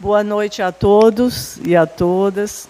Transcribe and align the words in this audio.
Boa 0.00 0.24
noite 0.24 0.60
a 0.60 0.72
todos 0.72 1.56
e 1.64 1.76
a 1.76 1.86
todas. 1.86 2.68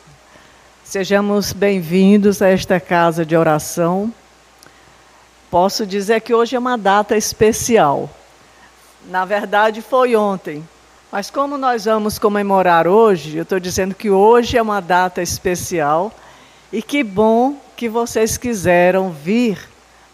Sejamos 0.84 1.54
bem-vindos 1.54 2.42
a 2.42 2.48
esta 2.48 2.78
casa 2.78 3.24
de 3.24 3.34
oração. 3.34 4.12
Posso 5.50 5.86
dizer 5.86 6.20
que 6.20 6.34
hoje 6.34 6.54
é 6.54 6.58
uma 6.58 6.76
data 6.76 7.16
especial. 7.16 8.10
Na 9.06 9.24
verdade, 9.24 9.80
foi 9.80 10.14
ontem. 10.14 10.62
Mas 11.10 11.30
como 11.30 11.56
nós 11.56 11.86
vamos 11.86 12.18
comemorar 12.18 12.86
hoje, 12.86 13.38
eu 13.38 13.42
estou 13.42 13.58
dizendo 13.58 13.94
que 13.94 14.10
hoje 14.10 14.58
é 14.58 14.62
uma 14.62 14.80
data 14.80 15.22
especial. 15.22 16.12
E 16.70 16.82
que 16.82 17.02
bom 17.02 17.56
que 17.74 17.88
vocês 17.88 18.36
quiseram 18.36 19.10
vir 19.10 19.58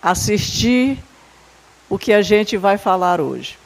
assistir 0.00 0.96
o 1.88 1.98
que 1.98 2.12
a 2.12 2.22
gente 2.22 2.56
vai 2.56 2.78
falar 2.78 3.20
hoje. 3.20 3.59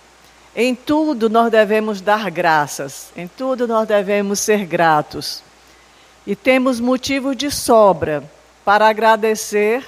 Em 0.57 0.75
tudo 0.75 1.29
nós 1.29 1.50
devemos 1.50 2.00
dar 2.00 2.30
graças, 2.30 3.11
em 3.16 3.27
tudo 3.27 3.66
nós 3.66 3.89
devemos 3.89 4.39
ser 4.39 4.64
gratos. 4.64 5.42
E 6.24 6.37
temos 6.37 6.79
motivo 6.79 7.34
de 7.34 7.51
sobra 7.51 8.23
para 8.65 8.88
agradecer 8.88 9.84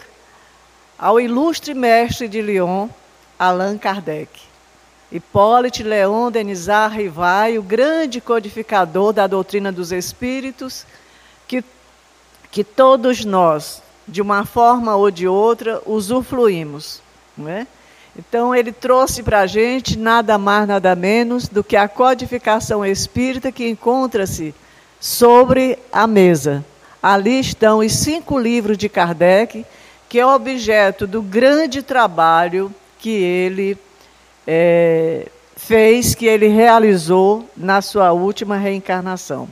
ao 0.98 1.20
ilustre 1.20 1.72
mestre 1.72 2.27
de 2.27 2.42
Lyon, 2.42 2.88
Allan 3.38 3.78
Kardec. 3.78 4.46
Hipólite 5.10 5.84
Leon 5.84 6.32
Denisard 6.32 6.96
Rivai, 6.96 7.58
o 7.58 7.62
grande 7.62 8.20
codificador 8.20 9.12
da 9.12 9.28
doutrina 9.28 9.70
dos 9.70 9.92
espíritos, 9.92 10.84
que, 11.46 11.62
que 12.50 12.64
todos 12.64 13.24
nós, 13.24 13.80
de 14.06 14.20
uma 14.20 14.44
forma 14.44 14.96
ou 14.96 15.10
de 15.10 15.28
outra, 15.28 15.80
usufruímos. 15.86 17.00
Não 17.36 17.48
é? 17.48 17.69
Então, 18.19 18.55
ele 18.55 18.73
trouxe 18.73 19.23
para 19.23 19.41
a 19.41 19.47
gente 19.47 19.98
nada 19.98 20.38
mais, 20.38 20.66
nada 20.66 20.97
menos 20.97 21.48
do 21.48 21.62
que 21.62 21.77
a 21.77 21.87
codificação 21.87 22.84
espírita 22.84 23.52
que 23.52 23.69
encontra-se 23.69 24.55
sobre 24.98 25.79
a 25.92 26.06
mesa. 26.06 26.65
Ali 27.03 27.39
estão 27.39 27.81
os 27.81 27.92
cinco 27.92 28.39
livros 28.39 28.78
de 28.78 28.89
Kardec, 28.89 29.67
que 30.08 30.19
é 30.19 30.27
objeto 30.27 31.06
do 31.06 31.20
grande 31.20 31.83
trabalho 31.83 32.75
que 32.98 33.11
ele 33.11 33.77
é, 34.47 35.28
fez, 35.56 36.14
que 36.14 36.27
ele 36.27 36.48
realizou 36.48 37.48
na 37.56 37.83
sua 37.83 38.12
última 38.12 38.56
reencarnação. 38.56 39.48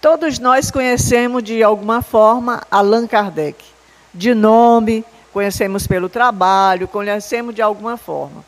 Todos 0.00 0.40
nós 0.40 0.70
conhecemos 0.70 1.42
de 1.44 1.62
alguma 1.62 2.02
forma 2.02 2.62
Allan 2.68 3.06
Kardec, 3.06 3.64
de 4.12 4.34
nome, 4.34 5.04
conhecemos 5.32 5.86
pelo 5.86 6.08
trabalho, 6.08 6.88
conhecemos 6.88 7.54
de 7.54 7.62
alguma 7.62 7.96
forma. 7.96 8.44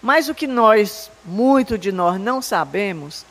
Mas 0.00 0.28
o 0.28 0.34
que 0.34 0.46
nós, 0.46 1.10
muito 1.24 1.78
de 1.78 1.92
nós, 1.92 2.20
não 2.20 2.42
sabemos 2.42 3.24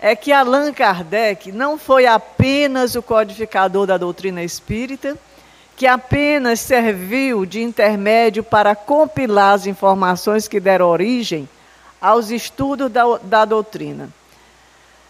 é 0.00 0.14
que 0.14 0.32
Allan 0.32 0.72
Kardec 0.72 1.50
não 1.52 1.78
foi 1.78 2.06
apenas 2.06 2.94
o 2.94 3.02
codificador 3.02 3.86
da 3.86 3.96
doutrina 3.96 4.42
espírita, 4.42 5.16
que 5.76 5.86
apenas 5.86 6.60
serviu 6.60 7.44
de 7.44 7.62
intermédio 7.62 8.42
para 8.42 8.74
compilar 8.74 9.54
as 9.54 9.66
informações 9.66 10.48
que 10.48 10.58
deram 10.58 10.88
origem 10.88 11.48
aos 12.00 12.30
estudos 12.30 12.90
da, 12.90 13.18
da 13.22 13.44
doutrina. 13.44 14.08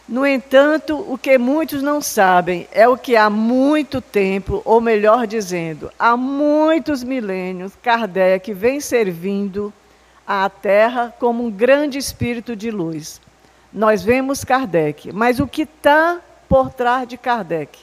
No 0.08 0.24
entanto, 0.24 1.04
o 1.08 1.18
que 1.18 1.36
muitos 1.36 1.82
não 1.82 2.00
sabem 2.00 2.68
é 2.70 2.86
o 2.86 2.96
que 2.96 3.16
há 3.16 3.28
muito 3.28 4.00
tempo, 4.00 4.62
ou 4.64 4.80
melhor 4.80 5.26
dizendo, 5.26 5.90
há 5.98 6.16
muitos 6.16 7.02
milênios, 7.02 7.72
Kardec 7.82 8.54
vem 8.54 8.80
servindo 8.80 9.72
à 10.24 10.48
Terra 10.48 11.12
como 11.18 11.44
um 11.44 11.50
grande 11.50 11.98
espírito 11.98 12.54
de 12.54 12.70
luz. 12.70 13.20
Nós 13.72 14.04
vemos 14.04 14.44
Kardec, 14.44 15.12
mas 15.12 15.40
o 15.40 15.46
que 15.46 15.62
está 15.62 16.20
por 16.48 16.70
trás 16.70 17.08
de 17.08 17.18
Kardec? 17.18 17.76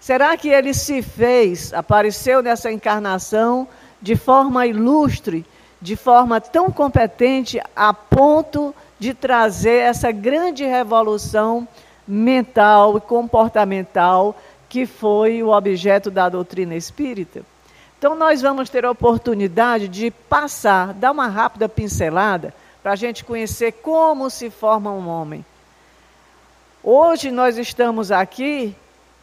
Será 0.00 0.36
que 0.36 0.48
ele 0.48 0.74
se 0.74 1.02
fez, 1.02 1.72
apareceu 1.72 2.42
nessa 2.42 2.70
encarnação 2.70 3.68
de 4.02 4.16
forma 4.16 4.66
ilustre, 4.66 5.46
de 5.80 5.94
forma 5.94 6.40
tão 6.40 6.68
competente, 6.68 7.60
a 7.76 7.94
ponto 7.94 8.74
de 8.98 9.12
trazer 9.12 9.80
essa 9.80 10.10
grande 10.12 10.64
revolução 10.64 11.66
mental 12.06 12.98
e 12.98 13.00
comportamental 13.00 14.36
que 14.68 14.86
foi 14.86 15.42
o 15.42 15.50
objeto 15.50 16.10
da 16.10 16.28
doutrina 16.28 16.74
espírita. 16.74 17.42
Então, 17.98 18.14
nós 18.14 18.42
vamos 18.42 18.68
ter 18.68 18.84
a 18.84 18.90
oportunidade 18.90 19.88
de 19.88 20.10
passar, 20.10 20.92
dar 20.92 21.12
uma 21.12 21.28
rápida 21.28 21.68
pincelada, 21.68 22.52
para 22.82 22.92
a 22.92 22.96
gente 22.96 23.24
conhecer 23.24 23.72
como 23.72 24.28
se 24.28 24.50
forma 24.50 24.90
um 24.90 25.08
homem. 25.08 25.44
Hoje 26.82 27.30
nós 27.30 27.56
estamos 27.56 28.12
aqui, 28.12 28.76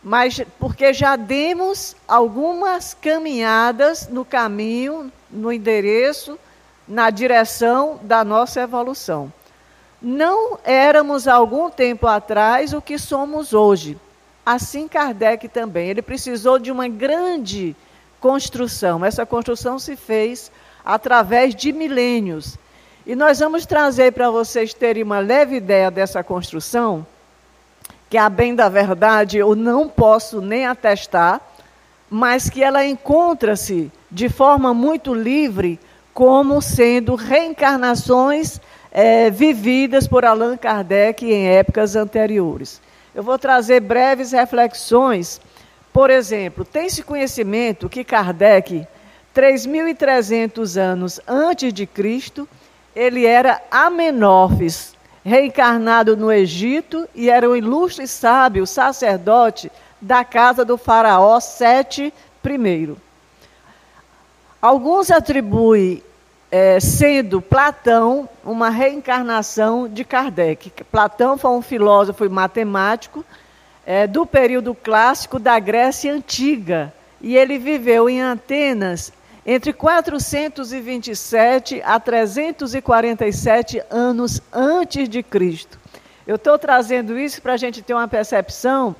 mas 0.03 0.41
porque 0.59 0.93
já 0.93 1.15
demos 1.15 1.95
algumas 2.07 2.95
caminhadas 2.95 4.07
no 4.07 4.25
caminho, 4.25 5.11
no 5.29 5.51
endereço, 5.53 6.39
na 6.87 7.11
direção 7.11 7.99
da 8.01 8.23
nossa 8.23 8.61
evolução 8.61 9.31
não 10.01 10.57
éramos 10.63 11.27
algum 11.27 11.69
tempo 11.69 12.07
atrás 12.07 12.73
o 12.73 12.81
que 12.81 12.97
somos 12.97 13.53
hoje. 13.53 13.97
Assim 14.43 14.87
Kardec 14.87 15.47
também, 15.47 15.89
ele 15.89 16.01
precisou 16.01 16.57
de 16.57 16.71
uma 16.71 16.87
grande 16.87 17.75
construção. 18.19 19.05
Essa 19.05 19.25
construção 19.25 19.77
se 19.77 19.95
fez 19.95 20.51
através 20.83 21.53
de 21.53 21.71
milênios. 21.71 22.57
E 23.05 23.15
nós 23.15 23.39
vamos 23.39 23.65
trazer 23.65 24.13
para 24.13 24.29
vocês 24.29 24.73
terem 24.73 25.03
uma 25.03 25.19
leve 25.19 25.55
ideia 25.55 25.91
dessa 25.91 26.23
construção, 26.23 27.05
que 28.09 28.17
a 28.17 28.29
bem 28.29 28.55
da 28.55 28.69
verdade 28.69 29.37
eu 29.37 29.55
não 29.55 29.87
posso 29.87 30.41
nem 30.41 30.65
atestar, 30.65 31.41
mas 32.09 32.49
que 32.49 32.63
ela 32.63 32.85
encontra-se 32.85 33.91
de 34.09 34.29
forma 34.29 34.73
muito 34.73 35.13
livre 35.13 35.79
como 36.13 36.61
sendo 36.61 37.15
reencarnações 37.15 38.59
é, 38.91 39.29
vividas 39.29 40.07
por 40.07 40.25
Allan 40.25 40.57
Kardec 40.57 41.25
em 41.25 41.47
épocas 41.47 41.95
anteriores. 41.95 42.81
Eu 43.15 43.23
vou 43.23 43.39
trazer 43.39 43.79
breves 43.79 44.31
reflexões. 44.31 45.39
Por 45.93 46.09
exemplo, 46.09 46.65
tem-se 46.65 47.03
conhecimento 47.03 47.89
que 47.89 48.03
Kardec, 48.03 48.85
3.300 49.35 50.79
anos 50.79 51.19
antes 51.27 51.73
de 51.73 51.85
Cristo, 51.85 52.47
ele 52.95 53.25
era 53.25 53.61
Amenófis, 53.71 54.93
reencarnado 55.23 56.17
no 56.17 56.31
Egito 56.31 57.07
e 57.15 57.29
era 57.29 57.49
um 57.49 57.55
ilustre 57.55 58.07
sábio, 58.07 58.67
sacerdote 58.67 59.71
da 60.01 60.23
casa 60.25 60.65
do 60.65 60.77
faraó 60.77 61.39
Sete 61.39 62.13
I. 62.43 62.95
Alguns 64.61 65.11
atribuem 65.11 66.03
é, 66.51 66.79
sendo 66.81 67.41
Platão 67.41 68.27
uma 68.43 68.69
reencarnação 68.69 69.87
de 69.87 70.03
Kardec. 70.03 70.69
Platão 70.91 71.37
foi 71.37 71.51
um 71.51 71.61
filósofo 71.61 72.25
e 72.25 72.29
matemático 72.29 73.23
é, 73.85 74.05
do 74.05 74.25
período 74.25 74.75
clássico 74.75 75.39
da 75.39 75.57
Grécia 75.57 76.13
Antiga. 76.13 76.93
E 77.21 77.37
ele 77.37 77.57
viveu 77.57 78.09
em 78.09 78.21
Atenas 78.21 79.13
entre 79.45 79.71
427 79.71 81.81
a 81.83 81.99
347 81.99 83.81
anos 83.89 84.41
antes 84.51 85.07
de 85.07 85.23
Cristo. 85.23 85.79
Eu 86.27 86.35
estou 86.35 86.59
trazendo 86.59 87.17
isso 87.17 87.41
para 87.41 87.53
a 87.53 87.57
gente 87.57 87.81
ter 87.81 87.93
uma 87.93 88.07
percepção 88.07 88.95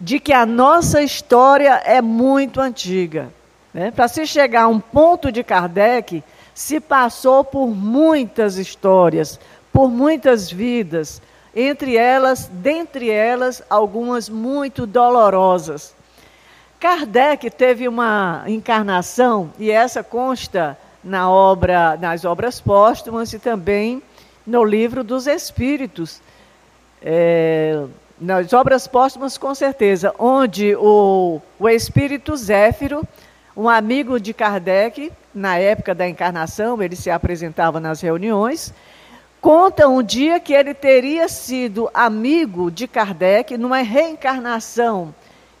de 0.00 0.20
que 0.20 0.32
a 0.32 0.46
nossa 0.46 1.02
história 1.02 1.82
é 1.84 2.00
muito 2.00 2.60
antiga. 2.60 3.32
Né? 3.72 3.90
Para 3.90 4.08
se 4.08 4.26
chegar 4.26 4.62
a 4.62 4.68
um 4.68 4.80
ponto 4.80 5.32
de 5.32 5.42
Kardec, 5.42 6.22
se 6.54 6.78
passou 6.78 7.42
por 7.42 7.66
muitas 7.66 8.56
histórias, 8.56 9.40
por 9.72 9.90
muitas 9.90 10.50
vidas, 10.50 11.20
entre 11.54 11.96
elas, 11.96 12.48
dentre 12.52 13.10
elas, 13.10 13.62
algumas 13.68 14.28
muito 14.28 14.86
dolorosas. 14.86 15.94
Kardec 16.78 17.50
teve 17.50 17.88
uma 17.88 18.44
encarnação, 18.46 19.50
e 19.58 19.70
essa 19.70 20.02
consta 20.02 20.78
na 21.02 21.30
obra, 21.30 21.96
nas 21.96 22.24
obras 22.24 22.60
póstumas 22.60 23.32
e 23.32 23.38
também 23.38 24.02
no 24.46 24.64
livro 24.64 25.02
dos 25.02 25.26
Espíritos. 25.26 26.20
É, 27.02 27.84
nas 28.20 28.52
obras 28.52 28.86
póstumas, 28.86 29.36
com 29.36 29.54
certeza, 29.54 30.14
onde 30.18 30.74
o, 30.76 31.40
o 31.58 31.68
Espírito 31.68 32.36
Zéfiro, 32.36 33.02
um 33.56 33.68
amigo 33.68 34.18
de 34.18 34.34
Kardec, 34.34 35.12
na 35.34 35.56
época 35.56 35.94
da 35.94 36.08
encarnação, 36.08 36.82
ele 36.82 36.96
se 36.96 37.10
apresentava 37.10 37.78
nas 37.78 38.00
reuniões, 38.00 38.74
conta 39.40 39.88
um 39.88 40.02
dia 40.02 40.40
que 40.40 40.52
ele 40.52 40.74
teria 40.74 41.28
sido 41.28 41.88
amigo 41.94 42.70
de 42.70 42.88
Kardec 42.88 43.56
numa 43.56 43.78
reencarnação 43.78 45.14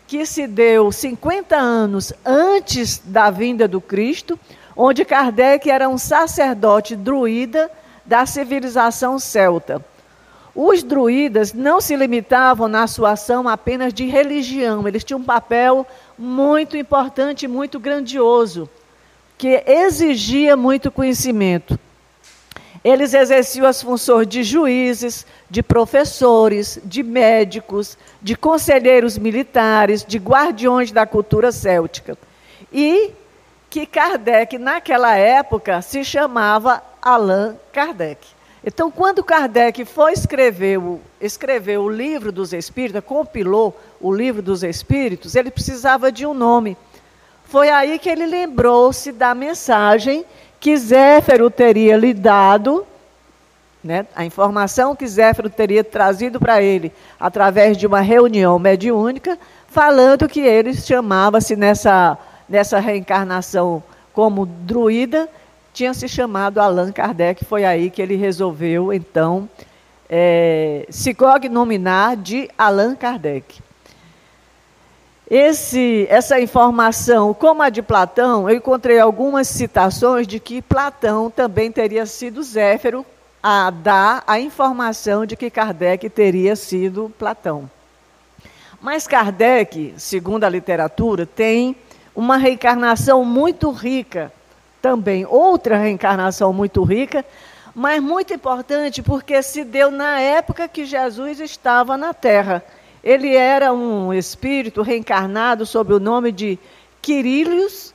que 0.06 0.26
se 0.26 0.46
deu 0.46 0.92
50 0.92 1.56
anos 1.56 2.12
antes 2.24 2.98
da 3.04 3.30
vinda 3.30 3.66
do 3.66 3.80
Cristo, 3.80 4.38
onde 4.76 5.04
Kardec 5.04 5.70
era 5.70 5.88
um 5.88 5.96
sacerdote 5.96 6.94
druida 6.96 7.70
da 8.04 8.26
civilização 8.26 9.18
celta. 9.18 9.82
Os 10.54 10.84
druidas 10.84 11.52
não 11.52 11.80
se 11.80 11.96
limitavam 11.96 12.68
na 12.68 12.86
sua 12.86 13.12
ação 13.12 13.48
apenas 13.48 13.92
de 13.92 14.06
religião, 14.06 14.86
eles 14.86 15.02
tinham 15.02 15.18
um 15.18 15.24
papel 15.24 15.84
muito 16.16 16.76
importante, 16.76 17.48
muito 17.48 17.80
grandioso, 17.80 18.68
que 19.36 19.62
exigia 19.66 20.56
muito 20.56 20.92
conhecimento. 20.92 21.78
Eles 22.84 23.14
exerciam 23.14 23.66
as 23.66 23.82
funções 23.82 24.28
de 24.28 24.44
juízes, 24.44 25.26
de 25.50 25.62
professores, 25.62 26.78
de 26.84 27.02
médicos, 27.02 27.96
de 28.20 28.36
conselheiros 28.36 29.16
militares, 29.16 30.04
de 30.06 30.18
guardiões 30.18 30.92
da 30.92 31.06
cultura 31.06 31.50
céltica. 31.50 32.16
E 32.70 33.10
que 33.70 33.86
Kardec, 33.86 34.58
naquela 34.58 35.16
época, 35.16 35.80
se 35.82 36.04
chamava 36.04 36.82
Allan 37.02 37.56
Kardec. 37.72 38.33
Então, 38.66 38.90
quando 38.90 39.22
Kardec 39.22 39.84
foi 39.84 40.14
escrever 40.14 40.78
o, 40.78 40.98
o 41.78 41.88
livro 41.88 42.32
dos 42.32 42.54
Espíritos, 42.54 43.04
compilou 43.04 43.78
o 44.00 44.10
livro 44.10 44.40
dos 44.40 44.62
Espíritos, 44.62 45.34
ele 45.34 45.50
precisava 45.50 46.10
de 46.10 46.24
um 46.24 46.32
nome. 46.32 46.76
Foi 47.44 47.68
aí 47.68 47.98
que 47.98 48.08
ele 48.08 48.24
lembrou-se 48.24 49.12
da 49.12 49.34
mensagem 49.34 50.24
que 50.58 50.74
Zéfiro 50.78 51.50
teria 51.50 51.94
lhe 51.94 52.14
dado, 52.14 52.86
né, 53.82 54.06
a 54.16 54.24
informação 54.24 54.96
que 54.96 55.06
Zéfiro 55.06 55.50
teria 55.50 55.84
trazido 55.84 56.40
para 56.40 56.62
ele 56.62 56.90
através 57.20 57.76
de 57.76 57.86
uma 57.86 58.00
reunião 58.00 58.58
mediúnica, 58.58 59.38
falando 59.68 60.26
que 60.26 60.40
ele 60.40 60.72
chamava-se 60.72 61.54
nessa, 61.54 62.16
nessa 62.48 62.80
reencarnação 62.80 63.82
como 64.14 64.46
druida, 64.46 65.28
tinha 65.74 65.92
se 65.92 66.06
chamado 66.06 66.60
Allan 66.60 66.92
Kardec, 66.92 67.44
foi 67.44 67.64
aí 67.64 67.90
que 67.90 68.00
ele 68.00 68.14
resolveu, 68.14 68.92
então, 68.92 69.48
é, 70.08 70.86
se 70.88 71.12
cognominar 71.12 72.16
de 72.16 72.48
Allan 72.56 72.94
Kardec. 72.94 73.60
Esse, 75.28 76.06
essa 76.08 76.38
informação, 76.38 77.34
como 77.34 77.60
a 77.60 77.70
de 77.70 77.82
Platão, 77.82 78.48
eu 78.48 78.56
encontrei 78.56 79.00
algumas 79.00 79.48
citações 79.48 80.28
de 80.28 80.38
que 80.38 80.62
Platão 80.62 81.28
também 81.28 81.72
teria 81.72 82.06
sido 82.06 82.40
Zéfiro 82.44 83.04
a 83.42 83.68
dar 83.70 84.22
a 84.28 84.38
informação 84.38 85.26
de 85.26 85.34
que 85.34 85.50
Kardec 85.50 86.08
teria 86.08 86.54
sido 86.54 87.12
Platão. 87.18 87.68
Mas 88.80 89.08
Kardec, 89.08 89.94
segundo 89.96 90.44
a 90.44 90.48
literatura, 90.48 91.26
tem 91.26 91.74
uma 92.14 92.36
reencarnação 92.36 93.24
muito 93.24 93.72
rica 93.72 94.30
também, 94.84 95.24
outra 95.24 95.78
reencarnação 95.78 96.52
muito 96.52 96.82
rica, 96.84 97.24
mas 97.74 98.02
muito 98.02 98.34
importante 98.34 99.00
porque 99.00 99.42
se 99.42 99.64
deu 99.64 99.90
na 99.90 100.20
época 100.20 100.68
que 100.68 100.84
Jesus 100.84 101.40
estava 101.40 101.96
na 101.96 102.12
Terra. 102.12 102.62
Ele 103.02 103.34
era 103.34 103.72
um 103.72 104.12
espírito 104.12 104.82
reencarnado 104.82 105.64
sob 105.64 105.94
o 105.94 105.98
nome 105.98 106.30
de 106.30 106.58
Quirilius 107.00 107.94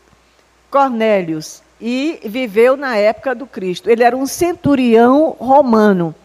Cornélios 0.71 1.61
e 1.79 2.19
viveu 2.25 2.75
na 2.75 2.97
época 2.97 3.35
do 3.35 3.45
Cristo. 3.45 3.87
Ele 3.87 4.03
era 4.03 4.17
um 4.17 4.25
centurião 4.25 5.35
romano 5.39 6.15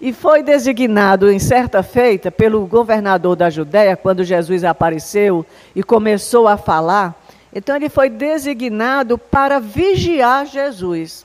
e 0.00 0.10
foi 0.10 0.42
designado 0.42 1.30
em 1.30 1.38
certa 1.38 1.82
feita 1.82 2.30
pelo 2.30 2.64
governador 2.64 3.36
da 3.36 3.50
Judéia, 3.50 3.94
quando 3.94 4.24
Jesus 4.24 4.64
apareceu 4.64 5.44
e 5.76 5.82
começou 5.82 6.48
a 6.48 6.56
falar. 6.56 7.14
Então 7.54 7.76
ele 7.76 7.88
foi 7.88 8.10
designado 8.10 9.16
para 9.16 9.60
vigiar 9.60 10.44
Jesus, 10.44 11.24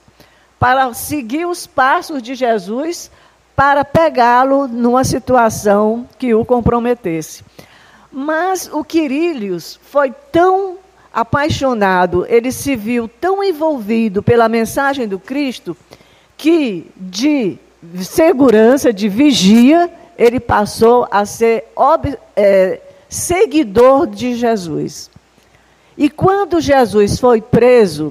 para 0.58 0.94
seguir 0.94 1.46
os 1.46 1.66
passos 1.66 2.22
de 2.22 2.34
Jesus 2.34 3.10
para 3.56 3.84
pegá-lo 3.84 4.66
numa 4.68 5.04
situação 5.04 6.08
que 6.18 6.32
o 6.32 6.44
comprometesse. 6.44 7.44
Mas 8.10 8.70
o 8.72 8.82
Quirilius 8.82 9.78
foi 9.82 10.14
tão 10.32 10.78
apaixonado, 11.12 12.24
ele 12.28 12.52
se 12.52 12.76
viu 12.76 13.08
tão 13.08 13.42
envolvido 13.42 14.22
pela 14.22 14.48
mensagem 14.48 15.06
do 15.06 15.18
Cristo, 15.18 15.76
que 16.36 16.86
de 16.96 17.58
segurança, 18.02 18.92
de 18.92 19.08
vigia, 19.08 19.90
ele 20.16 20.38
passou 20.38 21.06
a 21.10 21.26
ser 21.26 21.64
é, 22.36 22.80
seguidor 23.08 24.06
de 24.06 24.36
Jesus. 24.36 25.10
E 26.00 26.08
quando 26.08 26.62
Jesus 26.62 27.20
foi 27.20 27.42
preso, 27.42 28.10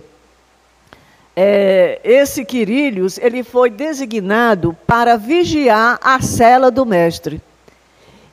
é, 1.35 1.99
esse 2.03 2.45
Quirilius, 2.45 3.17
ele 3.17 3.41
foi 3.41 3.71
designado 3.71 4.77
para 4.85 5.17
vigiar 5.17 5.99
a 5.99 6.21
cela 6.21 6.69
do 6.69 6.85
mestre. 6.85 7.41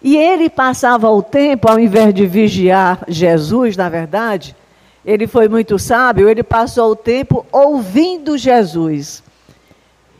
E 0.02 0.14
ele 0.14 0.50
passava 0.50 1.10
o 1.10 1.22
tempo, 1.22 1.70
ao 1.70 1.80
invés 1.80 2.12
de 2.12 2.26
vigiar 2.26 3.02
Jesus, 3.08 3.78
na 3.78 3.88
verdade, 3.88 4.54
ele 5.02 5.26
foi 5.26 5.48
muito 5.48 5.78
sábio, 5.78 6.28
ele 6.28 6.42
passou 6.42 6.90
o 6.90 6.96
tempo 6.96 7.46
ouvindo 7.50 8.36
Jesus. 8.36 9.22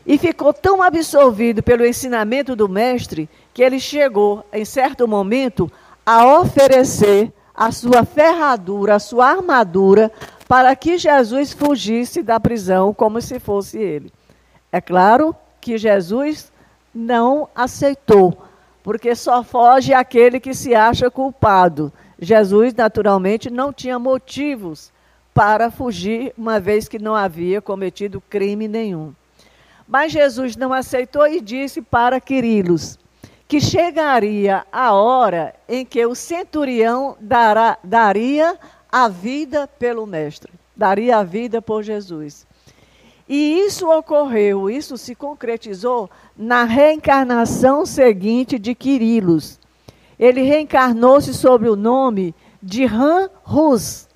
E 0.03 0.17
ficou 0.17 0.51
tão 0.51 0.81
absorvido 0.81 1.61
pelo 1.61 1.85
ensinamento 1.85 2.55
do 2.55 2.67
mestre 2.67 3.29
que 3.53 3.61
ele 3.61 3.79
chegou, 3.79 4.43
em 4.51 4.65
certo 4.65 5.07
momento, 5.07 5.71
a 6.03 6.39
oferecer 6.39 7.31
a 7.57 7.71
sua 7.71 8.05
ferradura, 8.05 8.95
a 8.95 8.99
sua 8.99 9.31
armadura 9.31 10.11
para 10.47 10.75
que 10.75 10.95
Jesus 10.97 11.51
fugisse 11.51 12.21
da 12.21 12.39
prisão 12.39 12.93
como 12.93 13.19
se 13.19 13.39
fosse 13.39 13.79
ele. 13.79 14.13
É 14.71 14.79
claro 14.79 15.35
que 15.59 15.75
Jesus 15.75 16.51
não 16.93 17.49
aceitou, 17.55 18.37
porque 18.83 19.15
só 19.15 19.43
foge 19.43 19.91
aquele 19.91 20.39
que 20.39 20.53
se 20.53 20.75
acha 20.75 21.09
culpado. 21.09 21.91
Jesus, 22.19 22.75
naturalmente, 22.75 23.49
não 23.49 23.73
tinha 23.73 23.97
motivos 23.97 24.91
para 25.33 25.71
fugir, 25.71 26.33
uma 26.37 26.59
vez 26.59 26.87
que 26.87 26.99
não 26.99 27.15
havia 27.15 27.61
cometido 27.61 28.21
crime 28.29 28.67
nenhum. 28.67 29.13
Mas 29.87 30.11
Jesus 30.11 30.55
não 30.55 30.73
aceitou 30.73 31.27
e 31.27 31.41
disse 31.41 31.81
para 31.81 32.21
Quirilos 32.21 32.99
que 33.47 33.61
chegaria 33.61 34.65
a 34.71 34.93
hora 34.93 35.55
em 35.69 35.85
que 35.85 36.05
o 36.05 36.13
centurião 36.13 37.15
dará, 37.19 37.77
daria 37.83 38.59
a 38.91 39.07
vida 39.07 39.67
pelo 39.67 40.05
Mestre, 40.05 40.51
daria 40.75 41.17
a 41.17 41.23
vida 41.23 41.59
por 41.61 41.81
Jesus. 41.81 42.45
E 43.27 43.59
isso 43.59 43.89
ocorreu, 43.89 44.69
isso 44.69 44.97
se 44.97 45.15
concretizou 45.15 46.09
na 46.35 46.63
reencarnação 46.63 47.85
seguinte 47.85 48.59
de 48.59 48.75
Quirilos. 48.75 49.59
Ele 50.19 50.41
reencarnou-se 50.41 51.33
sob 51.33 51.69
o 51.69 51.75
nome 51.75 52.33
de 52.61 52.85
Han 52.85 53.29
Rus, 53.43 54.07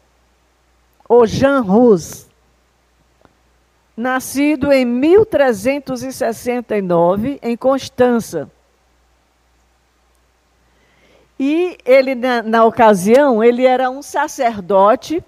ou 1.08 1.26
Jean 1.28 1.62
Rus, 1.62 2.28
nascido 3.96 4.72
em 4.72 4.86
1369 4.86 7.40
em 7.42 7.58
Constança. 7.58 8.50
E 11.44 11.76
ele, 11.84 12.14
na, 12.14 12.44
na 12.44 12.64
ocasião, 12.64 13.44
ele 13.44 13.66
era 13.66 13.90
um 13.90 14.04
sacerdote, 14.04 15.24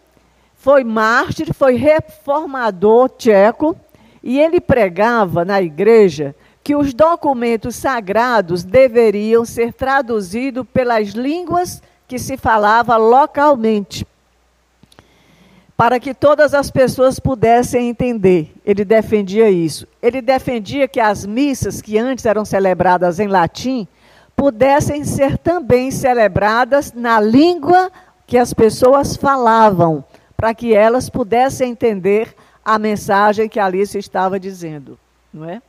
foi 0.53 0.84
mártir, 0.84 1.51
foi 1.55 1.75
reformador 1.75 3.10
tcheco, 3.10 3.75
e 4.22 4.39
ele 4.39 4.62
pregava 4.62 5.43
na 5.43 5.60
igreja 5.60 6.36
que 6.63 6.75
os 6.75 6.93
documentos 6.93 7.75
sagrados 7.75 8.63
deveriam 8.63 9.43
ser 9.43 9.74
traduzidos 9.74 10.67
pelas 10.72 11.10
línguas 11.10 11.82
que 12.08 12.20
se 12.20 12.38
falava 12.38 12.96
localmente, 12.96 14.05
para 15.75 16.00
que 16.00 16.13
todas 16.13 16.53
as 16.53 16.70
pessoas 16.70 17.20
pudessem 17.20 17.89
entender. 17.89 18.53
Ele 18.63 18.86
defendia 18.86 19.50
isso. 19.50 19.88
Ele 20.00 20.22
defendia 20.22 20.88
que 20.88 21.00
as 21.00 21.25
missas 21.25 21.82
que 21.82 21.98
antes 21.98 22.24
eram 22.27 22.46
celebradas 22.46 23.20
em 23.20 23.25
latim 23.25 23.88
pudessem 24.43 25.05
ser 25.05 25.38
também 25.38 25.89
celebradas 25.89 26.91
na 26.91 27.17
língua 27.17 27.89
que 28.27 28.38
as 28.38 28.53
pessoas 28.53 29.15
falavam, 29.15 30.03
para 30.35 30.53
que 30.53 30.73
elas 30.73 31.09
pudessem 31.09 31.71
entender 31.71 32.35
a 32.65 32.77
mensagem 32.77 33.47
que 33.47 33.57
ali 33.57 33.88
se 33.88 34.00
estava 34.00 34.38
dizendo, 34.38 35.00
não 35.33 35.47
é? 35.47 35.62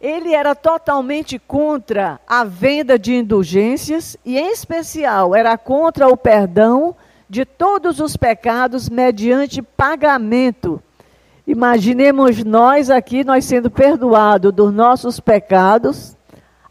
Ele 0.00 0.32
era 0.32 0.54
totalmente 0.54 1.38
contra 1.38 2.18
a 2.26 2.42
venda 2.42 2.98
de 2.98 3.14
indulgências 3.14 4.16
e, 4.24 4.38
em 4.38 4.50
especial, 4.50 5.34
era 5.34 5.58
contra 5.58 6.08
o 6.08 6.16
perdão 6.16 6.96
de 7.28 7.44
todos 7.44 8.00
os 8.00 8.16
pecados 8.16 8.88
mediante 8.88 9.60
pagamento. 9.60 10.82
Imaginemos 11.46 12.42
nós 12.42 12.88
aqui, 12.88 13.24
nós 13.24 13.44
sendo 13.44 13.70
perdoados 13.70 14.54
dos 14.54 14.72
nossos 14.72 15.20
pecados, 15.20 16.15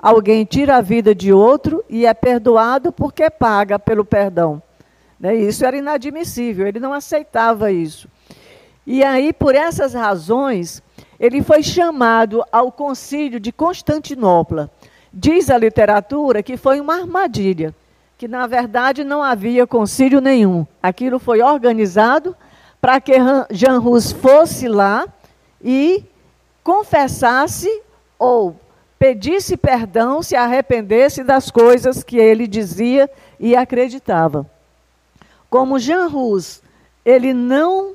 alguém 0.05 0.45
tira 0.45 0.75
a 0.75 0.81
vida 0.81 1.15
de 1.15 1.33
outro 1.33 1.83
e 1.89 2.05
é 2.05 2.13
perdoado 2.13 2.91
porque 2.91 3.27
paga 3.27 3.79
pelo 3.79 4.05
perdão. 4.05 4.62
Né? 5.19 5.33
Isso 5.33 5.65
era 5.65 5.75
inadmissível, 5.75 6.67
ele 6.67 6.79
não 6.79 6.93
aceitava 6.93 7.71
isso. 7.71 8.07
E 8.85 9.03
aí, 9.03 9.33
por 9.33 9.55
essas 9.55 9.95
razões, 9.95 10.83
ele 11.19 11.41
foi 11.41 11.63
chamado 11.63 12.45
ao 12.51 12.71
concílio 12.71 13.39
de 13.39 13.51
Constantinopla. 13.51 14.69
Diz 15.12 15.50
a 15.50 15.57
literatura 15.57 16.43
que 16.43 16.55
foi 16.55 16.79
uma 16.79 16.97
armadilha, 16.97 17.74
que 18.15 18.27
na 18.27 18.45
verdade 18.45 19.03
não 19.03 19.24
havia 19.24 19.65
concílio 19.65 20.21
nenhum. 20.21 20.67
Aquilo 20.83 21.17
foi 21.17 21.41
organizado 21.41 22.35
para 22.79 23.01
que 23.01 23.13
Jean 23.50 23.79
Rus 23.79 24.12
fosse 24.12 24.67
lá 24.67 25.07
e 25.63 26.03
confessasse 26.63 27.81
ou 28.19 28.55
pedisse 29.05 29.55
perdão, 29.55 30.24
se 30.24 30.35
arrependesse 30.35 31.24
das 31.24 31.51
coisas 31.51 32.01
que 32.01 32.17
ele 32.17 32.47
dizia 32.47 33.07
e 33.39 33.55
acreditava. 33.55 34.50
Como 35.47 35.77
Jean 35.77 36.07
Rus, 36.07 36.63
ele 37.05 37.31
não 37.31 37.93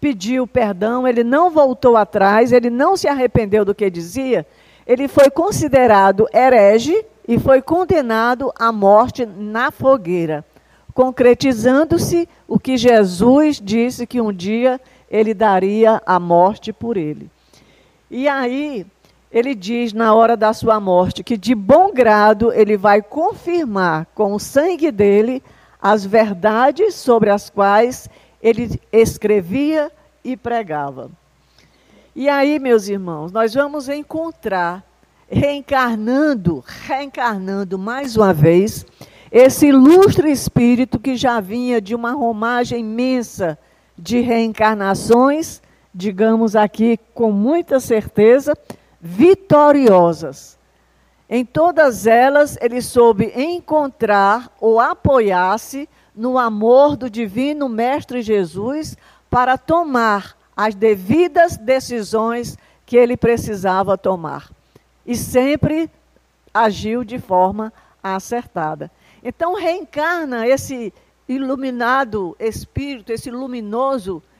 pediu 0.00 0.48
perdão, 0.48 1.06
ele 1.06 1.22
não 1.22 1.48
voltou 1.48 1.96
atrás, 1.96 2.50
ele 2.50 2.70
não 2.70 2.96
se 2.96 3.06
arrependeu 3.06 3.64
do 3.64 3.72
que 3.72 3.88
dizia, 3.88 4.44
ele 4.84 5.06
foi 5.06 5.30
considerado 5.30 6.26
herege 6.34 7.06
e 7.28 7.38
foi 7.38 7.62
condenado 7.62 8.52
à 8.58 8.72
morte 8.72 9.24
na 9.24 9.70
fogueira, 9.70 10.44
concretizando-se 10.92 12.28
o 12.48 12.58
que 12.58 12.76
Jesus 12.76 13.60
disse 13.62 14.08
que 14.08 14.20
um 14.20 14.32
dia 14.32 14.80
ele 15.08 15.34
daria 15.34 16.02
a 16.04 16.18
morte 16.18 16.72
por 16.72 16.96
ele. 16.96 17.30
E 18.10 18.26
aí, 18.26 18.84
ele 19.30 19.54
diz 19.54 19.92
na 19.92 20.14
hora 20.14 20.36
da 20.36 20.52
sua 20.52 20.80
morte 20.80 21.22
que 21.22 21.36
de 21.36 21.54
bom 21.54 21.92
grado 21.92 22.52
ele 22.52 22.76
vai 22.76 23.02
confirmar 23.02 24.06
com 24.14 24.34
o 24.34 24.40
sangue 24.40 24.90
dele 24.90 25.42
as 25.80 26.04
verdades 26.04 26.94
sobre 26.94 27.30
as 27.30 27.50
quais 27.50 28.08
ele 28.42 28.80
escrevia 28.92 29.92
e 30.24 30.36
pregava. 30.36 31.10
E 32.16 32.28
aí, 32.28 32.58
meus 32.58 32.88
irmãos, 32.88 33.30
nós 33.30 33.54
vamos 33.54 33.88
encontrar, 33.88 34.82
reencarnando, 35.28 36.64
reencarnando 36.86 37.78
mais 37.78 38.16
uma 38.16 38.32
vez, 38.32 38.84
esse 39.30 39.68
ilustre 39.68 40.30
espírito 40.30 40.98
que 40.98 41.16
já 41.16 41.38
vinha 41.38 41.80
de 41.80 41.94
uma 41.94 42.12
romagem 42.12 42.80
imensa 42.80 43.58
de 43.96 44.20
reencarnações, 44.20 45.60
digamos 45.94 46.56
aqui 46.56 46.98
com 47.14 47.30
muita 47.30 47.78
certeza, 47.78 48.56
vitoriosas. 49.08 50.58
Em 51.30 51.44
todas 51.44 52.06
elas, 52.06 52.58
ele 52.60 52.82
soube 52.82 53.32
encontrar 53.34 54.50
ou 54.60 54.78
apoiar-se 54.78 55.88
no 56.14 56.38
amor 56.38 56.96
do 56.96 57.08
Divino 57.08 57.68
Mestre 57.68 58.20
Jesus 58.20 58.96
para 59.30 59.56
tomar 59.56 60.36
as 60.56 60.74
devidas 60.74 61.56
decisões 61.56 62.58
que 62.84 62.96
ele 62.96 63.16
precisava 63.16 63.96
tomar. 63.96 64.50
E 65.06 65.16
sempre 65.16 65.90
agiu 66.52 67.02
de 67.02 67.18
forma 67.18 67.72
acertada. 68.02 68.90
Então, 69.22 69.54
reencarna 69.54 70.46
esse 70.46 70.92
iluminado 71.26 72.36
espírito, 72.38 73.12
esse 73.12 73.30
luminoso 73.30 74.16
espírito, 74.16 74.37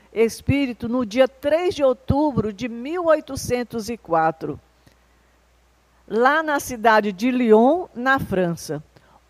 no 0.88 1.06
dia 1.06 1.28
3 1.28 1.74
de 1.74 1.84
outubro 1.84 2.52
de 2.52 2.68
1804, 2.68 4.58
lá 6.08 6.42
na 6.42 6.58
cidade 6.58 7.12
de 7.12 7.30
Lyon, 7.30 7.86
na 7.94 8.18
França. 8.18 8.82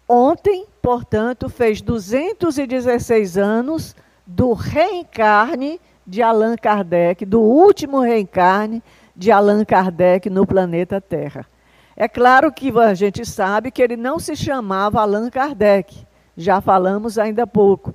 Ontem, 0.09 0.66
portanto, 0.80 1.49
fez 1.49 1.83
216 1.83 3.37
anos 3.37 3.95
do 4.26 4.54
reencarne 4.54 5.78
de 6.07 6.23
Allan 6.23 6.57
Kardec, 6.57 7.26
do 7.26 7.40
último 7.40 8.00
reencarne 8.00 8.83
de 9.14 9.30
Allan 9.30 9.64
Kardec 9.64 10.30
no 10.30 10.47
planeta 10.47 11.00
Terra. 11.00 11.47
É 11.95 12.09
claro 12.09 12.50
que 12.50 12.71
a 12.78 12.95
gente 12.95 13.26
sabe 13.26 13.71
que 13.71 13.83
ele 13.83 13.97
não 13.97 14.18
se 14.18 14.35
chamava 14.37 15.00
Allan 15.00 15.28
Kardec, 15.28 16.07
já 16.37 16.61
falamos 16.61 17.18
ainda 17.18 17.42
há 17.42 17.47
pouco. 17.47 17.95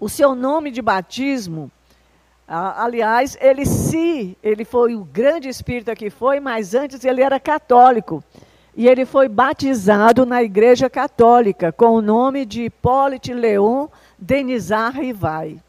O 0.00 0.08
seu 0.08 0.34
nome 0.34 0.70
de 0.70 0.80
batismo, 0.80 1.70
aliás, 2.46 3.36
ele 3.40 3.66
se, 3.66 4.38
ele 4.42 4.64
foi 4.64 4.94
o 4.94 5.04
grande 5.04 5.48
espírito 5.48 5.94
que 5.96 6.08
foi, 6.08 6.38
mas 6.38 6.74
antes 6.74 7.04
ele 7.04 7.20
era 7.20 7.40
católico. 7.40 8.22
E 8.76 8.86
ele 8.86 9.04
foi 9.04 9.28
batizado 9.28 10.24
na 10.24 10.40
Igreja 10.40 10.88
Católica 10.88 11.72
com 11.72 11.96
o 11.96 12.00
nome 12.00 12.46
de 12.46 12.66
Hipólite 12.66 13.34
Leon 13.34 13.88
Denizar 14.16 14.94
Rivai. 14.94 15.60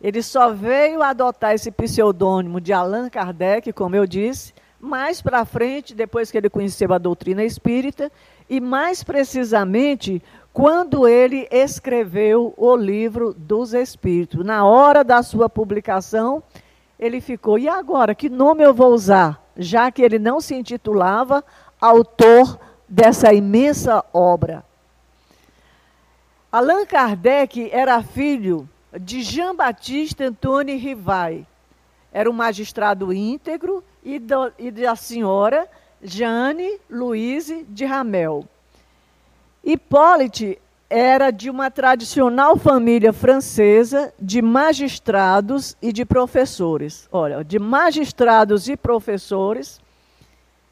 Ele 0.00 0.22
só 0.22 0.50
veio 0.50 1.02
adotar 1.02 1.54
esse 1.54 1.70
pseudônimo 1.70 2.58
de 2.58 2.72
Allan 2.72 3.10
Kardec, 3.10 3.70
como 3.74 3.94
eu 3.94 4.06
disse, 4.06 4.54
mais 4.80 5.20
para 5.22 5.44
frente, 5.44 5.94
depois 5.94 6.30
que 6.30 6.38
ele 6.38 6.50
conheceu 6.50 6.92
a 6.92 6.98
doutrina 6.98 7.44
espírita, 7.44 8.10
e 8.48 8.60
mais 8.60 9.04
precisamente 9.04 10.20
quando 10.52 11.08
ele 11.08 11.48
escreveu 11.50 12.52
o 12.56 12.76
livro 12.76 13.32
dos 13.32 13.72
Espíritos. 13.72 14.44
Na 14.44 14.64
hora 14.64 15.02
da 15.02 15.22
sua 15.22 15.48
publicação, 15.48 16.42
ele 16.98 17.20
ficou, 17.20 17.58
e 17.58 17.68
agora, 17.68 18.14
que 18.14 18.28
nome 18.28 18.62
eu 18.62 18.74
vou 18.74 18.92
usar? 18.92 19.42
Já 19.56 19.90
que 19.90 20.02
ele 20.02 20.18
não 20.18 20.40
se 20.40 20.54
intitulava 20.54 21.42
autor 21.80 22.58
dessa 22.88 23.32
imensa 23.32 24.04
obra. 24.12 24.64
Allan 26.50 26.84
Kardec 26.84 27.70
era 27.72 28.02
filho 28.02 28.68
de 29.00 29.22
Jean 29.22 29.54
Baptiste 29.54 30.22
Antônio 30.22 30.78
Rivai. 30.78 31.46
Era 32.12 32.28
um 32.28 32.32
magistrado 32.34 33.10
íntegro 33.10 33.82
e, 34.04 34.20
e 34.58 34.70
da 34.70 34.94
senhora 34.94 35.66
Jeanne 36.02 36.78
Louise 36.90 37.64
de 37.70 37.86
Ramel. 37.86 38.46
Hipólite 39.64 40.58
era 40.90 41.30
de 41.30 41.48
uma 41.48 41.70
tradicional 41.70 42.56
família 42.56 43.12
francesa 43.12 44.12
de 44.18 44.42
magistrados 44.42 45.76
e 45.80 45.92
de 45.92 46.04
professores. 46.04 47.08
Olha, 47.12 47.44
de 47.44 47.58
magistrados 47.58 48.68
e 48.68 48.76
professores, 48.76 49.80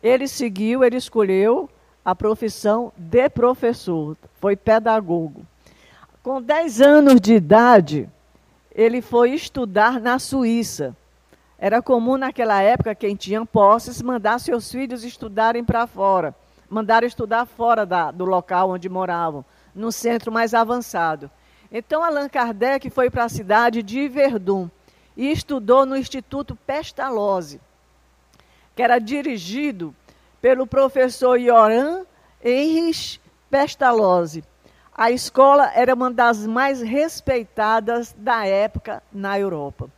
ele 0.02 0.26
seguiu, 0.26 0.82
ele 0.82 0.96
escolheu 0.96 1.70
a 2.04 2.14
profissão 2.14 2.92
de 2.96 3.28
professor, 3.28 4.16
foi 4.40 4.56
pedagogo. 4.56 5.46
Com 6.22 6.42
10 6.42 6.80
anos 6.80 7.20
de 7.20 7.34
idade, 7.34 8.08
ele 8.74 9.00
foi 9.00 9.30
estudar 9.30 10.00
na 10.00 10.18
Suíça. 10.18 10.96
Era 11.58 11.80
comum 11.80 12.16
naquela 12.16 12.60
época, 12.60 12.94
quem 12.94 13.14
tinha 13.14 13.44
posses, 13.46 14.02
mandar 14.02 14.38
seus 14.40 14.70
filhos 14.70 15.04
estudarem 15.04 15.64
para 15.64 15.86
fora. 15.86 16.34
Mandaram 16.70 17.06
estudar 17.06 17.44
fora 17.44 17.84
da, 17.84 18.12
do 18.12 18.24
local 18.24 18.70
onde 18.70 18.88
moravam, 18.88 19.44
no 19.74 19.90
centro 19.90 20.30
mais 20.30 20.54
avançado. 20.54 21.28
Então, 21.70 22.02
Allan 22.02 22.28
Kardec 22.28 22.88
foi 22.90 23.10
para 23.10 23.24
a 23.24 23.28
cidade 23.28 23.82
de 23.82 24.08
Verdun 24.08 24.70
e 25.16 25.30
estudou 25.30 25.84
no 25.84 25.96
Instituto 25.96 26.54
Pestalozzi, 26.54 27.60
que 28.74 28.82
era 28.82 28.98
dirigido 28.98 29.94
pelo 30.40 30.66
professor 30.66 31.38
Joran 31.38 32.04
Henrich 32.42 33.20
Pestalozzi. 33.50 34.44
A 34.94 35.10
escola 35.10 35.70
era 35.74 35.94
uma 35.94 36.10
das 36.10 36.46
mais 36.46 36.80
respeitadas 36.80 38.14
da 38.16 38.46
época 38.46 39.02
na 39.12 39.38
Europa. 39.38 39.90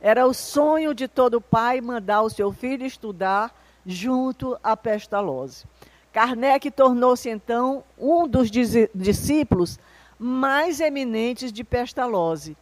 Era 0.00 0.26
o 0.26 0.34
sonho 0.34 0.94
de 0.94 1.08
todo 1.08 1.40
pai 1.40 1.80
mandar 1.80 2.22
o 2.22 2.30
seu 2.30 2.52
filho 2.52 2.86
estudar 2.86 3.52
junto 3.84 4.58
a 4.62 4.76
Pestalozzi. 4.76 5.64
Kardec 6.12 6.70
tornou-se 6.70 7.28
então 7.28 7.84
um 7.98 8.26
dos 8.26 8.50
discípulos 8.50 9.78
mais 10.18 10.80
eminentes 10.80 11.52
de 11.52 11.62
Pestalozzi 11.62 12.56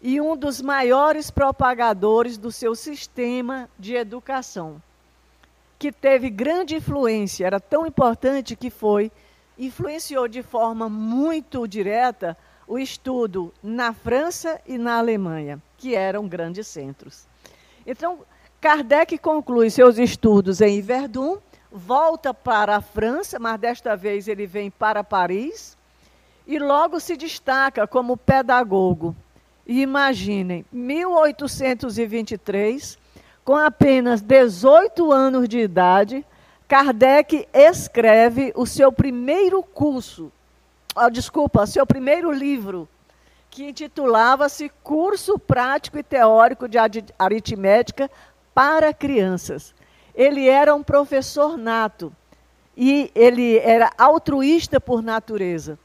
e 0.00 0.20
um 0.20 0.36
dos 0.36 0.60
maiores 0.60 1.30
propagadores 1.30 2.36
do 2.36 2.52
seu 2.52 2.74
sistema 2.74 3.68
de 3.78 3.94
educação, 3.94 4.80
que 5.78 5.90
teve 5.90 6.30
grande 6.30 6.76
influência, 6.76 7.46
era 7.46 7.58
tão 7.58 7.86
importante 7.86 8.54
que 8.54 8.70
foi 8.70 9.10
influenciou 9.58 10.28
de 10.28 10.42
forma 10.42 10.88
muito 10.88 11.66
direta 11.66 12.36
o 12.66 12.78
estudo 12.78 13.52
na 13.62 13.92
França 13.92 14.60
e 14.66 14.78
na 14.78 14.98
Alemanha, 14.98 15.60
que 15.76 15.94
eram 15.94 16.26
grandes 16.26 16.66
centros. 16.66 17.26
Então, 17.86 18.20
Kardec 18.60 19.18
conclui 19.18 19.68
seus 19.68 19.98
estudos 19.98 20.60
em 20.60 20.80
Verdun, 20.80 21.36
volta 21.76 22.32
para 22.32 22.76
a 22.76 22.80
França, 22.80 23.36
mas 23.40 23.58
desta 23.58 23.96
vez 23.96 24.28
ele 24.28 24.46
vem 24.46 24.70
para 24.70 25.02
Paris, 25.02 25.76
e 26.46 26.56
logo 26.56 27.00
se 27.00 27.16
destaca 27.16 27.84
como 27.84 28.16
pedagogo. 28.16 29.16
E 29.66 29.82
imaginem, 29.82 30.64
1823, 30.70 32.96
com 33.44 33.56
apenas 33.56 34.20
18 34.20 35.10
anos 35.10 35.48
de 35.48 35.58
idade, 35.58 36.24
Kardec 36.68 37.48
escreve 37.52 38.52
o 38.54 38.64
seu 38.66 38.92
primeiro 38.92 39.60
curso, 39.62 40.30
oh, 40.94 41.10
desculpa, 41.10 41.66
seu 41.66 41.84
primeiro 41.84 42.30
livro, 42.30 42.88
que 43.50 43.68
intitulava-se 43.68 44.70
Curso 44.82 45.36
Prático 45.38 45.98
e 45.98 46.04
Teórico 46.04 46.68
de 46.68 46.78
Aritmética 47.18 48.08
para 48.54 48.94
Crianças. 48.94 49.74
Ele 50.14 50.48
era 50.48 50.74
um 50.74 50.82
professor 50.82 51.56
nato 51.56 52.12
e 52.76 53.10
ele 53.14 53.58
era 53.58 53.90
altruísta 53.98 54.80
por 54.80 55.02
natureza. 55.02 55.78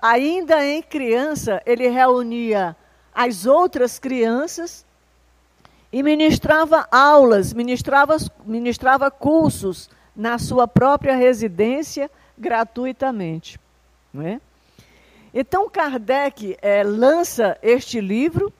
Ainda 0.00 0.64
em 0.64 0.82
criança, 0.82 1.62
ele 1.64 1.88
reunia 1.88 2.76
as 3.14 3.46
outras 3.46 3.98
crianças 3.98 4.84
e 5.92 6.02
ministrava 6.02 6.86
aulas, 6.90 7.52
ministrava, 7.52 8.16
ministrava 8.44 9.10
cursos 9.10 9.88
na 10.14 10.38
sua 10.38 10.66
própria 10.66 11.14
residência 11.14 12.10
gratuitamente. 12.36 13.58
Não 14.12 14.22
é? 14.26 14.40
Então, 15.32 15.68
Kardec 15.68 16.56
é, 16.62 16.84
lança 16.84 17.58
este 17.62 18.00
livro, 18.00 18.52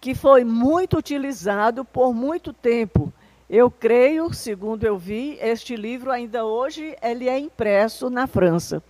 que 0.00 0.14
foi 0.14 0.44
muito 0.44 0.96
utilizado 0.96 1.84
por 1.84 2.14
muito 2.14 2.52
tempo. 2.52 3.12
Eu 3.52 3.70
creio, 3.70 4.32
segundo 4.32 4.84
eu 4.84 4.96
vi, 4.96 5.36
este 5.38 5.76
livro 5.76 6.10
ainda 6.10 6.42
hoje 6.42 6.96
ele 7.02 7.28
é 7.28 7.38
impresso 7.38 8.08
na 8.08 8.26
França. 8.26 8.82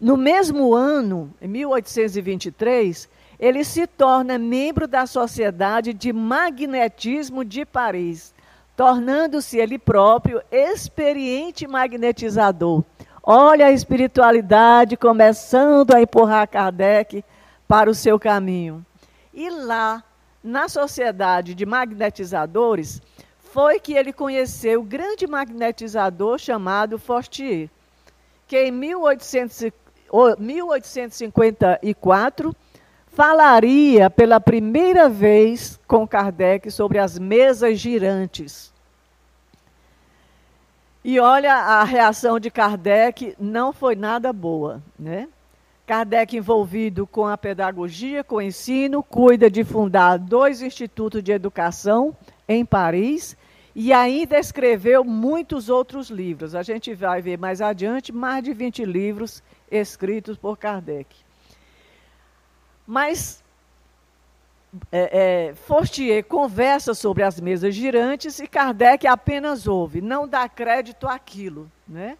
No 0.00 0.16
mesmo 0.16 0.72
ano, 0.72 1.34
em 1.42 1.48
1823, 1.48 3.08
ele 3.36 3.64
se 3.64 3.84
torna 3.84 4.38
membro 4.38 4.86
da 4.86 5.06
Sociedade 5.06 5.92
de 5.92 6.12
Magnetismo 6.12 7.44
de 7.44 7.66
Paris, 7.66 8.32
tornando-se 8.76 9.58
ele 9.58 9.76
próprio 9.76 10.40
experiente 10.52 11.66
magnetizador. 11.66 12.84
Olha 13.20 13.66
a 13.66 13.72
espiritualidade 13.72 14.96
começando 14.96 15.92
a 15.92 16.00
empurrar 16.00 16.48
Kardec 16.48 17.24
para 17.66 17.90
o 17.90 17.94
seu 17.94 18.20
caminho. 18.20 18.86
E 19.34 19.50
lá, 19.50 20.04
na 20.44 20.68
Sociedade 20.68 21.56
de 21.56 21.66
Magnetizadores, 21.66 23.02
foi 23.56 23.80
que 23.80 23.94
ele 23.94 24.12
conheceu 24.12 24.80
o 24.80 24.84
grande 24.84 25.26
magnetizador 25.26 26.36
chamado 26.36 26.98
Fortier, 26.98 27.70
que 28.46 28.66
em 28.66 28.70
1800, 28.70 29.72
1854 30.38 32.54
falaria 33.06 34.10
pela 34.10 34.38
primeira 34.38 35.08
vez 35.08 35.80
com 35.86 36.06
Kardec 36.06 36.70
sobre 36.70 36.98
as 36.98 37.18
mesas 37.18 37.78
girantes. 37.78 38.70
E 41.02 41.18
olha, 41.18 41.54
a 41.54 41.82
reação 41.82 42.38
de 42.38 42.50
Kardec 42.50 43.34
não 43.40 43.72
foi 43.72 43.96
nada 43.96 44.34
boa, 44.34 44.82
né? 44.98 45.30
Kardec 45.86 46.36
envolvido 46.36 47.06
com 47.06 47.26
a 47.26 47.38
pedagogia, 47.38 48.22
com 48.22 48.36
o 48.36 48.42
ensino, 48.42 49.02
cuida 49.02 49.50
de 49.50 49.64
fundar 49.64 50.18
dois 50.18 50.60
institutos 50.60 51.22
de 51.22 51.32
educação 51.32 52.14
em 52.46 52.62
Paris 52.62 53.34
e 53.78 53.92
ainda 53.92 54.38
escreveu 54.38 55.04
muitos 55.04 55.68
outros 55.68 56.08
livros. 56.08 56.54
A 56.54 56.62
gente 56.62 56.94
vai 56.94 57.20
ver 57.20 57.36
mais 57.36 57.60
adiante 57.60 58.10
mais 58.10 58.42
de 58.42 58.54
20 58.54 58.86
livros 58.86 59.42
escritos 59.70 60.38
por 60.38 60.56
Kardec. 60.56 61.14
Mas 62.86 63.44
é, 64.90 65.50
é, 65.50 65.54
Fortier 65.54 66.24
conversa 66.24 66.94
sobre 66.94 67.22
as 67.22 67.38
mesas 67.38 67.74
girantes 67.74 68.38
e 68.38 68.46
Kardec 68.46 69.06
apenas 69.06 69.66
ouve, 69.66 70.00
não 70.00 70.26
dá 70.26 70.48
crédito 70.48 71.06
àquilo. 71.06 71.70
Né? 71.86 72.16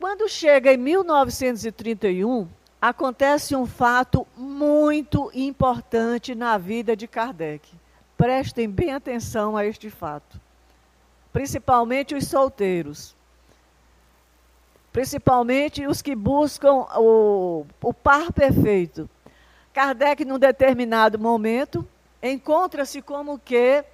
Quando 0.00 0.28
chega 0.28 0.72
em 0.72 0.76
1931, 0.76 2.48
acontece 2.82 3.54
um 3.54 3.66
fato 3.66 4.26
muito 4.36 5.30
importante 5.32 6.34
na 6.34 6.58
vida 6.58 6.96
de 6.96 7.06
Kardec. 7.06 7.72
Prestem 8.16 8.68
bem 8.68 8.92
atenção 8.92 9.56
a 9.56 9.64
este 9.64 9.88
fato. 9.90 10.44
Principalmente 11.36 12.14
os 12.14 12.26
solteiros. 12.28 13.14
Principalmente 14.90 15.86
os 15.86 16.00
que 16.00 16.16
buscam 16.16 16.86
o, 16.96 17.66
o 17.82 17.92
par 17.92 18.32
perfeito 18.32 19.06
Kardec, 19.74 20.24
num 20.24 20.38
determinado 20.38 21.18
momento, 21.18 21.86
encontra-se 22.22 23.02
como 23.02 23.38
que 23.38 23.84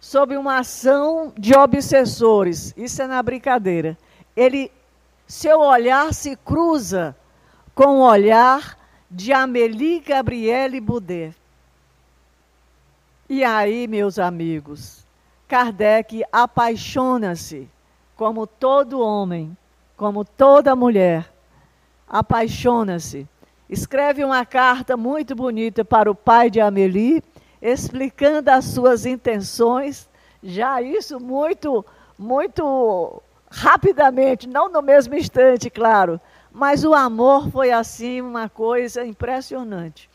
sob 0.00 0.36
uma 0.36 0.58
ação 0.58 1.32
de 1.38 1.56
obsessores. 1.56 2.74
Isso 2.76 3.00
é 3.00 3.06
na 3.06 3.22
brincadeira. 3.22 3.96
Ele, 4.36 4.68
seu 5.24 5.60
olhar 5.60 6.12
se 6.12 6.34
cruza 6.34 7.14
com 7.76 8.00
o 8.00 8.02
olhar 8.02 8.76
de 9.08 9.32
Amélie 9.32 10.00
Gabriele 10.00 10.80
Boudet. 10.80 11.32
E 13.28 13.44
aí, 13.44 13.86
meus 13.86 14.18
amigos, 14.18 15.06
Kardec 15.48 16.22
apaixona-se, 16.30 17.68
como 18.14 18.46
todo 18.46 19.00
homem, 19.00 19.56
como 19.96 20.24
toda 20.24 20.76
mulher, 20.76 21.32
apaixona-se 22.06 23.26
escreve 23.68 24.24
uma 24.24 24.46
carta 24.46 24.96
muito 24.96 25.34
bonita 25.34 25.84
para 25.84 26.10
o 26.10 26.14
pai 26.14 26.50
de 26.50 26.60
Amélie, 26.60 27.22
explicando 27.60 28.50
as 28.50 28.64
suas 28.64 29.04
intenções, 29.04 30.08
já 30.42 30.80
isso 30.80 31.20
muito, 31.20 31.84
muito 32.18 33.20
rapidamente, 33.50 34.48
não 34.48 34.70
no 34.70 34.80
mesmo 34.80 35.14
instante, 35.14 35.68
claro, 35.68 36.20
mas 36.50 36.84
o 36.84 36.94
amor 36.94 37.50
foi 37.50 37.70
assim 37.70 38.20
uma 38.20 38.48
coisa 38.48 39.04
impressionante. 39.04 40.08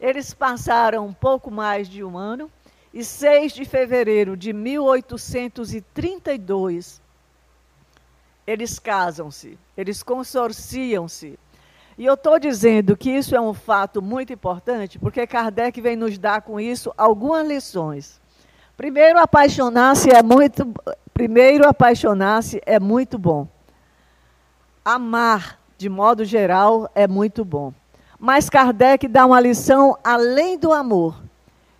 Eles 0.00 0.32
passaram 0.32 1.06
um 1.06 1.12
pouco 1.12 1.50
mais 1.50 1.88
de 1.88 2.02
um 2.02 2.16
ano 2.16 2.50
e 2.92 3.04
6 3.04 3.52
de 3.52 3.64
fevereiro 3.64 4.36
de 4.36 4.52
1832 4.52 7.00
eles 8.46 8.78
casam-se, 8.78 9.58
eles 9.76 10.02
consorciam-se 10.02 11.38
e 11.98 12.06
eu 12.06 12.14
estou 12.14 12.38
dizendo 12.38 12.96
que 12.96 13.10
isso 13.10 13.34
é 13.34 13.40
um 13.40 13.52
fato 13.52 14.00
muito 14.00 14.32
importante, 14.32 15.00
porque 15.00 15.26
Kardec 15.26 15.80
vem 15.80 15.96
nos 15.96 16.16
dar 16.16 16.42
com 16.42 16.60
isso 16.60 16.94
algumas 16.96 17.44
lições. 17.44 18.20
Primeiro, 18.76 19.18
apaixonar-se 19.18 20.08
é 20.08 20.22
muito, 20.22 20.72
primeiro 21.12 21.68
apaixonar-se 21.68 22.62
é 22.64 22.78
muito 22.78 23.18
bom. 23.18 23.48
Amar, 24.84 25.58
de 25.76 25.88
modo 25.88 26.24
geral, 26.24 26.88
é 26.94 27.08
muito 27.08 27.44
bom. 27.44 27.74
Mas 28.16 28.48
Kardec 28.48 29.08
dá 29.08 29.26
uma 29.26 29.40
lição 29.40 29.98
além 30.04 30.56
do 30.56 30.72
amor. 30.72 31.20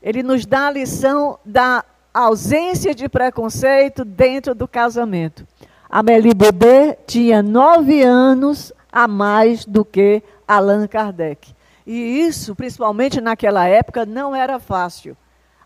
Ele 0.02 0.22
nos 0.22 0.46
dá 0.46 0.68
a 0.68 0.70
lição 0.70 1.38
da 1.44 1.84
ausência 2.12 2.94
de 2.94 3.08
preconceito 3.08 4.04
dentro 4.04 4.54
do 4.54 4.66
casamento. 4.66 5.46
Amélie 5.88 6.34
Baudet 6.34 6.98
tinha 7.06 7.42
nove 7.42 8.02
anos 8.02 8.72
a 8.92 9.08
mais 9.08 9.64
do 9.64 9.84
que 9.84 10.22
Allan 10.46 10.86
Kardec. 10.86 11.54
E 11.86 12.20
isso, 12.20 12.54
principalmente 12.54 13.20
naquela 13.20 13.66
época, 13.66 14.04
não 14.04 14.34
era 14.36 14.58
fácil. 14.58 15.16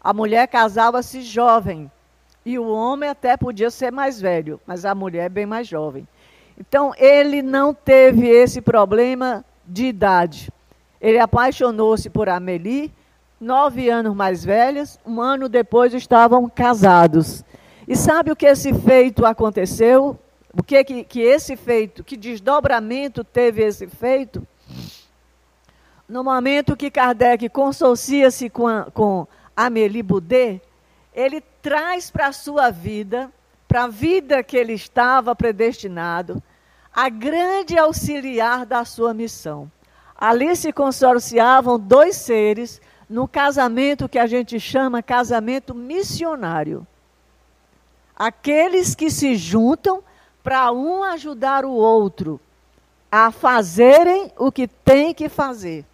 A 0.01 0.13
mulher 0.13 0.47
casava-se 0.47 1.23
jovem 1.23 1.91
e 2.45 2.59
o 2.59 2.69
homem 2.69 3.09
até 3.09 3.37
podia 3.37 3.71
ser 3.71 3.91
mais 3.91 4.21
velho, 4.21 4.61
mas 4.67 4.85
a 4.85 4.95
mulher 4.95 5.29
bem 5.29 5.47
mais 5.47 5.67
jovem. 5.67 6.07
Então, 6.59 6.93
ele 6.97 7.43
não 7.43 7.73
teve 7.73 8.29
esse 8.29 8.61
problema 8.61 9.45
de 9.67 9.87
idade. 9.87 10.51
Ele 11.01 11.19
apaixonou-se 11.19 12.09
por 12.11 12.29
Amélie, 12.29 12.93
nove 13.43 13.91
anos 13.91 14.15
mais 14.15 14.45
velhas, 14.45 15.01
um 15.05 15.21
ano 15.21 15.49
depois 15.49 15.93
estavam 15.93 16.49
casados. 16.49 17.45
E 17.89 17.97
sabe 17.97 18.31
o 18.31 18.37
que 18.37 18.47
esse 18.47 18.73
feito 18.73 19.27
aconteceu? 19.27 20.17
O 20.57 20.63
que, 20.63 20.83
que, 20.85 21.05
que 21.05 21.21
esse 21.21 21.57
feito, 21.57 22.05
que 22.05 22.17
desdobramento 22.17 23.25
teve 23.25 23.65
esse 23.65 23.89
feito? 23.89 24.47
No 26.09 26.23
momento 26.23 26.77
que 26.77 26.91
Kardec 26.91 27.49
consorcia-se 27.49 28.49
com, 28.49 28.85
com 28.95 29.27
Amélie 29.57 30.03
Boudet, 30.03 30.63
ele 31.13 31.41
traz 31.61 32.11
para 32.11 32.29
a 32.29 32.33
sua 32.33 32.71
vida, 32.71 33.31
para 33.67 33.85
a 33.85 33.89
vida 33.89 34.43
que 34.43 34.57
ele 34.57 34.75
estava 34.75 35.35
predestinado, 35.35 36.41
a 36.95 37.09
grande 37.09 37.77
auxiliar 37.77 38.65
da 38.67 38.85
sua 38.85 39.13
missão. 39.13 39.71
Ali 40.17 40.55
se 40.55 40.73
consorciavam 40.73 41.79
dois 41.79 42.17
seres 42.17 42.81
no 43.09 43.29
casamento 43.29 44.09
que 44.09 44.19
a 44.19 44.27
gente 44.27 44.59
chama 44.59 45.03
casamento 45.03 45.75
missionário. 45.75 46.87
Aqueles 48.17 48.95
que 48.95 49.11
se 49.11 49.37
juntam 49.37 50.03
para 50.43 50.73
um 50.73 51.03
ajudar 51.03 51.65
o 51.65 51.73
outro 51.73 52.41
a 53.11 53.31
fazerem 53.31 54.33
o 54.39 54.51
que 54.51 54.67
tem 54.67 55.13
que 55.13 55.29
fazer. 55.29 55.85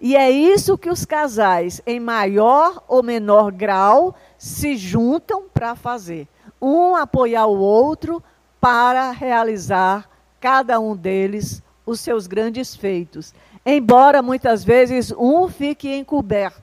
E 0.00 0.16
é 0.16 0.30
isso 0.30 0.78
que 0.78 0.88
os 0.88 1.04
casais, 1.04 1.82
em 1.84 1.98
maior 1.98 2.82
ou 2.86 3.02
menor 3.02 3.50
grau, 3.50 4.14
se 4.38 4.76
juntam 4.76 5.44
para 5.52 5.74
fazer. 5.74 6.28
Um 6.62 6.94
apoiar 6.94 7.46
o 7.46 7.58
outro 7.58 8.22
para 8.60 9.10
realizar, 9.10 10.08
cada 10.40 10.78
um 10.78 10.96
deles, 10.96 11.62
os 11.84 12.00
seus 12.00 12.26
grandes 12.26 12.76
feitos. 12.76 13.34
Embora 13.64 14.22
muitas 14.22 14.64
vezes 14.64 15.12
um 15.12 15.48
fique 15.48 15.94
encoberto. 15.94 16.62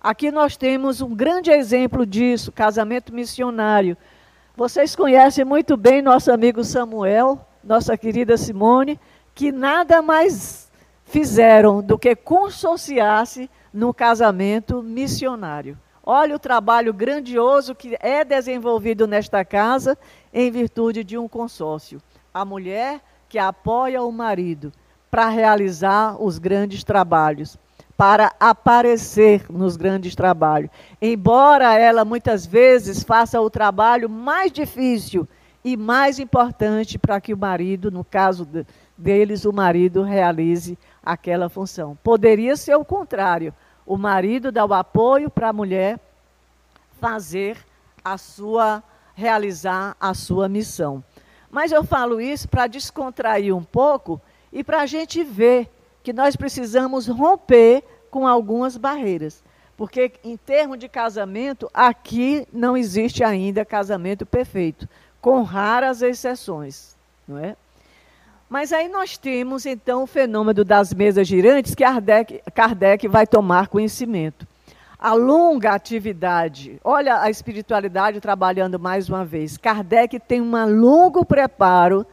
Aqui 0.00 0.30
nós 0.30 0.56
temos 0.56 1.00
um 1.00 1.14
grande 1.14 1.50
exemplo 1.50 2.06
disso, 2.06 2.52
casamento 2.52 3.12
missionário 3.12 3.96
vocês 4.58 4.96
conhecem 4.96 5.44
muito 5.44 5.76
bem 5.76 6.02
nosso 6.02 6.32
amigo 6.32 6.64
Samuel, 6.64 7.38
nossa 7.62 7.96
querida 7.96 8.36
Simone, 8.36 8.98
que 9.32 9.52
nada 9.52 10.02
mais 10.02 10.68
fizeram 11.04 11.80
do 11.80 11.96
que 11.96 12.16
consociar-se 12.16 13.48
no 13.72 13.94
casamento 13.94 14.82
missionário. 14.82 15.78
Olha 16.04 16.34
o 16.34 16.40
trabalho 16.40 16.92
grandioso 16.92 17.72
que 17.72 17.96
é 18.00 18.24
desenvolvido 18.24 19.06
nesta 19.06 19.44
casa 19.44 19.96
em 20.34 20.50
virtude 20.50 21.04
de 21.04 21.16
um 21.16 21.28
consórcio. 21.28 22.02
A 22.34 22.44
mulher 22.44 23.00
que 23.28 23.38
apoia 23.38 24.02
o 24.02 24.10
marido 24.10 24.72
para 25.10 25.28
realizar 25.28 26.22
os 26.22 26.38
grandes 26.38 26.84
trabalhos, 26.84 27.56
para 27.96 28.32
aparecer 28.38 29.46
nos 29.50 29.76
grandes 29.76 30.14
trabalhos. 30.14 30.70
Embora 31.00 31.76
ela 31.76 32.04
muitas 32.04 32.46
vezes 32.46 33.02
faça 33.02 33.40
o 33.40 33.50
trabalho 33.50 34.08
mais 34.08 34.52
difícil 34.52 35.26
e 35.64 35.76
mais 35.76 36.18
importante 36.18 36.98
para 36.98 37.20
que 37.20 37.34
o 37.34 37.38
marido, 37.38 37.90
no 37.90 38.04
caso 38.04 38.48
deles, 38.96 39.44
o 39.44 39.52
marido 39.52 40.02
realize 40.02 40.78
aquela 41.04 41.48
função. 41.48 41.98
Poderia 42.02 42.56
ser 42.56 42.76
o 42.76 42.84
contrário. 42.84 43.52
O 43.84 43.96
marido 43.96 44.52
dá 44.52 44.64
o 44.64 44.74
apoio 44.74 45.28
para 45.30 45.48
a 45.48 45.52
mulher 45.52 45.98
fazer 47.00 47.56
a 48.04 48.16
sua 48.16 48.82
realizar 49.14 49.96
a 50.00 50.14
sua 50.14 50.48
missão. 50.48 51.02
Mas 51.50 51.72
eu 51.72 51.82
falo 51.82 52.20
isso 52.20 52.48
para 52.48 52.68
descontrair 52.68 53.54
um 53.54 53.64
pouco 53.64 54.20
e 54.52 54.64
para 54.64 54.80
a 54.80 54.86
gente 54.86 55.22
ver 55.22 55.68
que 56.02 56.12
nós 56.12 56.36
precisamos 56.36 57.06
romper 57.06 57.82
com 58.10 58.26
algumas 58.26 58.76
barreiras. 58.76 59.42
Porque, 59.76 60.12
em 60.24 60.36
termos 60.36 60.78
de 60.78 60.88
casamento, 60.88 61.70
aqui 61.72 62.46
não 62.52 62.76
existe 62.76 63.22
ainda 63.22 63.64
casamento 63.64 64.26
perfeito, 64.26 64.88
com 65.20 65.42
raras 65.42 66.02
exceções. 66.02 66.96
Não 67.26 67.38
é? 67.38 67.54
Mas 68.48 68.72
aí 68.72 68.88
nós 68.88 69.18
temos, 69.18 69.66
então, 69.66 70.02
o 70.02 70.06
fenômeno 70.06 70.64
das 70.64 70.94
mesas 70.94 71.28
girantes 71.28 71.74
que 71.74 71.84
Kardec, 71.84 72.42
Kardec 72.54 73.06
vai 73.06 73.26
tomar 73.26 73.68
conhecimento. 73.68 74.46
A 74.98 75.12
longa 75.12 75.72
atividade, 75.72 76.80
olha 76.82 77.20
a 77.20 77.30
espiritualidade 77.30 78.20
trabalhando 78.20 78.80
mais 78.80 79.08
uma 79.08 79.24
vez. 79.24 79.56
Kardec 79.56 80.18
tem 80.18 80.40
um 80.40 80.80
longo 80.80 81.24
preparo 81.24 82.04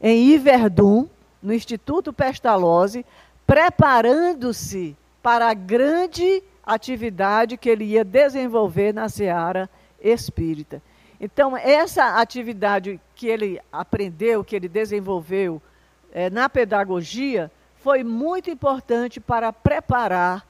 em 0.00 0.30
Iverdun, 0.30 1.06
no 1.42 1.52
Instituto 1.52 2.12
Pestalozzi, 2.12 3.04
preparando-se 3.46 4.96
para 5.22 5.50
a 5.50 5.54
grande 5.54 6.42
atividade 6.64 7.56
que 7.56 7.68
ele 7.68 7.84
ia 7.84 8.04
desenvolver 8.04 8.94
na 8.94 9.08
seara 9.08 9.68
espírita. 10.00 10.80
Então, 11.20 11.56
essa 11.56 12.20
atividade 12.20 13.00
que 13.14 13.26
ele 13.26 13.60
aprendeu, 13.72 14.42
que 14.44 14.56
ele 14.56 14.68
desenvolveu 14.68 15.62
é, 16.12 16.28
na 16.28 16.48
pedagogia, 16.48 17.50
foi 17.76 18.02
muito 18.02 18.50
importante 18.50 19.20
para 19.20 19.52
preparar 19.52 20.46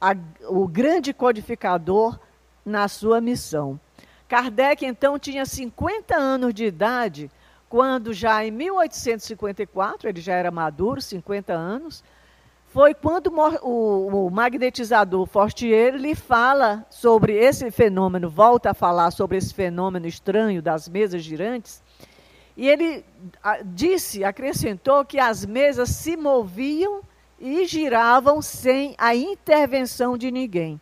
a, 0.00 0.14
o 0.48 0.66
grande 0.68 1.12
codificador 1.14 2.18
na 2.64 2.88
sua 2.88 3.20
missão. 3.20 3.80
Kardec, 4.28 4.84
então, 4.84 5.18
tinha 5.18 5.46
50 5.46 6.16
anos 6.16 6.52
de 6.52 6.64
idade 6.64 7.30
quando 7.68 8.12
já 8.12 8.44
em 8.44 8.50
1854, 8.50 10.08
ele 10.08 10.20
já 10.20 10.34
era 10.34 10.50
maduro, 10.50 11.00
50 11.00 11.52
anos, 11.52 12.04
foi 12.68 12.92
quando 12.92 13.32
o, 13.62 14.28
magnetizador 14.30 15.26
Fortier 15.26 15.94
lhe 15.94 16.14
fala 16.14 16.84
sobre 16.90 17.34
esse 17.36 17.70
fenômeno, 17.70 18.28
volta 18.28 18.70
a 18.70 18.74
falar 18.74 19.12
sobre 19.12 19.36
esse 19.36 19.54
fenômeno 19.54 20.08
estranho 20.08 20.60
das 20.60 20.88
mesas 20.88 21.22
girantes, 21.22 21.82
e 22.56 22.68
ele 22.68 23.04
disse, 23.66 24.24
acrescentou 24.24 25.04
que 25.04 25.18
as 25.18 25.46
mesas 25.46 25.90
se 25.90 26.16
moviam 26.16 27.00
e 27.38 27.64
giravam 27.64 28.40
sem 28.40 28.94
a 28.98 29.14
intervenção 29.14 30.16
de 30.16 30.30
ninguém. 30.30 30.80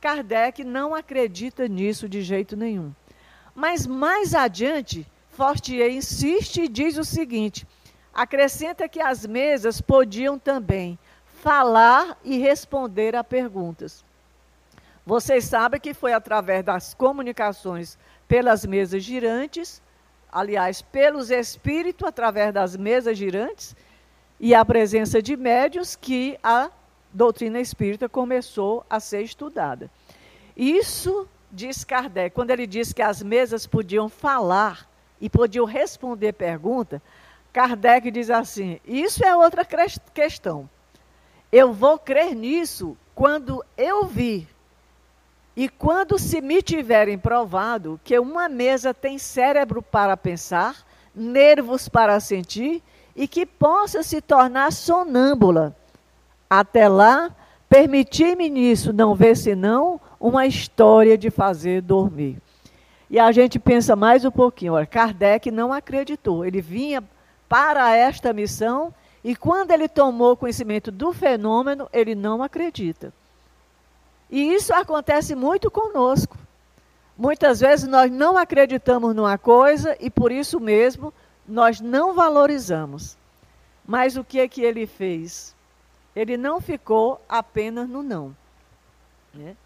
Kardec 0.00 0.62
não 0.62 0.94
acredita 0.94 1.66
nisso 1.66 2.08
de 2.08 2.22
jeito 2.22 2.56
nenhum. 2.56 2.92
Mas 3.54 3.86
mais 3.86 4.34
adiante, 4.34 5.06
Fortier 5.36 5.90
insiste 5.90 6.62
e 6.62 6.68
diz 6.68 6.96
o 6.96 7.04
seguinte: 7.04 7.66
acrescenta 8.12 8.88
que 8.88 9.00
as 9.00 9.26
mesas 9.26 9.82
podiam 9.82 10.38
também 10.38 10.98
falar 11.42 12.18
e 12.24 12.38
responder 12.38 13.14
a 13.14 13.22
perguntas. 13.22 14.02
Vocês 15.04 15.44
sabem 15.44 15.78
que 15.78 15.92
foi 15.92 16.14
através 16.14 16.64
das 16.64 16.94
comunicações 16.94 17.98
pelas 18.26 18.64
mesas 18.64 19.02
girantes, 19.04 19.82
aliás, 20.32 20.80
pelos 20.80 21.30
espíritos, 21.30 22.08
através 22.08 22.52
das 22.54 22.74
mesas 22.74 23.18
girantes, 23.18 23.76
e 24.40 24.54
a 24.54 24.64
presença 24.64 25.20
de 25.20 25.36
médios, 25.36 25.94
que 25.94 26.38
a 26.42 26.70
doutrina 27.12 27.60
espírita 27.60 28.08
começou 28.08 28.86
a 28.88 28.98
ser 28.98 29.20
estudada. 29.20 29.90
Isso 30.56 31.28
diz 31.52 31.84
Kardec, 31.84 32.34
quando 32.34 32.52
ele 32.52 32.66
diz 32.66 32.94
que 32.94 33.02
as 33.02 33.22
mesas 33.22 33.66
podiam 33.66 34.08
falar 34.08 34.95
e 35.20 35.28
podiam 35.30 35.64
responder 35.64 36.32
pergunta, 36.32 37.02
Kardec 37.52 38.10
diz 38.10 38.28
assim: 38.30 38.78
isso 38.84 39.24
é 39.24 39.34
outra 39.34 39.64
questão. 39.64 40.68
Eu 41.50 41.72
vou 41.72 41.98
crer 41.98 42.34
nisso 42.34 42.96
quando 43.14 43.64
eu 43.76 44.04
vir. 44.04 44.46
E 45.56 45.70
quando 45.70 46.18
se 46.18 46.42
me 46.42 46.60
tiverem 46.60 47.16
provado 47.16 47.98
que 48.04 48.18
uma 48.18 48.46
mesa 48.46 48.92
tem 48.92 49.16
cérebro 49.16 49.80
para 49.80 50.14
pensar, 50.14 50.76
nervos 51.14 51.88
para 51.88 52.20
sentir 52.20 52.82
e 53.16 53.26
que 53.26 53.46
possa 53.46 54.02
se 54.02 54.20
tornar 54.20 54.70
sonâmbula. 54.70 55.74
Até 56.50 56.86
lá, 56.86 57.34
permitir-me 57.70 58.50
nisso 58.50 58.92
não 58.92 59.14
ver 59.14 59.34
senão 59.34 59.98
uma 60.20 60.46
história 60.46 61.16
de 61.16 61.30
fazer 61.30 61.80
dormir. 61.80 62.36
E 63.08 63.18
a 63.18 63.30
gente 63.30 63.58
pensa 63.58 63.94
mais 63.94 64.24
um 64.24 64.30
pouquinho. 64.30 64.74
Olha, 64.74 64.86
Kardec 64.86 65.50
não 65.50 65.72
acreditou. 65.72 66.44
Ele 66.44 66.60
vinha 66.60 67.02
para 67.48 67.94
esta 67.94 68.32
missão 68.32 68.92
e 69.22 69.34
quando 69.34 69.70
ele 69.70 69.88
tomou 69.88 70.36
conhecimento 70.36 70.90
do 70.90 71.12
fenômeno, 71.12 71.88
ele 71.92 72.14
não 72.14 72.42
acredita. 72.42 73.12
E 74.30 74.54
isso 74.54 74.74
acontece 74.74 75.34
muito 75.34 75.70
conosco. 75.70 76.36
Muitas 77.16 77.60
vezes 77.60 77.88
nós 77.88 78.10
não 78.10 78.36
acreditamos 78.36 79.14
numa 79.14 79.38
coisa 79.38 79.96
e 80.00 80.10
por 80.10 80.30
isso 80.30 80.60
mesmo 80.60 81.14
nós 81.46 81.80
não 81.80 82.14
valorizamos. 82.14 83.16
Mas 83.86 84.16
o 84.16 84.24
que 84.24 84.40
é 84.40 84.48
que 84.48 84.62
ele 84.62 84.86
fez? 84.86 85.54
Ele 86.14 86.36
não 86.36 86.60
ficou 86.60 87.20
apenas 87.28 87.88
no 87.88 88.02
não. 88.02 88.36
Né? 89.32 89.56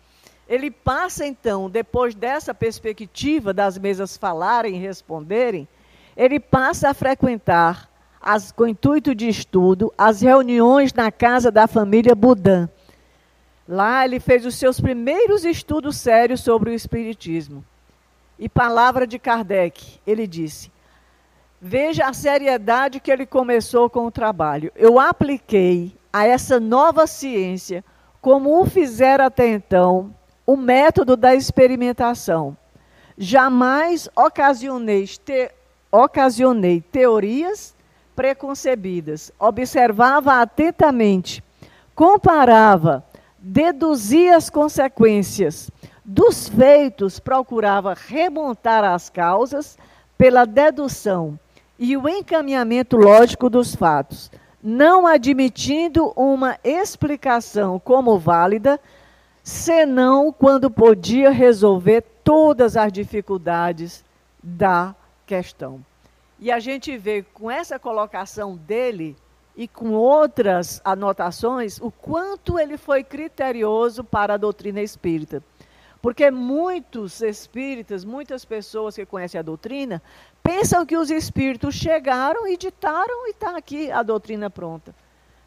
Ele 0.51 0.69
passa 0.69 1.25
então, 1.25 1.71
depois 1.71 2.13
dessa 2.13 2.53
perspectiva 2.53 3.55
das 3.55 3.79
mesas 3.79 4.17
falarem 4.17 4.75
e 4.75 4.81
responderem, 4.81 5.69
ele 6.17 6.41
passa 6.41 6.91
a 6.91 6.95
frequentar, 6.95 7.89
as, 8.21 8.51
com 8.51 8.67
intuito 8.67 9.15
de 9.15 9.29
estudo, 9.29 9.95
as 9.97 10.21
reuniões 10.21 10.93
na 10.93 11.13
casa 11.13 11.53
da 11.53 11.69
família 11.69 12.17
Budan. 12.17 12.69
Lá 13.67 14.05
ele 14.05 14.19
fez 14.19 14.45
os 14.45 14.57
seus 14.57 14.81
primeiros 14.81 15.45
estudos 15.45 15.97
sérios 15.99 16.41
sobre 16.41 16.71
o 16.71 16.75
Espiritismo. 16.75 17.65
E 18.37 18.49
palavra 18.49 19.07
de 19.07 19.21
Kardec, 19.21 20.01
ele 20.05 20.27
disse: 20.27 20.73
Veja 21.61 22.07
a 22.07 22.13
seriedade 22.13 22.99
que 22.99 23.13
ele 23.13 23.25
começou 23.25 23.89
com 23.89 24.05
o 24.05 24.11
trabalho. 24.11 24.73
Eu 24.75 24.99
apliquei 24.99 25.97
a 26.13 26.27
essa 26.27 26.59
nova 26.59 27.07
ciência, 27.07 27.85
como 28.21 28.61
o 28.61 28.67
fizera 28.67 29.27
até 29.27 29.47
então, 29.47 30.13
o 30.51 30.57
método 30.57 31.17
da 31.17 31.33
experimentação. 31.33 32.57
Jamais 33.17 34.09
ocasionei, 34.17 35.07
te, 35.07 35.49
ocasionei 35.93 36.81
teorias 36.81 37.73
preconcebidas. 38.17 39.31
Observava 39.39 40.43
atentamente, 40.43 41.41
comparava, 41.95 43.05
deduzia 43.39 44.37
as 44.37 44.51
consequências. 44.51 45.71
Dos 46.05 46.49
feitos, 46.49 47.21
procurava 47.21 47.95
remontar 47.95 48.83
as 48.83 49.09
causas 49.09 49.79
pela 50.19 50.45
dedução 50.45 51.39
e 51.79 51.97
o 51.97 52.09
encaminhamento 52.09 52.97
lógico 52.97 53.49
dos 53.49 53.77
fatos, 53.77 54.33
não 54.61 55.07
admitindo 55.07 56.13
uma 56.17 56.59
explicação 56.65 57.79
como 57.79 58.19
válida 58.19 58.81
senão 59.43 60.33
quando 60.33 60.71
podia 60.71 61.31
resolver 61.31 62.03
todas 62.25 62.77
as 62.77 62.93
dificuldades 62.93 64.05
da 64.43 64.95
questão. 65.27 65.85
E 66.39 66.51
a 66.51 66.59
gente 66.59 66.97
vê 66.97 67.23
com 67.23 67.51
essa 67.51 67.79
colocação 67.79 68.57
dele 68.57 69.17
e 69.57 69.69
com 69.69 69.93
outras 69.93 70.81
anotações 70.85 71.79
o 71.81 71.91
quanto 71.91 72.59
ele 72.59 72.77
foi 72.77 73.05
criterioso 73.05 74.03
para 74.03 74.35
a 74.35 74.39
doutrina 74.39 74.81
espírita. 74.81 75.43
Porque 76.01 76.31
muitos 76.31 77.21
espíritas, 77.21 78.05
muitas 78.05 78.45
pessoas 78.45 78.95
que 78.95 79.05
conhecem 79.05 79.39
a 79.39 79.43
doutrina, 79.43 80.03
pensam 80.43 80.87
que 80.87 80.97
os 80.97 81.11
espíritos 81.11 81.75
chegaram 81.75 82.47
e 82.49 82.57
ditaram 82.57 83.27
e 83.27 83.31
está 83.31 83.57
aqui 83.57 83.91
a 83.91 84.03
doutrina 84.03 84.49
pronta. 84.49 84.95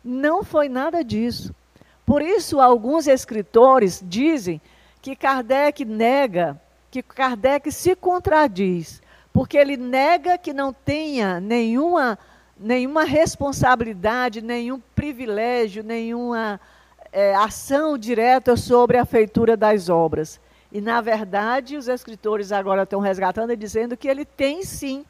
Não 0.03 0.43
foi 0.43 0.69
nada 0.69 1.03
disso. 1.03 1.55
Por 2.05 2.21
isso, 2.21 2.59
alguns 2.59 3.07
escritores 3.07 4.03
dizem 4.05 4.61
que 5.01 5.15
Kardec 5.15 5.85
nega, 5.85 6.59
que 6.91 7.01
Kardec 7.01 7.71
se 7.71 7.95
contradiz, 7.95 9.01
porque 9.31 9.57
ele 9.57 9.77
nega 9.77 10.37
que 10.37 10.53
não 10.53 10.71
tenha 10.73 11.39
nenhuma, 11.39 12.19
nenhuma 12.57 13.03
responsabilidade, 13.03 14.41
nenhum 14.41 14.81
privilégio, 14.93 15.83
nenhuma 15.83 16.59
é, 17.11 17.33
ação 17.35 17.97
direta 17.97 18.57
sobre 18.57 18.97
a 18.97 19.05
feitura 19.05 19.55
das 19.55 19.89
obras. 19.89 20.39
E, 20.71 20.81
na 20.81 20.99
verdade, 21.01 21.77
os 21.77 21.87
escritores 21.87 22.51
agora 22.51 22.83
estão 22.83 22.99
resgatando 22.99 23.53
e 23.53 23.55
dizendo 23.55 23.95
que 23.95 24.07
ele 24.07 24.25
tem 24.25 24.63
sim. 24.63 25.05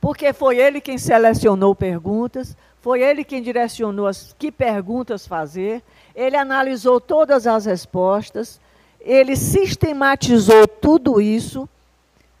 Porque 0.00 0.32
foi 0.32 0.58
ele 0.58 0.80
quem 0.80 0.98
selecionou 0.98 1.74
perguntas, 1.74 2.56
foi 2.86 3.02
ele 3.02 3.24
quem 3.24 3.42
direcionou 3.42 4.06
as, 4.06 4.32
que 4.38 4.52
perguntas 4.52 5.26
fazer, 5.26 5.82
ele 6.14 6.36
analisou 6.36 7.00
todas 7.00 7.44
as 7.44 7.66
respostas, 7.66 8.60
ele 9.00 9.34
sistematizou 9.34 10.68
tudo 10.68 11.20
isso 11.20 11.68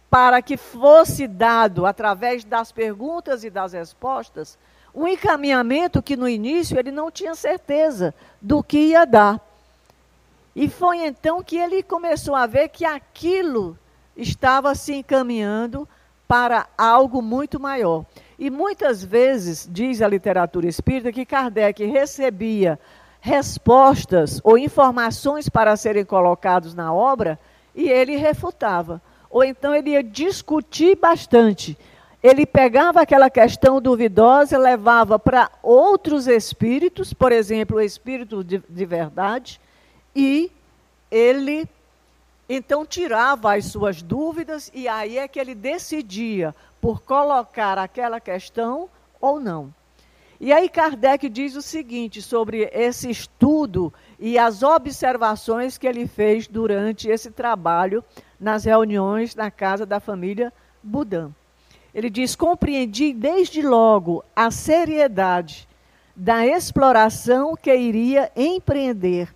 para 0.08 0.40
que 0.40 0.56
fosse 0.56 1.26
dado, 1.26 1.84
através 1.84 2.44
das 2.44 2.70
perguntas 2.70 3.42
e 3.42 3.50
das 3.50 3.72
respostas, 3.72 4.56
um 4.94 5.08
encaminhamento 5.08 6.00
que 6.00 6.16
no 6.16 6.28
início 6.28 6.78
ele 6.78 6.92
não 6.92 7.10
tinha 7.10 7.34
certeza 7.34 8.14
do 8.40 8.62
que 8.62 8.78
ia 8.78 9.04
dar. 9.04 9.40
E 10.54 10.68
foi 10.68 10.98
então 10.98 11.42
que 11.42 11.56
ele 11.56 11.82
começou 11.82 12.36
a 12.36 12.46
ver 12.46 12.68
que 12.68 12.84
aquilo 12.84 13.76
estava 14.16 14.76
se 14.76 14.94
encaminhando 14.94 15.88
para 16.28 16.68
algo 16.78 17.20
muito 17.20 17.58
maior. 17.58 18.04
E 18.38 18.50
muitas 18.50 19.02
vezes, 19.02 19.68
diz 19.70 20.02
a 20.02 20.08
literatura 20.08 20.66
espírita, 20.66 21.12
que 21.12 21.24
Kardec 21.24 21.84
recebia 21.84 22.78
respostas 23.20 24.40
ou 24.44 24.58
informações 24.58 25.48
para 25.48 25.76
serem 25.76 26.04
colocados 26.04 26.74
na 26.74 26.92
obra 26.92 27.38
e 27.74 27.88
ele 27.88 28.16
refutava. 28.16 29.00
Ou 29.30 29.42
então 29.42 29.74
ele 29.74 29.90
ia 29.90 30.02
discutir 30.02 30.96
bastante. 30.96 31.76
Ele 32.22 32.44
pegava 32.46 33.00
aquela 33.00 33.30
questão 33.30 33.80
duvidosa, 33.80 34.58
levava 34.58 35.18
para 35.18 35.50
outros 35.62 36.26
espíritos, 36.26 37.12
por 37.12 37.32
exemplo, 37.32 37.76
o 37.76 37.80
espírito 37.80 38.42
de, 38.42 38.62
de 38.68 38.84
verdade, 38.84 39.60
e 40.14 40.50
ele 41.10 41.68
então 42.48 42.86
tirava 42.86 43.56
as 43.56 43.66
suas 43.66 44.02
dúvidas 44.02 44.70
e 44.72 44.86
aí 44.86 45.18
é 45.18 45.26
que 45.26 45.38
ele 45.38 45.54
decidia 45.54 46.54
por 46.80 47.02
colocar 47.02 47.78
aquela 47.78 48.20
questão 48.20 48.88
ou 49.20 49.40
não. 49.40 49.74
E 50.38 50.52
aí 50.52 50.68
Kardec 50.68 51.28
diz 51.28 51.56
o 51.56 51.62
seguinte 51.62 52.20
sobre 52.20 52.70
esse 52.72 53.10
estudo 53.10 53.92
e 54.20 54.38
as 54.38 54.62
observações 54.62 55.78
que 55.78 55.86
ele 55.86 56.06
fez 56.06 56.46
durante 56.46 57.08
esse 57.08 57.30
trabalho 57.30 58.04
nas 58.38 58.64
reuniões 58.64 59.34
na 59.34 59.50
casa 59.50 59.86
da 59.86 59.98
família 59.98 60.52
Budan. 60.82 61.30
Ele 61.94 62.10
diz: 62.10 62.36
compreendi 62.36 63.14
desde 63.14 63.62
logo 63.62 64.22
a 64.34 64.50
seriedade 64.50 65.66
da 66.14 66.46
exploração 66.46 67.56
que 67.56 67.74
iria 67.74 68.30
empreender 68.36 69.34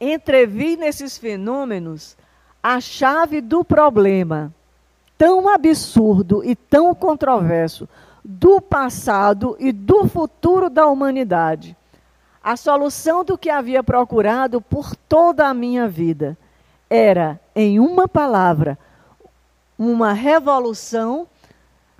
entrevi 0.00 0.76
nesses 0.76 1.16
fenômenos 1.16 2.16
a 2.62 2.80
chave 2.80 3.40
do 3.40 3.64
problema 3.64 4.52
tão 5.16 5.48
absurdo 5.48 6.44
e 6.44 6.54
tão 6.54 6.94
controverso 6.94 7.88
do 8.24 8.60
passado 8.60 9.56
e 9.58 9.72
do 9.72 10.06
futuro 10.08 10.68
da 10.68 10.86
humanidade. 10.86 11.76
A 12.42 12.56
solução 12.56 13.24
do 13.24 13.38
que 13.38 13.48
havia 13.48 13.82
procurado 13.82 14.60
por 14.60 14.94
toda 14.94 15.48
a 15.48 15.54
minha 15.54 15.88
vida 15.88 16.36
era, 16.88 17.40
em 17.54 17.80
uma 17.80 18.06
palavra, 18.06 18.78
uma 19.78 20.12
revolução 20.12 21.26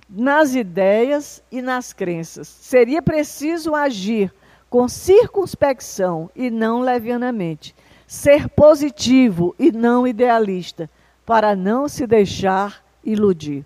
nas 0.09 0.55
ideias 0.55 1.43
e 1.51 1.61
nas 1.61 1.91
crenças. 1.91 2.47
Seria 2.47 3.01
preciso 3.01 3.75
agir 3.75 4.33
com 4.69 4.87
circunspecção 4.87 6.29
e 6.35 6.49
não 6.49 6.79
levianamente 6.79 7.75
ser 8.07 8.47
positivo 8.47 9.53
e 9.59 9.69
não 9.69 10.07
idealista, 10.07 10.89
para 11.25 11.55
não 11.55 11.89
se 11.89 12.07
deixar 12.07 12.81
iludir. 13.03 13.65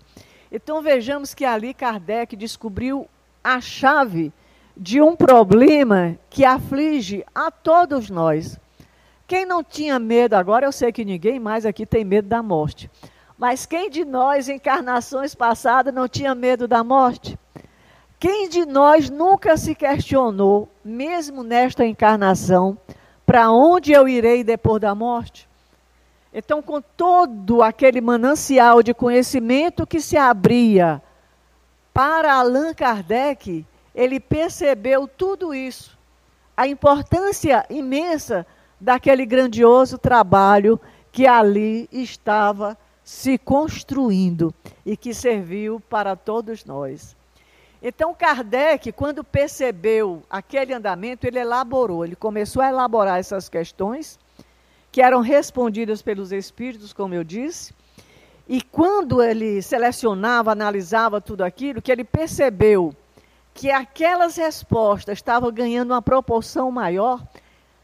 Então 0.50 0.82
vejamos 0.82 1.32
que 1.32 1.44
ali 1.44 1.72
Kardec 1.72 2.34
descobriu 2.34 3.08
a 3.42 3.60
chave 3.60 4.32
de 4.76 5.00
um 5.00 5.14
problema 5.14 6.18
que 6.28 6.44
aflige 6.44 7.24
a 7.32 7.50
todos 7.50 8.10
nós. 8.10 8.58
Quem 9.26 9.46
não 9.46 9.62
tinha 9.62 9.98
medo, 9.98 10.34
agora 10.34 10.66
eu 10.66 10.72
sei 10.72 10.90
que 10.92 11.04
ninguém 11.04 11.38
mais 11.38 11.64
aqui 11.64 11.86
tem 11.86 12.04
medo 12.04 12.28
da 12.28 12.42
morte. 12.42 12.90
Mas 13.38 13.64
quem 13.64 13.88
de 13.88 14.04
nós, 14.04 14.48
encarnações 14.48 15.34
passadas, 15.34 15.94
não 15.94 16.08
tinha 16.08 16.34
medo 16.34 16.66
da 16.66 16.82
morte? 16.82 17.38
Quem 18.18 18.48
de 18.48 18.66
nós 18.66 19.08
nunca 19.08 19.56
se 19.56 19.74
questionou, 19.74 20.68
mesmo 20.84 21.42
nesta 21.42 21.84
encarnação, 21.84 22.78
para 23.32 23.50
onde 23.50 23.92
eu 23.92 24.06
irei 24.06 24.44
depois 24.44 24.78
da 24.78 24.94
morte? 24.94 25.48
Então, 26.34 26.60
com 26.60 26.82
todo 26.82 27.62
aquele 27.62 27.98
manancial 27.98 28.82
de 28.82 28.92
conhecimento 28.92 29.86
que 29.86 30.02
se 30.02 30.18
abria 30.18 31.00
para 31.94 32.34
Allan 32.34 32.74
Kardec, 32.74 33.64
ele 33.94 34.20
percebeu 34.20 35.08
tudo 35.08 35.54
isso, 35.54 35.96
a 36.54 36.68
importância 36.68 37.64
imensa 37.70 38.46
daquele 38.78 39.24
grandioso 39.24 39.96
trabalho 39.96 40.78
que 41.10 41.26
ali 41.26 41.88
estava 41.90 42.76
se 43.02 43.38
construindo 43.38 44.54
e 44.84 44.94
que 44.94 45.14
serviu 45.14 45.80
para 45.80 46.14
todos 46.14 46.66
nós. 46.66 47.16
Então, 47.84 48.14
Kardec, 48.14 48.92
quando 48.92 49.24
percebeu 49.24 50.22
aquele 50.30 50.72
andamento, 50.72 51.26
ele 51.26 51.40
elaborou, 51.40 52.04
ele 52.04 52.14
começou 52.14 52.62
a 52.62 52.68
elaborar 52.68 53.18
essas 53.18 53.48
questões, 53.48 54.20
que 54.92 55.02
eram 55.02 55.20
respondidas 55.20 56.00
pelos 56.00 56.30
espíritos, 56.30 56.92
como 56.92 57.12
eu 57.12 57.24
disse, 57.24 57.74
e 58.48 58.62
quando 58.62 59.20
ele 59.20 59.60
selecionava, 59.60 60.52
analisava 60.52 61.20
tudo 61.20 61.42
aquilo, 61.42 61.82
que 61.82 61.90
ele 61.90 62.04
percebeu 62.04 62.94
que 63.52 63.68
aquelas 63.68 64.36
respostas 64.36 65.18
estavam 65.18 65.50
ganhando 65.50 65.90
uma 65.90 66.02
proporção 66.02 66.70
maior, 66.70 67.20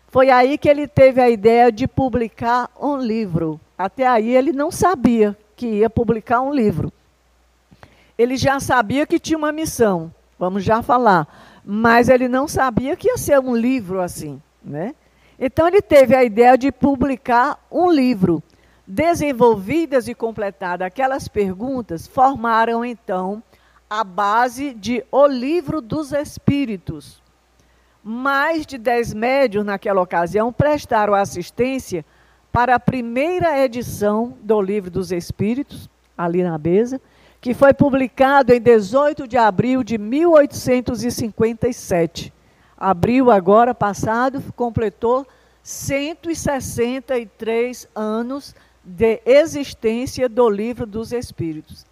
foi 0.06 0.30
aí 0.30 0.56
que 0.56 0.68
ele 0.68 0.86
teve 0.86 1.20
a 1.20 1.28
ideia 1.28 1.72
de 1.72 1.88
publicar 1.88 2.70
um 2.80 2.96
livro. 2.96 3.60
Até 3.76 4.06
aí 4.06 4.30
ele 4.30 4.52
não 4.52 4.70
sabia 4.70 5.36
que 5.56 5.66
ia 5.66 5.90
publicar 5.90 6.40
um 6.40 6.54
livro 6.54 6.92
ele 8.18 8.36
já 8.36 8.58
sabia 8.58 9.06
que 9.06 9.20
tinha 9.20 9.38
uma 9.38 9.52
missão, 9.52 10.12
vamos 10.36 10.64
já 10.64 10.82
falar, 10.82 11.60
mas 11.64 12.08
ele 12.08 12.26
não 12.26 12.48
sabia 12.48 12.96
que 12.96 13.08
ia 13.08 13.16
ser 13.16 13.38
um 13.38 13.54
livro 13.54 14.00
assim, 14.00 14.42
né? 14.62 14.94
Então 15.38 15.68
ele 15.68 15.80
teve 15.80 16.16
a 16.16 16.24
ideia 16.24 16.58
de 16.58 16.72
publicar 16.72 17.64
um 17.70 17.88
livro. 17.88 18.42
Desenvolvidas 18.84 20.08
e 20.08 20.14
completadas 20.14 20.86
aquelas 20.86 21.28
perguntas, 21.28 22.06
formaram 22.06 22.84
então 22.84 23.42
a 23.88 24.02
base 24.02 24.74
de 24.74 25.04
O 25.12 25.26
Livro 25.26 25.80
dos 25.80 26.12
Espíritos. 26.12 27.22
Mais 28.02 28.66
de 28.66 28.78
dez 28.78 29.12
médios 29.12 29.64
naquela 29.64 30.00
ocasião 30.00 30.52
prestaram 30.52 31.14
assistência 31.14 32.04
para 32.50 32.74
a 32.74 32.80
primeira 32.80 33.62
edição 33.62 34.34
do 34.40 34.60
Livro 34.60 34.90
dos 34.90 35.12
Espíritos, 35.12 35.88
ali 36.16 36.42
na 36.42 36.56
mesa, 36.58 37.00
que 37.40 37.54
foi 37.54 37.72
publicado 37.72 38.52
em 38.52 38.60
18 38.60 39.28
de 39.28 39.36
abril 39.36 39.84
de 39.84 39.96
1857. 39.96 42.32
Abril 42.76 43.30
agora 43.30 43.72
passado 43.74 44.42
completou 44.54 45.24
163 45.62 47.88
anos 47.94 48.56
de 48.84 49.20
existência 49.24 50.28
do 50.28 50.48
Livro 50.48 50.84
dos 50.86 51.12
Espíritos. 51.12 51.86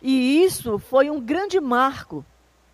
E 0.00 0.42
isso 0.44 0.78
foi 0.78 1.10
um 1.10 1.20
grande 1.20 1.60
marco, 1.60 2.24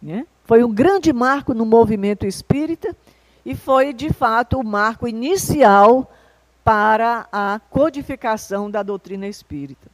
né? 0.00 0.24
Foi 0.44 0.62
um 0.64 0.72
grande 0.72 1.12
marco 1.12 1.52
no 1.54 1.64
movimento 1.64 2.26
espírita 2.26 2.94
e 3.46 3.54
foi, 3.54 3.92
de 3.92 4.12
fato, 4.12 4.58
o 4.58 4.64
marco 4.64 5.06
inicial 5.08 6.12
para 6.64 7.26
a 7.32 7.60
codificação 7.70 8.70
da 8.70 8.82
doutrina 8.82 9.26
espírita. 9.26 9.90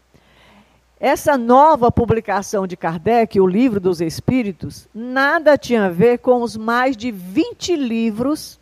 Essa 1.01 1.39
nova 1.39 1.93
publicação 1.93 2.67
de 2.67 2.77
Kardec, 2.77 3.41
o 3.41 3.47
Livro 3.47 3.79
dos 3.79 4.01
Espíritos, 4.01 4.89
nada 4.93 5.57
tinha 5.57 5.87
a 5.87 5.91
ver 5.91 6.19
com 6.19 6.43
os 6.43 6.57
mais 6.57 6.97
de 6.97 7.11
20 7.11 7.77
livros 7.77 8.59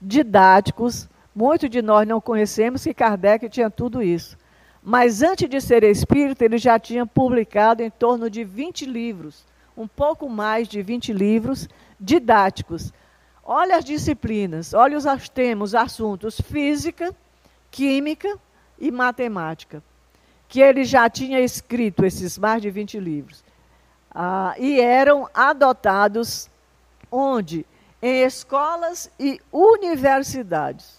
didáticos, 0.00 1.08
Muitos 1.34 1.70
de 1.70 1.80
nós 1.80 2.06
não 2.06 2.20
conhecemos 2.20 2.82
que 2.82 2.92
Kardec 2.92 3.48
tinha 3.48 3.70
tudo 3.70 4.02
isso. 4.02 4.36
Mas 4.82 5.22
antes 5.22 5.48
de 5.48 5.60
ser 5.60 5.84
espírita, 5.84 6.44
ele 6.44 6.58
já 6.58 6.78
tinha 6.78 7.06
publicado 7.06 7.82
em 7.82 7.90
torno 7.90 8.28
de 8.28 8.42
20 8.42 8.84
livros, 8.86 9.44
um 9.76 9.86
pouco 9.86 10.28
mais 10.28 10.66
de 10.66 10.82
20 10.82 11.12
livros 11.12 11.68
didáticos. 12.00 12.92
Olha 13.44 13.76
as 13.76 13.84
disciplinas, 13.84 14.74
olha 14.74 14.98
os 14.98 15.28
temas, 15.28 15.74
assuntos 15.74 16.40
física, 16.40 17.14
química 17.70 18.36
e 18.78 18.90
matemática, 18.90 19.82
que 20.50 20.60
ele 20.60 20.82
já 20.82 21.08
tinha 21.08 21.40
escrito 21.40 22.04
esses 22.04 22.36
mais 22.36 22.60
de 22.60 22.68
20 22.70 22.98
livros. 22.98 23.42
Ah, 24.12 24.52
e 24.58 24.80
eram 24.80 25.28
adotados 25.32 26.50
onde? 27.10 27.64
Em 28.02 28.24
escolas 28.24 29.08
e 29.18 29.40
universidades. 29.52 30.98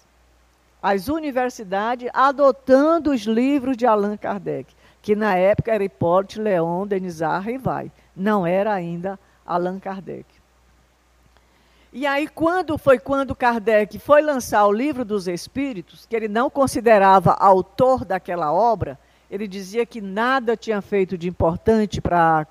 As 0.82 1.10
universidades 1.10 2.10
adotando 2.14 3.12
os 3.12 3.24
livros 3.24 3.76
de 3.76 3.86
Allan 3.86 4.16
Kardec, 4.16 4.74
que 5.02 5.18
na 5.18 5.36
época 5.36 5.74
era 5.74 5.84
Hipólito 5.84 6.42
Leon 6.42 6.88
Denisard 6.88 7.46
Rivai, 7.46 7.92
não 8.16 8.48
era 8.48 8.72
ainda 8.72 9.20
Allan 9.46 9.80
Kardec. 9.80 10.26
E 11.92 12.08
aí, 12.08 12.26
quando 12.26 12.78
foi 12.78 12.98
quando 12.98 13.36
Kardec 13.36 14.00
foi 14.00 14.22
lançar 14.22 14.66
o 14.66 14.72
livro 14.72 15.04
dos 15.04 15.28
Espíritos, 15.28 16.06
que 16.06 16.16
ele 16.16 16.30
não 16.30 16.50
considerava 16.50 17.34
autor 17.34 18.06
daquela 18.06 18.54
obra, 18.54 18.98
ele 19.32 19.48
dizia 19.48 19.86
que 19.86 20.02
nada 20.02 20.58
tinha 20.58 20.82
feito 20.82 21.18
de 21.18 21.30
importante 21.30 22.02
para 22.02 22.46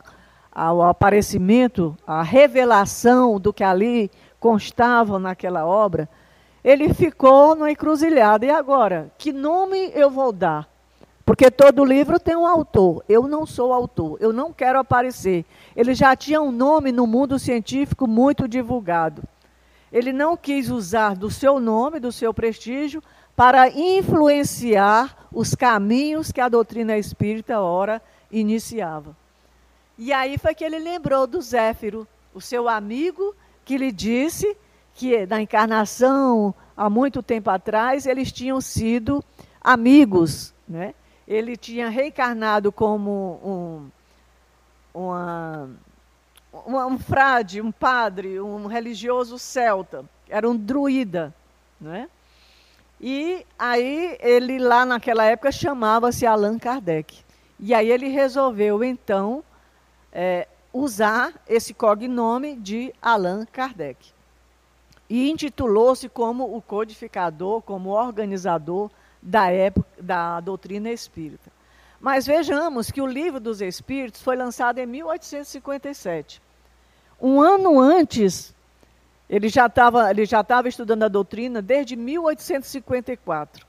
o 0.75 0.81
aparecimento, 0.81 1.95
a 2.07 2.23
revelação 2.23 3.39
do 3.39 3.53
que 3.53 3.63
ali 3.63 4.11
constava 4.41 5.19
naquela 5.19 5.67
obra, 5.67 6.09
ele 6.65 6.95
ficou 6.95 7.55
numa 7.55 7.71
encruzilhada. 7.71 8.47
E 8.47 8.51
agora, 8.51 9.13
que 9.19 9.31
nome 9.31 9.93
eu 9.95 10.09
vou 10.09 10.33
dar? 10.33 10.67
Porque 11.23 11.51
todo 11.51 11.85
livro 11.85 12.19
tem 12.19 12.35
um 12.35 12.47
autor. 12.47 13.05
Eu 13.07 13.29
não 13.29 13.45
sou 13.45 13.75
autor, 13.75 14.17
eu 14.19 14.33
não 14.33 14.51
quero 14.51 14.79
aparecer. 14.79 15.45
Ele 15.77 15.93
já 15.93 16.17
tinha 16.17 16.41
um 16.41 16.51
nome 16.51 16.91
no 16.93 17.07
mundo 17.07 17.39
científico 17.39 18.07
muito 18.07 18.49
divulgado. 18.49 19.23
Ele 19.93 20.15
não 20.15 20.35
quis 20.35 20.71
usar 20.71 21.15
do 21.15 21.31
seu 21.31 21.61
nome, 21.61 22.01
do 22.01 22.11
seu 22.11 22.33
prestígio, 22.33 23.03
para 23.37 23.69
influenciar 23.71 25.29
os 25.33 25.55
caminhos 25.55 26.33
que 26.33 26.41
a 26.41 26.49
doutrina 26.49 26.99
espírita 26.99 27.61
ora 27.61 28.03
iniciava. 28.31 29.17
E 29.97 30.13
aí 30.13 30.39
foi 30.39 30.55
que 30.55 30.65
ele 30.65 30.79
lembrou 30.79 31.27
do 31.27 31.41
Zéfiro, 31.41 32.07
o 32.35 32.41
seu 32.41 32.69
amigo, 32.69 33.35
que 33.65 33.77
lhe 33.77 33.93
disse 33.93 34.57
que 34.95 35.27
na 35.27 35.41
encarnação, 35.41 36.55
há 36.77 36.91
muito 36.91 37.23
tempo 37.23 37.51
atrás, 37.51 38.07
eles 38.07 38.33
tinham 38.33 38.61
sido 38.61 39.25
amigos. 39.61 40.55
Né? 40.69 40.95
Ele 41.27 41.57
tinha 41.57 41.89
reencarnado 41.89 42.73
como 42.73 43.41
um, 43.45 43.91
uma, 44.95 45.69
um 46.87 46.99
frade, 46.99 47.61
um 47.61 47.71
padre, 47.71 48.41
um 48.41 48.67
religioso 48.67 49.39
celta. 49.39 50.05
Era 50.29 50.49
um 50.49 50.57
druida. 50.57 51.35
Né? 51.81 52.09
E 53.01 53.47
aí 53.59 54.19
ele 54.21 54.59
lá 54.59 54.85
naquela 54.85 55.25
época 55.25 55.51
chamava-se 55.51 56.27
Allan 56.27 56.59
Kardec. 56.59 57.19
E 57.59 57.73
aí 57.73 57.91
ele 57.91 58.09
resolveu 58.09 58.85
então 58.85 59.43
é, 60.13 60.47
usar 60.73 61.33
esse 61.49 61.73
cognome 61.73 62.57
de 62.57 62.93
Allan 63.01 63.47
Kardec 63.47 64.13
e 65.11 65.29
intitulou-se 65.29 66.09
como 66.09 66.57
o 66.57 66.63
codificador, 66.63 67.61
como 67.63 67.91
organizador 67.91 68.89
da 69.21 69.51
época 69.51 69.89
da 70.01 70.39
doutrina 70.41 70.91
espírita. 70.91 71.51
Mas 72.01 72.27
vejamos 72.27 72.91
que 72.91 73.03
o 73.03 73.07
Livro 73.07 73.41
dos 73.41 73.61
Espíritos 73.61 74.23
foi 74.23 74.37
lançado 74.37 74.79
em 74.79 74.87
1857. 74.87 76.41
Um 77.21 77.41
ano 77.41 77.79
antes, 77.79 78.55
ele 79.31 79.49
já 79.49 79.67
estava 79.67 80.11
ele 80.11 80.27
já 80.27 80.41
estava 80.41 80.69
estudando 80.69 81.05
a 81.05 81.09
doutrina 81.09 81.63
desde 81.63 81.95
1854. 81.95 83.65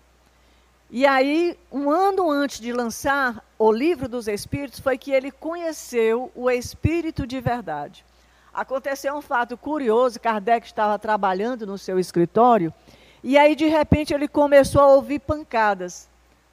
E 0.89 1.05
aí, 1.05 1.57
um 1.71 1.89
ano 1.89 2.29
antes 2.29 2.59
de 2.59 2.73
lançar 2.73 3.45
o 3.57 3.71
Livro 3.71 4.09
dos 4.09 4.27
Espíritos, 4.27 4.79
foi 4.79 4.97
que 4.97 5.11
ele 5.11 5.31
conheceu 5.31 6.31
o 6.35 6.49
Espírito 6.49 7.25
de 7.27 7.39
verdade. 7.39 8.03
Aconteceu 8.53 9.15
um 9.15 9.21
fato 9.21 9.55
curioso, 9.55 10.19
Kardec 10.19 10.65
estava 10.65 10.99
trabalhando 10.99 11.65
no 11.65 11.77
seu 11.77 11.97
escritório, 11.97 12.73
e 13.23 13.37
aí 13.37 13.55
de 13.55 13.67
repente 13.67 14.13
ele 14.13 14.27
começou 14.27 14.81
a 14.81 14.87
ouvir 14.87 15.19
pancadas. 15.19 16.09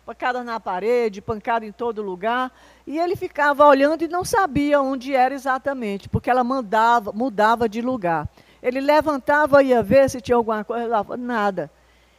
Pancadas 0.06 0.44
na 0.44 0.60
parede, 0.60 1.20
pancada 1.20 1.66
em 1.66 1.72
todo 1.72 2.00
lugar, 2.00 2.52
e 2.86 2.96
ele 2.96 3.16
ficava 3.16 3.66
olhando 3.66 4.02
e 4.02 4.08
não 4.08 4.24
sabia 4.24 4.80
onde 4.80 5.14
era 5.14 5.34
exatamente, 5.34 6.08
porque 6.08 6.30
ela 6.30 6.44
mandava, 6.44 7.10
mudava 7.10 7.68
de 7.68 7.80
lugar. 7.80 8.28
Ele 8.62 8.80
levantava 8.80 9.62
e 9.62 9.68
ia 9.68 9.82
ver 9.82 10.10
se 10.10 10.20
tinha 10.20 10.36
alguma 10.36 10.64
coisa, 10.64 11.04
nada. 11.16 11.70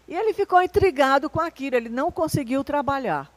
E 0.08 0.15
ele 0.15 0.34
ficou 0.34 0.62
intrigado 0.62 1.30
com 1.30 1.39
aquilo, 1.39 1.75
ele 1.75 1.89
não 1.89 2.12
conseguiu 2.12 2.63
trabalhar. 2.63 3.32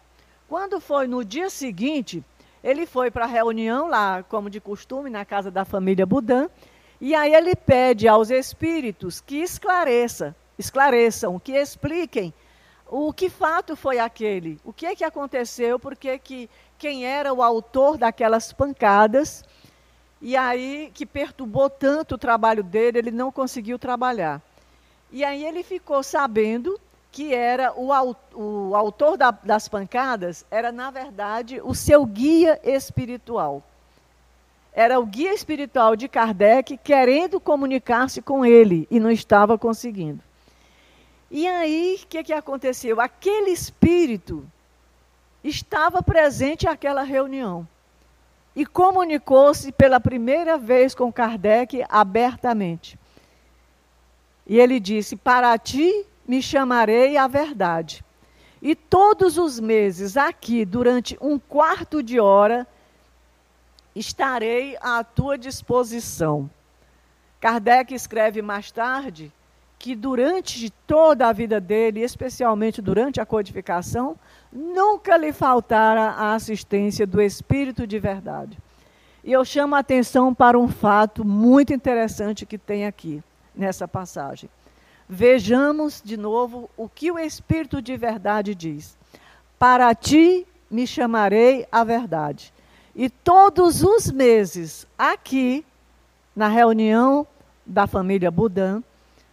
Quando 0.49 0.81
foi 0.81 1.07
no 1.07 1.25
dia 1.25 1.51
seguinte, 1.51 2.25
ele 2.63 2.87
foi 2.87 3.11
para 3.11 3.25
a 3.25 3.29
reunião 3.29 3.89
lá, 3.89 4.23
como 4.23 4.49
de 4.49 4.61
costume, 4.61 5.11
na 5.11 5.25
casa 5.25 5.51
da 5.51 5.65
família 5.65 6.07
Budan, 6.07 6.49
e 7.01 7.15
aí 7.15 7.35
ele 7.35 7.57
pede 7.57 8.07
aos 8.07 8.31
espíritos 8.31 9.21
que 9.21 9.37
esclareça, 9.43 10.37
esclareçam, 10.57 11.39
que 11.39 11.53
expliquem 11.53 12.33
o 12.89 13.13
que 13.13 13.29
fato 13.29 13.75
foi 13.75 13.99
aquele, 13.99 14.61
o 14.65 14.73
que 14.73 14.87
é 14.87 14.95
que 14.95 15.03
aconteceu, 15.03 15.79
porque 15.79 16.19
que 16.19 16.49
quem 16.79 17.07
era 17.07 17.33
o 17.33 17.43
autor 17.43 17.97
daquelas 17.97 18.53
pancadas, 18.53 19.45
e 20.23 20.37
aí 20.37 20.93
que 20.95 21.05
perturbou 21.05 21.69
tanto 21.69 22.15
o 22.15 22.19
trabalho 22.19 22.63
dele, 22.63 22.99
ele 22.99 23.11
não 23.11 23.33
conseguiu 23.33 23.77
trabalhar. 23.77 24.41
E 25.11 25.25
aí 25.25 25.45
ele 25.45 25.65
ficou 25.65 26.01
sabendo 26.01 26.81
que 27.11 27.35
era 27.35 27.73
o, 27.75 27.91
o 28.35 28.77
autor 28.77 29.19
da, 29.19 29.33
das 29.33 29.69
pancadas, 29.69 30.47
era, 30.49 30.71
na 30.71 30.93
verdade, 30.93 31.61
o 31.63 31.75
seu 31.75 32.07
guia 32.07 32.59
espiritual. 32.63 33.65
Era 34.73 34.99
o 34.99 35.05
guia 35.05 35.35
espiritual 35.35 35.97
de 35.97 36.09
Kardec 36.09 36.79
querendo 36.79 37.41
comunicar-se 37.41 38.23
com 38.23 38.47
ele 38.47 38.87
e 38.91 39.01
não 39.01 39.11
estava 39.11 39.59
conseguindo. 39.59 40.21
E 41.31 41.49
aí, 41.49 42.01
o 42.01 42.07
que, 42.07 42.23
que 42.23 42.33
aconteceu? 42.33 43.01
Aquele 43.01 43.51
espírito 43.51 44.47
estava 45.43 46.01
presente 46.01 46.65
naquela 46.65 47.03
reunião 47.03 47.67
e 48.55 48.67
comunicou-se 48.67 49.73
pela 49.73 49.99
primeira 49.99 50.59
vez 50.59 50.95
com 50.95 51.13
Kardec 51.13 51.85
abertamente. 51.89 52.99
E 54.47 54.59
ele 54.59 54.79
disse: 54.79 55.17
Para 55.17 55.57
ti 55.59 56.05
me 56.27 56.43
chamarei 56.43 57.17
a 57.17 57.27
verdade. 57.27 58.05
E 58.61 58.75
todos 58.77 59.39
os 59.39 59.59
meses, 59.59 60.17
aqui, 60.17 60.65
durante 60.65 61.19
um 61.21 61.39
quarto 61.39 62.03
de 62.03 62.21
hora, 62.21 62.67
estarei 63.95 64.77
à 64.81 65.03
tua 65.03 65.37
disposição. 65.37 66.49
Kardec 67.41 67.93
escreve 67.93 68.41
mais 68.41 68.71
tarde 68.71 69.33
que 69.83 69.97
durante 69.97 70.71
toda 70.87 71.27
a 71.27 71.33
vida 71.33 71.61
dele, 71.61 72.03
especialmente 72.03 72.81
durante 72.81 73.21
a 73.21 73.27
codificação, 73.27 74.17
nunca 74.53 75.17
lhe 75.17 75.33
faltara 75.33 76.11
a 76.11 76.35
assistência 76.35 77.07
do 77.07 77.21
Espírito 77.21 77.87
de 77.87 77.99
verdade. 77.99 78.59
E 79.25 79.33
eu 79.33 79.45
chamo 79.45 79.75
a 79.75 79.79
atenção 79.79 80.35
para 80.35 80.59
um 80.59 80.69
fato 80.69 81.25
muito 81.25 81.73
interessante 81.73 82.45
que 82.45 82.59
tem 82.59 82.87
aqui, 82.87 83.23
nessa 83.55 83.87
passagem. 83.87 84.51
Vejamos 85.09 86.03
de 86.05 86.17
novo 86.17 86.69
o 86.77 86.89
que 86.89 87.11
o 87.11 87.19
Espírito 87.19 87.81
de 87.81 87.97
verdade 87.97 88.55
diz. 88.55 88.97
Para 89.59 89.95
ti 89.95 90.47
me 90.71 90.87
chamarei 90.87 91.67
a 91.71 91.85
verdade. 91.85 92.53
E 92.95 93.09
todos 93.09 93.83
os 93.83 94.11
meses, 94.11 94.87
aqui, 94.99 95.65
na 96.35 96.49
reunião 96.49 97.27
da 97.65 97.87
família 97.87 98.31
Budan, 98.31 98.83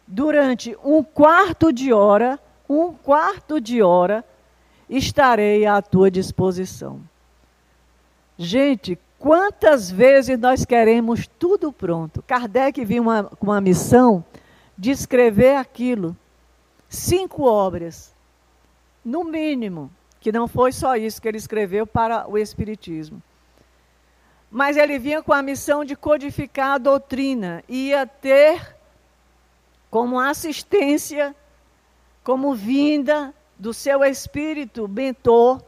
durante 0.08 0.78
um 0.84 1.04
quarto 1.04 1.74
de 1.74 1.92
hora, 1.92 2.40
um 2.70 2.94
quarto 2.94 3.60
de 3.60 3.82
hora, 3.82 4.24
estarei 4.90 5.66
à 5.66 5.82
tua 5.82 6.10
disposição. 6.10 7.00
Gente, 8.38 8.98
quantas 9.20 9.92
vezes 9.92 10.40
nós 10.40 10.66
queremos 10.66 11.28
tudo 11.38 11.72
pronto? 11.72 12.24
Kardec 12.24 12.84
viu 12.84 13.04
uma, 13.04 13.30
uma 13.40 13.62
missão 13.62 14.24
de 14.78 14.92
escrever 14.92 15.58
aquilo. 15.58 16.16
Cinco 16.88 17.44
obras, 17.44 18.16
no 19.06 19.24
mínimo, 19.24 19.92
que 20.20 20.32
não 20.32 20.48
foi 20.48 20.72
só 20.72 20.96
isso 20.96 21.22
que 21.22 21.28
ele 21.28 21.38
escreveu 21.38 21.86
para 21.86 22.28
o 22.28 22.38
Espiritismo. 22.38 23.22
Mas 24.50 24.78
ele 24.78 24.98
vinha 24.98 25.22
com 25.22 25.32
a 25.32 25.44
missão 25.44 25.86
de 25.86 25.96
codificar 25.96 26.76
a 26.76 26.78
doutrina, 26.80 27.64
ia 27.70 28.08
ter 28.08 28.76
como 29.92 30.20
assistência 30.20 31.36
como 32.24 32.54
vinda 32.54 33.34
do 33.60 33.74
seu 33.74 34.04
espírito 34.04 34.88
mentor, 34.88 35.62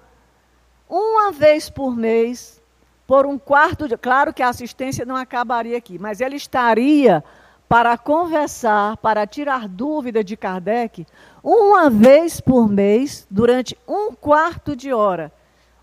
uma 0.89 1.31
vez 1.31 1.69
por 1.69 1.95
mês, 1.95 2.61
por 3.05 3.25
um 3.25 3.37
quarto 3.37 3.87
de. 3.87 3.97
Claro 3.97 4.33
que 4.33 4.41
a 4.41 4.49
assistência 4.49 5.05
não 5.05 5.17
acabaria 5.17 5.77
aqui, 5.77 5.99
mas 5.99 6.21
ele 6.21 6.37
estaria 6.37 7.21
para 7.67 7.97
conversar, 7.97 8.97
para 8.97 9.27
tirar 9.27 9.67
dúvida 9.67 10.23
de 10.23 10.35
Kardec, 10.35 11.05
uma 11.43 11.89
vez 11.89 12.41
por 12.41 12.67
mês, 12.69 13.27
durante 13.29 13.77
um 13.87 14.13
quarto 14.13 14.75
de 14.75 14.93
hora. 14.93 15.31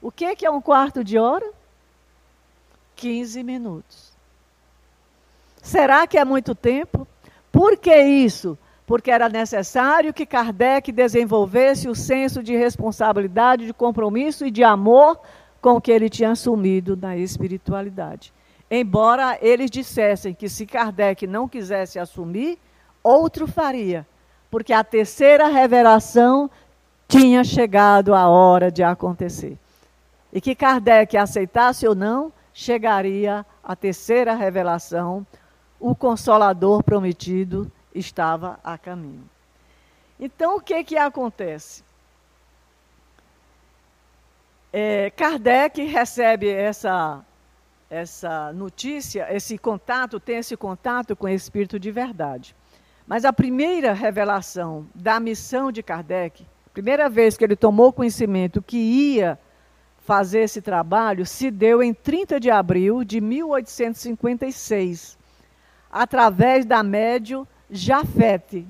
O 0.00 0.11
que 0.11 0.44
é 0.44 0.50
um 0.50 0.61
quarto 0.61 1.02
de 1.04 1.18
hora? 1.18 1.50
15 2.96 3.42
minutos. 3.42 4.12
Será 5.62 6.06
que 6.06 6.18
é 6.18 6.24
muito 6.24 6.54
tempo? 6.54 7.06
Por 7.50 7.76
que 7.76 7.94
isso? 7.96 8.59
Porque 8.89 9.11
era 9.11 9.28
necessário 9.28 10.14
que 10.14 10.24
Kardec 10.24 10.91
desenvolvesse 10.91 11.91
o 11.91 11.95
senso 11.95 12.43
de 12.43 12.57
responsabilidade, 12.57 13.66
de 13.66 13.74
compromisso 13.74 14.47
e 14.47 14.51
de 14.51 14.64
amor 14.64 15.20
com 15.61 15.72
o 15.72 15.80
que 15.80 15.93
ele 15.93 16.09
tinha 16.09 16.30
assumido 16.30 16.97
na 16.97 17.14
espiritualidade. 17.14 18.32
Embora 18.70 19.39
eles 19.43 19.70
dissessem 19.70 20.32
que 20.32 20.49
se 20.49 20.64
Kardec 20.64 21.26
não 21.26 21.47
quisesse 21.47 21.99
assumir, 21.99 22.59
outro 23.03 23.47
faria, 23.47 24.07
porque 24.51 24.72
a 24.72 24.82
terceira 24.82 25.49
revelação 25.49 26.51
tinha 27.07 27.45
chegado 27.45 28.14
a 28.14 28.26
hora 28.26 28.72
de 28.72 28.82
acontecer. 28.82 29.59
E 30.32 30.41
que 30.41 30.55
Kardec 30.55 31.14
aceitasse 31.14 31.86
ou 31.86 31.95
não, 31.95 32.32
chegaria 32.55 33.45
a 33.62 33.76
terceira 33.76 34.32
revelação, 34.32 35.26
o 35.78 35.95
consolador 35.95 36.82
prometido 36.82 37.70
estava 37.99 38.59
a 38.62 38.78
caminho. 38.78 39.28
Então, 40.18 40.57
o 40.57 40.61
que, 40.61 40.82
que 40.84 40.96
acontece? 40.96 41.82
É, 44.72 45.11
Kardec 45.11 45.82
recebe 45.84 46.49
essa, 46.49 47.24
essa 47.88 48.53
notícia, 48.53 49.26
esse 49.34 49.57
contato, 49.57 50.20
tem 50.20 50.36
esse 50.36 50.57
contato 50.57 51.16
com 51.16 51.26
o 51.26 51.30
Espírito 51.30 51.78
de 51.78 51.90
verdade. 51.90 52.55
Mas 53.07 53.24
a 53.24 53.32
primeira 53.32 53.92
revelação 53.94 54.86
da 54.94 55.18
missão 55.18 55.72
de 55.72 55.82
Kardec, 55.82 56.44
primeira 56.74 57.09
vez 57.09 57.36
que 57.36 57.44
ele 57.44 57.57
tomou 57.57 57.92
conhecimento 57.92 58.61
que 58.61 58.76
ia 58.76 59.38
fazer 60.01 60.40
esse 60.40 60.61
trabalho, 60.61 61.24
se 61.24 61.51
deu 61.51 61.82
em 61.82 61.94
30 61.94 62.38
de 62.38 62.51
abril 62.51 63.05
de 63.05 63.20
1856 63.20 65.16
através 65.90 66.66
da 66.66 66.82
médio 66.82 67.49
Jafete. 67.71 68.66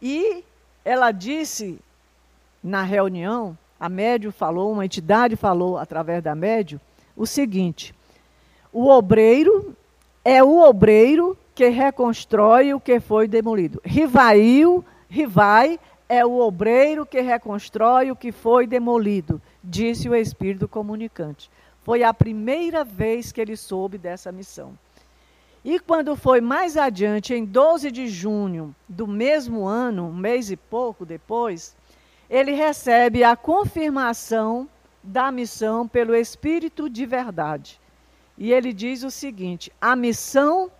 E 0.00 0.44
ela 0.84 1.12
disse 1.12 1.78
na 2.62 2.82
reunião, 2.82 3.56
a 3.78 3.88
médio 3.88 4.30
falou, 4.30 4.72
uma 4.72 4.84
entidade 4.84 5.36
falou 5.36 5.78
através 5.78 6.22
da 6.22 6.34
médio, 6.34 6.80
o 7.16 7.26
seguinte: 7.26 7.94
o 8.72 8.88
obreiro 8.88 9.74
é 10.24 10.42
o 10.42 10.60
obreiro 10.60 11.36
que 11.54 11.68
reconstrói 11.68 12.72
o 12.72 12.80
que 12.80 13.00
foi 13.00 13.26
demolido. 13.26 13.80
Rivail, 13.84 14.84
Rivai 15.08 15.78
é 16.08 16.24
o 16.24 16.38
obreiro 16.38 17.04
que 17.04 17.20
reconstrói 17.20 18.10
o 18.10 18.16
que 18.16 18.32
foi 18.32 18.66
demolido, 18.66 19.40
disse 19.62 20.08
o 20.08 20.14
espírito 20.14 20.66
comunicante. 20.66 21.50
Foi 21.82 22.02
a 22.02 22.12
primeira 22.12 22.84
vez 22.84 23.32
que 23.32 23.40
ele 23.40 23.56
soube 23.56 23.98
dessa 23.98 24.30
missão. 24.30 24.72
E 25.64 25.78
quando 25.78 26.16
foi 26.16 26.40
mais 26.40 26.76
adiante, 26.76 27.34
em 27.34 27.44
12 27.44 27.90
de 27.90 28.08
junho 28.08 28.74
do 28.88 29.06
mesmo 29.06 29.66
ano, 29.66 30.06
um 30.06 30.14
mês 30.14 30.50
e 30.50 30.56
pouco 30.56 31.04
depois, 31.04 31.76
ele 32.30 32.52
recebe 32.52 33.22
a 33.22 33.36
confirmação 33.36 34.68
da 35.02 35.30
missão 35.30 35.86
pelo 35.86 36.14
Espírito 36.14 36.88
de 36.88 37.04
Verdade. 37.04 37.78
E 38.38 38.52
ele 38.52 38.72
diz 38.72 39.02
o 39.02 39.10
seguinte: 39.10 39.70
a 39.78 39.94
missão 39.94 40.70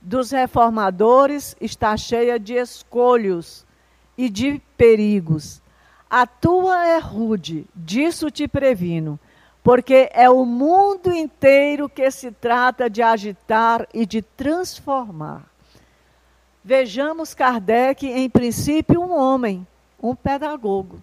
dos 0.00 0.32
reformadores 0.32 1.56
está 1.60 1.96
cheia 1.96 2.38
de 2.38 2.54
escolhos 2.54 3.64
e 4.18 4.28
de 4.28 4.60
perigos. 4.76 5.62
A 6.10 6.26
tua 6.26 6.86
é 6.86 6.98
rude, 6.98 7.66
disso 7.74 8.30
te 8.30 8.48
previno 8.48 9.18
porque 9.64 10.10
é 10.12 10.28
o 10.28 10.44
mundo 10.44 11.10
inteiro 11.10 11.88
que 11.88 12.10
se 12.10 12.30
trata 12.30 12.90
de 12.90 13.00
agitar 13.00 13.88
e 13.94 14.04
de 14.04 14.20
transformar. 14.20 15.46
Vejamos 16.62 17.32
Kardec, 17.32 18.06
em 18.06 18.28
princípio, 18.28 19.00
um 19.00 19.18
homem, 19.18 19.66
um 20.02 20.14
pedagogo. 20.14 21.02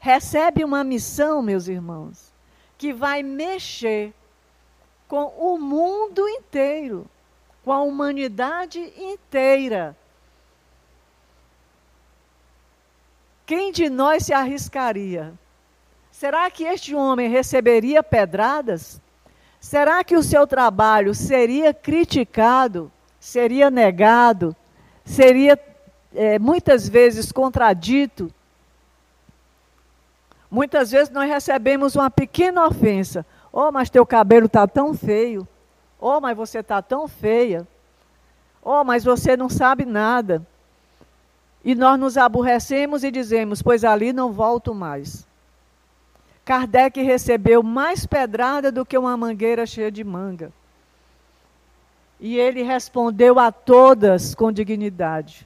Recebe 0.00 0.64
uma 0.64 0.82
missão, 0.82 1.42
meus 1.42 1.68
irmãos, 1.68 2.32
que 2.78 2.94
vai 2.94 3.22
mexer 3.22 4.14
com 5.06 5.26
o 5.36 5.58
mundo 5.58 6.26
inteiro, 6.26 7.06
com 7.62 7.70
a 7.70 7.82
humanidade 7.82 8.80
inteira. 8.96 9.94
Quem 13.44 13.70
de 13.72 13.90
nós 13.90 14.24
se 14.24 14.32
arriscaria 14.32 15.34
Será 16.16 16.50
que 16.50 16.64
este 16.64 16.94
homem 16.94 17.28
receberia 17.28 18.02
pedradas? 18.02 19.02
Será 19.60 20.02
que 20.02 20.16
o 20.16 20.22
seu 20.22 20.46
trabalho 20.46 21.14
seria 21.14 21.74
criticado, 21.74 22.90
seria 23.20 23.70
negado, 23.70 24.56
seria 25.04 25.60
é, 26.14 26.38
muitas 26.38 26.88
vezes 26.88 27.30
contradito? 27.30 28.32
Muitas 30.50 30.90
vezes 30.90 31.12
nós 31.12 31.28
recebemos 31.28 31.94
uma 31.94 32.10
pequena 32.10 32.66
ofensa. 32.66 33.26
Oh, 33.52 33.70
mas 33.70 33.90
teu 33.90 34.06
cabelo 34.06 34.46
está 34.46 34.66
tão 34.66 34.94
feio. 34.94 35.46
Oh, 36.00 36.18
mas 36.18 36.34
você 36.34 36.60
está 36.60 36.80
tão 36.80 37.06
feia. 37.06 37.68
Oh, 38.62 38.82
mas 38.84 39.04
você 39.04 39.36
não 39.36 39.50
sabe 39.50 39.84
nada. 39.84 40.42
E 41.62 41.74
nós 41.74 42.00
nos 42.00 42.16
aborrecemos 42.16 43.04
e 43.04 43.10
dizemos: 43.10 43.60
Pois 43.60 43.84
ali 43.84 44.14
não 44.14 44.32
volto 44.32 44.74
mais. 44.74 45.26
Kardec 46.46 47.02
recebeu 47.02 47.60
mais 47.60 48.06
pedrada 48.06 48.70
do 48.70 48.86
que 48.86 48.96
uma 48.96 49.16
mangueira 49.16 49.66
cheia 49.66 49.90
de 49.90 50.04
manga. 50.04 50.52
E 52.20 52.38
ele 52.38 52.62
respondeu 52.62 53.40
a 53.40 53.50
todas 53.50 54.32
com 54.32 54.52
dignidade. 54.52 55.44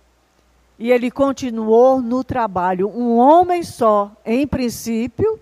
E 0.79 0.93
ele 0.93 1.11
continuou 1.11 2.03
no 2.03 2.23
trabalho. 2.23 2.87
Um 2.91 3.17
homem 3.17 3.63
só, 3.63 4.13
em 4.27 4.47
princípio, 4.47 5.41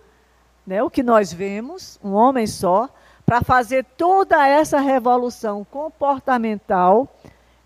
né, 0.64 0.80
o 0.80 0.88
que 0.88 1.02
nós 1.02 1.32
vemos, 1.32 1.98
um 2.04 2.12
homem 2.12 2.46
só, 2.46 2.88
para 3.26 3.42
fazer 3.42 3.84
toda 3.96 4.46
essa 4.46 4.78
revolução 4.78 5.66
comportamental, 5.68 7.12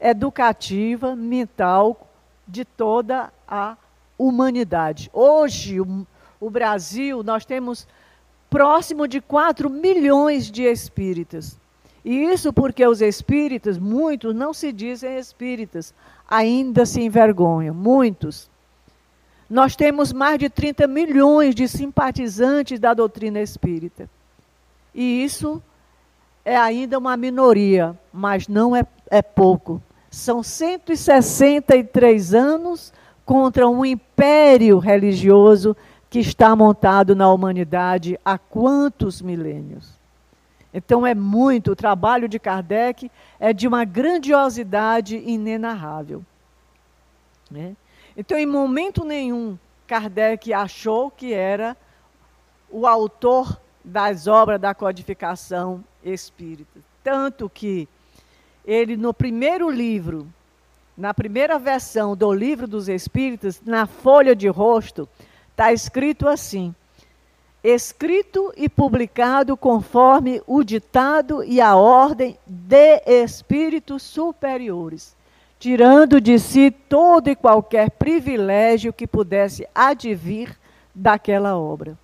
educativa, 0.00 1.14
mental 1.14 2.08
de 2.48 2.64
toda 2.64 3.30
a 3.46 3.76
humanidade. 4.18 5.10
Hoje, 5.12 5.78
o 5.78 6.06
o 6.42 6.50
Brasil, 6.50 7.22
nós 7.22 7.44
temos 7.44 7.86
próximo 8.50 9.06
de 9.06 9.20
4 9.20 9.70
milhões 9.70 10.50
de 10.50 10.64
espíritas. 10.64 11.56
E 12.04 12.24
isso 12.24 12.52
porque 12.52 12.84
os 12.84 13.00
espíritas, 13.00 13.78
muitos 13.78 14.34
não 14.34 14.52
se 14.52 14.72
dizem 14.72 15.16
espíritas, 15.18 15.94
ainda 16.28 16.84
se 16.84 17.00
envergonham, 17.00 17.72
muitos. 17.72 18.50
Nós 19.48 19.76
temos 19.76 20.12
mais 20.12 20.36
de 20.36 20.50
30 20.50 20.88
milhões 20.88 21.54
de 21.54 21.68
simpatizantes 21.68 22.80
da 22.80 22.92
doutrina 22.92 23.40
espírita. 23.40 24.10
E 24.92 25.22
isso 25.22 25.62
é 26.44 26.56
ainda 26.56 26.98
uma 26.98 27.16
minoria, 27.16 27.96
mas 28.12 28.48
não 28.48 28.74
é, 28.74 28.84
é 29.08 29.22
pouco. 29.22 29.80
São 30.10 30.42
163 30.42 32.34
anos 32.34 32.92
contra 33.24 33.68
um 33.68 33.84
império 33.84 34.80
religioso 34.80 35.76
que 36.12 36.18
está 36.18 36.54
montado 36.54 37.16
na 37.16 37.32
humanidade 37.32 38.20
há 38.22 38.36
quantos 38.36 39.22
milênios. 39.22 39.98
Então 40.74 41.06
é 41.06 41.14
muito, 41.14 41.72
o 41.72 41.76
trabalho 41.76 42.28
de 42.28 42.38
Kardec 42.38 43.10
é 43.40 43.50
de 43.54 43.66
uma 43.66 43.82
grandiosidade 43.86 45.16
inenarrável. 45.16 46.22
Né? 47.50 47.74
Então, 48.14 48.36
em 48.36 48.44
momento 48.44 49.06
nenhum, 49.06 49.56
Kardec 49.86 50.52
achou 50.52 51.10
que 51.10 51.32
era 51.32 51.74
o 52.70 52.86
autor 52.86 53.58
das 53.82 54.26
obras 54.26 54.60
da 54.60 54.74
codificação 54.74 55.82
espírita. 56.04 56.80
Tanto 57.02 57.48
que 57.48 57.88
ele, 58.66 58.98
no 58.98 59.14
primeiro 59.14 59.70
livro, 59.70 60.28
na 60.94 61.14
primeira 61.14 61.58
versão 61.58 62.14
do 62.14 62.30
Livro 62.34 62.66
dos 62.66 62.86
Espíritos, 62.86 63.62
na 63.64 63.86
folha 63.86 64.36
de 64.36 64.48
rosto, 64.48 65.08
está 65.52 65.72
escrito 65.72 66.28
assim: 66.28 66.74
escrito 67.62 68.52
e 68.56 68.68
publicado 68.68 69.56
conforme 69.56 70.42
o 70.46 70.64
ditado 70.64 71.44
e 71.44 71.60
a 71.60 71.76
ordem 71.76 72.36
de 72.46 73.02
espíritos 73.06 74.02
superiores. 74.02 75.14
tirando 75.62 76.20
de 76.20 76.40
si 76.40 76.72
todo 76.72 77.30
e 77.30 77.36
qualquer 77.36 77.88
privilégio 77.88 78.92
que 78.92 79.06
pudesse 79.06 79.64
advir 79.72 80.58
daquela 80.92 81.56
obra. 81.56 81.96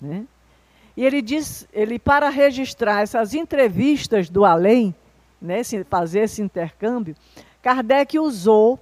Né? 0.00 0.24
E 0.96 1.04
ele 1.04 1.20
diz, 1.20 1.68
ele 1.70 1.98
para 1.98 2.30
registrar 2.30 3.02
essas 3.02 3.34
entrevistas 3.34 4.30
do 4.30 4.42
além, 4.42 4.94
né, 5.38 5.60
fazer 5.86 6.20
esse 6.20 6.40
intercâmbio, 6.40 7.14
Kardec 7.62 8.18
usou, 8.18 8.78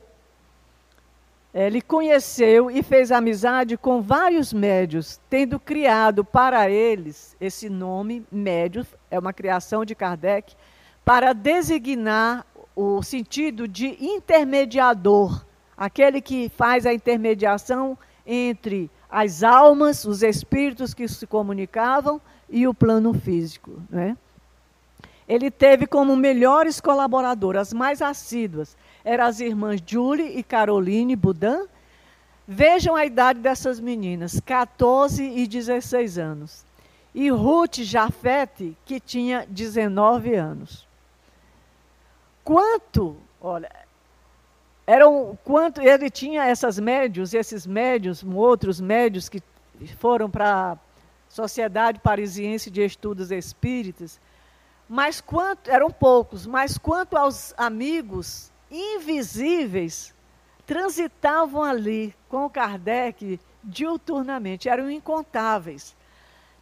ele 1.55 1.83
conheceu 1.83 2.71
e 2.71 2.83
fez 2.83 3.13
amizade 3.13 3.77
com 3.77 4.01
vários 4.01 4.53
médios, 4.53 5.21
tendo 5.29 5.61
criado 5.61 6.25
para 6.25 6.71
eles 6.71 7.37
esse 7.39 7.69
nome, 7.69 8.25
médios, 8.33 8.87
é 9.11 9.19
uma 9.19 9.35
criação 9.35 9.85
de 9.85 9.95
Kardec, 9.95 10.55
para 11.05 11.35
designar 11.35 12.47
o 12.75 13.03
sentido 13.03 13.69
de 13.69 13.99
intermediador, 14.01 15.45
aquele 15.77 16.23
que 16.23 16.49
faz 16.57 16.87
a 16.87 16.95
intermediação 16.95 17.99
entre 18.27 18.91
as 19.11 19.43
almas, 19.43 20.07
os 20.07 20.23
espíritos 20.23 20.95
que 20.95 21.07
se 21.07 21.27
comunicavam 21.27 22.19
e 22.49 22.67
o 22.67 22.73
plano 22.73 23.13
físico. 23.13 23.73
Né? 23.91 24.17
Ele 25.29 25.51
teve 25.51 25.87
como 25.87 26.17
melhores 26.17 26.81
colaboradoras, 26.81 27.75
mais 27.75 28.01
assíduas, 28.01 28.75
eram 29.05 29.25
as 29.25 29.41
irmãs 29.41 29.83
Julie 29.85 30.39
e 30.39 30.43
Caroline 30.43 31.17
Budan. 31.17 31.67
Vejam 32.47 32.95
a 32.95 33.07
idade 33.07 33.41
dessas 33.41 33.81
meninas, 33.81 34.41
14 34.41 35.23
e 35.25 35.47
16 35.47 36.19
anos. 36.19 36.65
E 37.15 37.31
Ruth 37.31 37.79
Jafete, 37.79 38.77
que 38.85 38.99
tinha 38.99 39.47
19 39.49 40.35
anos. 40.35 40.87
Quanto, 42.45 43.17
olha, 43.41 43.71
eram 44.87 45.39
quanto 45.45 45.81
ele 45.81 46.11
tinha 46.11 46.45
essas 46.45 46.79
médios, 46.79 47.35
esses 47.35 47.67
médios, 47.67 48.25
outros 48.25 48.81
médios 48.81 49.29
que 49.29 49.43
foram 49.99 50.29
para 50.29 50.73
a 50.73 50.79
Sociedade 51.29 52.01
Parisiense 52.01 52.71
de 52.71 52.85
Estudos 52.85 53.31
Espíritas, 53.31 54.21
mas 54.89 55.21
quanto 55.21 55.71
eram 55.71 55.91
poucos, 55.91 56.47
mas 56.47 56.77
quanto 56.77 57.17
aos 57.17 57.55
amigos 57.57 58.52
invisíveis 58.73 60.14
transitavam 60.66 61.62
ali 61.62 62.14
com 62.29 62.49
Kardec 62.49 63.39
diuturnamente, 63.62 64.68
eram 64.68 64.91
incontáveis. 64.91 65.95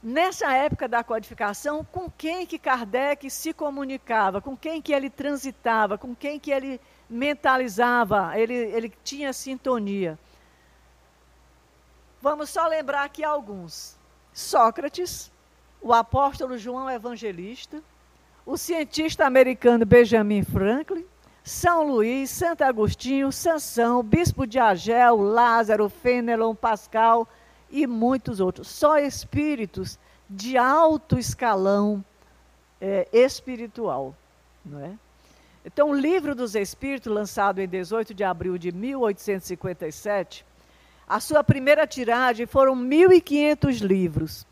Nessa 0.03 0.53
época 0.53 0.89
da 0.89 1.05
codificação, 1.05 1.85
com 1.85 2.11
quem 2.11 2.47
que 2.47 2.59
Kardec 2.59 3.31
se 3.31 3.53
comunicava, 3.53 4.41
com 4.41 4.57
quem 4.57 4.81
que 4.83 4.93
ele 4.93 5.11
transitava, 5.11 5.97
com 5.97 6.15
quem 6.15 6.41
que 6.41 6.51
ele 6.51 6.81
mentalizava, 7.09 8.33
ele, 8.39 8.55
ele 8.55 8.93
tinha 9.05 9.33
sintonia. 9.33 10.19
Vamos 12.21 12.51
só 12.51 12.67
lembrar 12.67 13.05
aqui 13.05 13.23
alguns. 13.23 13.97
Sócrates, 14.33 15.31
o 15.83 15.93
apóstolo 15.93 16.57
João 16.57 16.89
Evangelista, 16.89 17.83
o 18.47 18.57
cientista 18.57 19.27
americano 19.27 19.85
Benjamin 19.85 20.43
Franklin, 20.43 21.05
São 21.51 21.83
Luís, 21.83 22.31
Santo 22.31 22.63
Agostinho, 22.63 23.33
Sansão, 23.33 24.05
Bispo 24.05 24.47
de 24.47 24.57
Agel, 24.57 25.17
Lázaro, 25.17 25.89
Fenelon, 25.89 26.55
Pascal, 26.55 27.27
e 27.69 27.89
muitos 27.89 28.39
outros. 28.39 28.69
Só 28.69 28.99
espíritos 28.99 29.99
de 30.29 30.57
alto 30.57 31.19
escalão 31.19 32.05
é, 32.81 33.09
espiritual. 33.13 34.15
Não 34.65 34.79
é? 34.79 34.93
Então, 35.65 35.91
o 35.91 35.95
Livro 35.95 36.37
dos 36.37 36.55
Espíritos, 36.55 37.13
lançado 37.13 37.59
em 37.59 37.67
18 37.67 38.15
de 38.15 38.23
abril 38.23 38.57
de 38.57 38.71
1857, 38.71 40.47
a 41.09 41.19
sua 41.19 41.43
primeira 41.43 41.85
tiragem 41.85 42.47
foram 42.47 42.77
1.500 42.77 43.81
livros. 43.81 44.47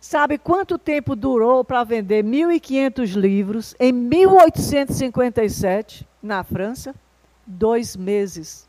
Sabe 0.00 0.38
quanto 0.38 0.78
tempo 0.78 1.14
durou 1.14 1.62
para 1.62 1.84
vender 1.84 2.24
1.500 2.24 3.14
livros 3.14 3.76
em 3.78 3.92
1857, 3.92 6.08
na 6.22 6.42
França? 6.42 6.94
Dois 7.46 7.94
meses. 7.96 8.66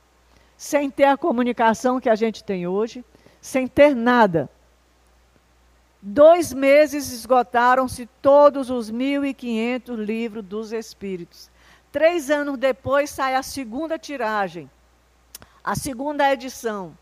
Sem 0.57 0.89
ter 0.89 1.05
a 1.05 1.15
comunicação 1.15 2.01
que 2.01 2.09
a 2.09 2.15
gente 2.15 2.43
tem 2.43 2.67
hoje, 2.67 3.05
sem 3.39 3.65
ter 3.65 3.95
nada. 3.95 4.49
Dois 6.01 6.51
meses 6.51 7.13
esgotaram-se 7.13 8.09
todos 8.21 8.69
os 8.69 8.91
1.500 8.91 9.95
livros 9.95 10.43
dos 10.43 10.73
Espíritos. 10.73 11.49
Três 11.93 12.29
anos 12.29 12.57
depois 12.57 13.09
sai 13.09 13.35
a 13.35 13.43
segunda 13.43 13.97
tiragem, 13.97 14.69
a 15.63 15.75
segunda 15.75 16.29
edição. 16.33 16.93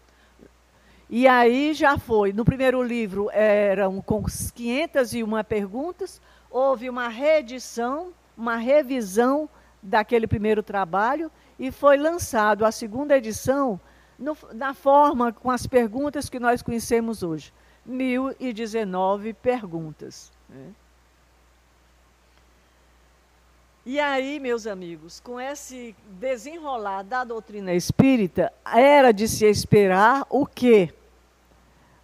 E 1.10 1.28
aí 1.28 1.74
já 1.74 1.98
foi. 1.98 2.32
No 2.32 2.46
primeiro 2.46 2.84
livro 2.84 3.30
eram 3.32 4.00
com 4.02 4.24
501 4.24 5.44
perguntas, 5.44 6.22
houve 6.52 6.88
uma 6.90 7.08
reedição, 7.08 8.14
uma 8.38 8.58
revisão 8.58 9.50
daquele 9.82 10.28
primeiro 10.28 10.62
trabalho 10.62 11.32
e 11.58 11.72
foi 11.72 11.98
lançado 11.98 12.64
a 12.64 12.72
segunda 12.72 13.18
edição 13.18 13.80
no, 14.20 14.38
na 14.54 14.74
forma, 14.74 15.32
com 15.34 15.50
as 15.50 15.66
perguntas 15.66 16.30
que 16.30 16.40
nós 16.40 16.62
conhecemos 16.62 17.24
hoje. 17.24 17.54
1019 17.86 19.34
perguntas. 19.34 20.32
Né? 20.48 20.74
E 23.86 24.00
aí, 24.00 24.40
meus 24.40 24.68
amigos, 24.68 25.20
com 25.20 25.40
esse 25.40 25.96
desenrolar 26.20 27.02
da 27.02 27.24
doutrina 27.24 27.74
espírita, 27.74 28.54
era 28.64 29.12
de 29.12 29.28
se 29.28 29.46
esperar 29.46 30.28
o 30.30 30.46
quê? 30.46 30.94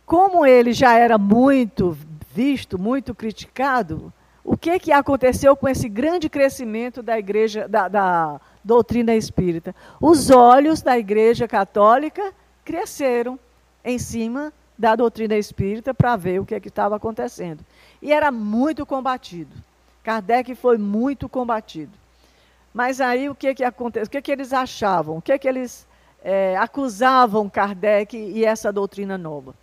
Como 0.06 0.46
ele 0.46 0.74
já 0.74 0.98
era 0.98 1.18
muito 1.18 1.98
visto, 2.34 2.78
muito 2.78 3.16
criticado, 3.16 4.14
o 4.44 4.56
que, 4.56 4.78
que 4.78 4.92
aconteceu 4.92 5.56
com 5.56 5.68
esse 5.68 5.90
grande 5.90 6.30
crescimento 6.30 7.02
da 7.02 7.18
igreja, 7.18 7.68
da, 7.68 7.88
da 7.88 8.42
doutrina 8.64 9.16
espírita. 9.16 9.76
Os 10.02 10.30
olhos 10.30 10.82
da 10.82 10.98
Igreja 10.98 11.48
Católica 11.48 12.34
cresceram 12.64 13.40
em 13.84 14.00
cima 14.00 14.52
da 14.78 14.96
doutrina 14.96 15.36
espírita 15.36 15.94
para 15.94 16.16
ver 16.16 16.42
o 16.42 16.46
que 16.46 16.56
é 16.56 16.58
estava 16.58 16.96
acontecendo. 16.96 17.64
E 18.02 18.12
era 18.12 18.32
muito 18.32 18.86
combatido. 18.86 19.56
Kardec 20.04 20.54
foi 20.56 20.78
muito 20.78 21.30
combatido. 21.30 21.92
Mas 22.74 23.00
aí 23.00 23.30
o 23.30 23.36
que 23.36 23.56
que 23.56 23.64
acontece? 23.64 24.08
O 24.08 24.10
que 24.10 24.22
que 24.22 24.32
eles 24.32 24.52
achavam? 24.52 25.18
O 25.18 25.22
que 25.22 25.38
que 25.40 25.48
eles 25.48 25.88
é, 26.24 26.58
acusavam 26.58 27.50
Kardec 27.50 28.18
e 28.18 28.44
essa 28.44 28.74
doutrina 28.74 29.18
nova? 29.18 29.56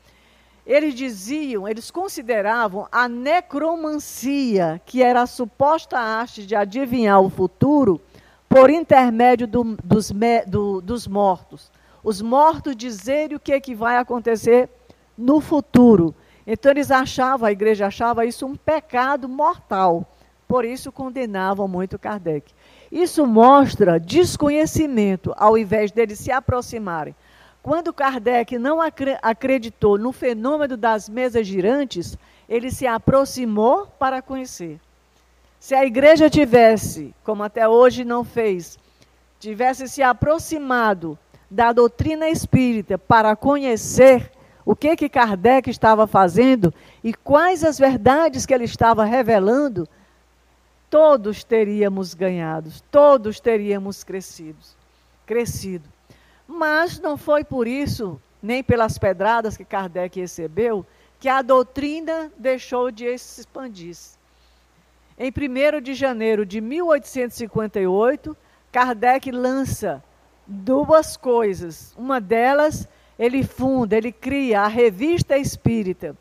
Eles 0.67 0.95
diziam, 0.95 1.69
eles 1.69 1.91
consideravam 1.91 2.87
a 2.91 3.09
necromancia, 3.09 4.81
que 4.87 5.03
era 5.03 5.23
a 5.23 5.27
suposta 5.27 5.99
arte 5.99 6.47
de 6.47 6.55
adivinhar 6.55 7.21
o 7.21 7.29
futuro, 7.29 8.01
por 8.49 8.71
intermédio 8.71 9.47
do, 9.47 9.77
dos, 9.83 10.13
do, 10.47 10.81
dos 10.81 11.07
mortos. 11.09 11.71
Os 12.05 12.21
mortos 12.21 12.77
dizerem 12.77 13.37
o 13.37 13.41
que, 13.41 13.53
é 13.53 13.61
que 13.61 13.75
vai 13.75 13.97
acontecer 13.97 14.69
no 15.17 15.41
futuro. 15.41 16.15
Então 16.47 16.71
eles 16.71 16.91
achavam, 16.91 17.49
a 17.49 17.53
igreja 17.53 17.87
achava 17.87 18.27
isso 18.27 18.47
um 18.47 18.55
pecado 18.55 19.29
mortal. 19.29 20.07
Por 20.47 20.65
isso 20.65 20.93
condenavam 20.93 21.67
muito 21.67 21.99
Kardec. 21.99 22.53
Isso 22.91 23.27
mostra 23.27 23.99
desconhecimento, 23.99 25.33
ao 25.37 25.57
invés 25.57 25.91
deles 25.91 26.19
se 26.19 26.31
aproximarem. 26.31 27.15
Quando 27.63 27.93
Kardec 27.93 28.59
não 28.59 28.81
acreditou 29.23 29.97
no 29.97 30.11
fenômeno 30.11 30.77
das 30.77 31.09
mesas 31.09 31.47
girantes, 31.47 32.19
ele 32.49 32.71
se 32.71 32.87
aproximou 32.87 33.87
para 33.87 34.21
conhecer. 34.21 34.81
Se 35.61 35.75
a 35.75 35.85
igreja 35.85 36.29
tivesse, 36.29 37.15
como 37.23 37.45
até 37.45 37.69
hoje 37.69 38.05
não 38.05 38.25
fez, 38.25 38.77
tivesse 39.39 39.87
se 39.89 40.03
aproximado 40.03 41.17
da 41.49 41.73
doutrina 41.73 42.29
espírita 42.29 42.99
para 42.99 43.37
conhecer 43.37 44.33
o 44.65 44.75
que 44.75 44.97
que 44.97 45.09
Kardec 45.09 45.71
estava 45.71 46.07
fazendo 46.07 46.75
e 47.03 47.15
quais 47.15 47.63
as 47.63 47.79
verdades 47.79 48.45
que 48.45 48.53
ele 48.53 48.65
estava 48.65 49.05
revelando, 49.05 49.89
todos 50.91 51.45
teríamos 51.45 52.13
ganhado, 52.13 52.73
todos 52.91 53.39
teríamos 53.39 54.03
crescido, 54.03 54.59
crescido. 55.25 55.89
Mas 56.55 57.01
não 57.01 57.17
foi 57.17 57.43
por 57.43 57.67
isso, 57.67 58.21
nem 58.43 58.63
pelas 58.63 58.99
pedradas 58.99 59.57
que 59.57 59.65
Kardec 59.65 60.21
recebeu, 60.21 60.85
que 61.19 61.27
a 61.27 61.41
doutrina 61.41 62.31
deixou 62.37 62.91
de 62.91 63.07
expandir-se. 63.07 64.19
Em 65.19 65.31
1 65.31 65.81
de 65.81 65.95
janeiro 65.95 66.45
de 66.45 66.61
1858, 66.61 68.37
Kardec 68.71 69.33
lança 69.33 70.05
duas 70.47 71.17
coisas. 71.17 71.95
Uma 71.97 72.21
delas, 72.21 72.87
ele 73.19 73.43
funda, 73.43 73.97
ele 73.97 74.13
cria 74.13 74.61
a 74.61 74.69
Revista 74.69 75.39
Espírita. 75.39 76.15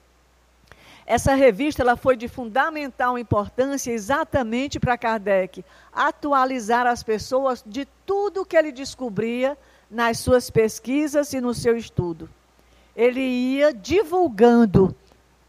essa 1.05 1.33
revista 1.35 1.81
ela 1.81 1.97
foi 1.97 2.15
de 2.15 2.29
fundamental 2.29 3.17
importância 3.17 3.91
exatamente 3.91 4.79
para 4.79 4.97
Kardec 4.97 5.65
atualizar 5.91 6.87
as 6.87 7.03
pessoas 7.03 7.61
de 7.65 7.85
tudo 8.05 8.45
que 8.45 8.55
ele 8.55 8.71
descobria 8.71 9.57
nas 9.91 10.19
suas 10.19 10.49
pesquisas 10.49 11.33
e 11.33 11.41
no 11.41 11.53
seu 11.53 11.75
estudo. 11.75 12.29
Ele 12.95 13.19
ia 13.19 13.73
divulgando 13.73 14.95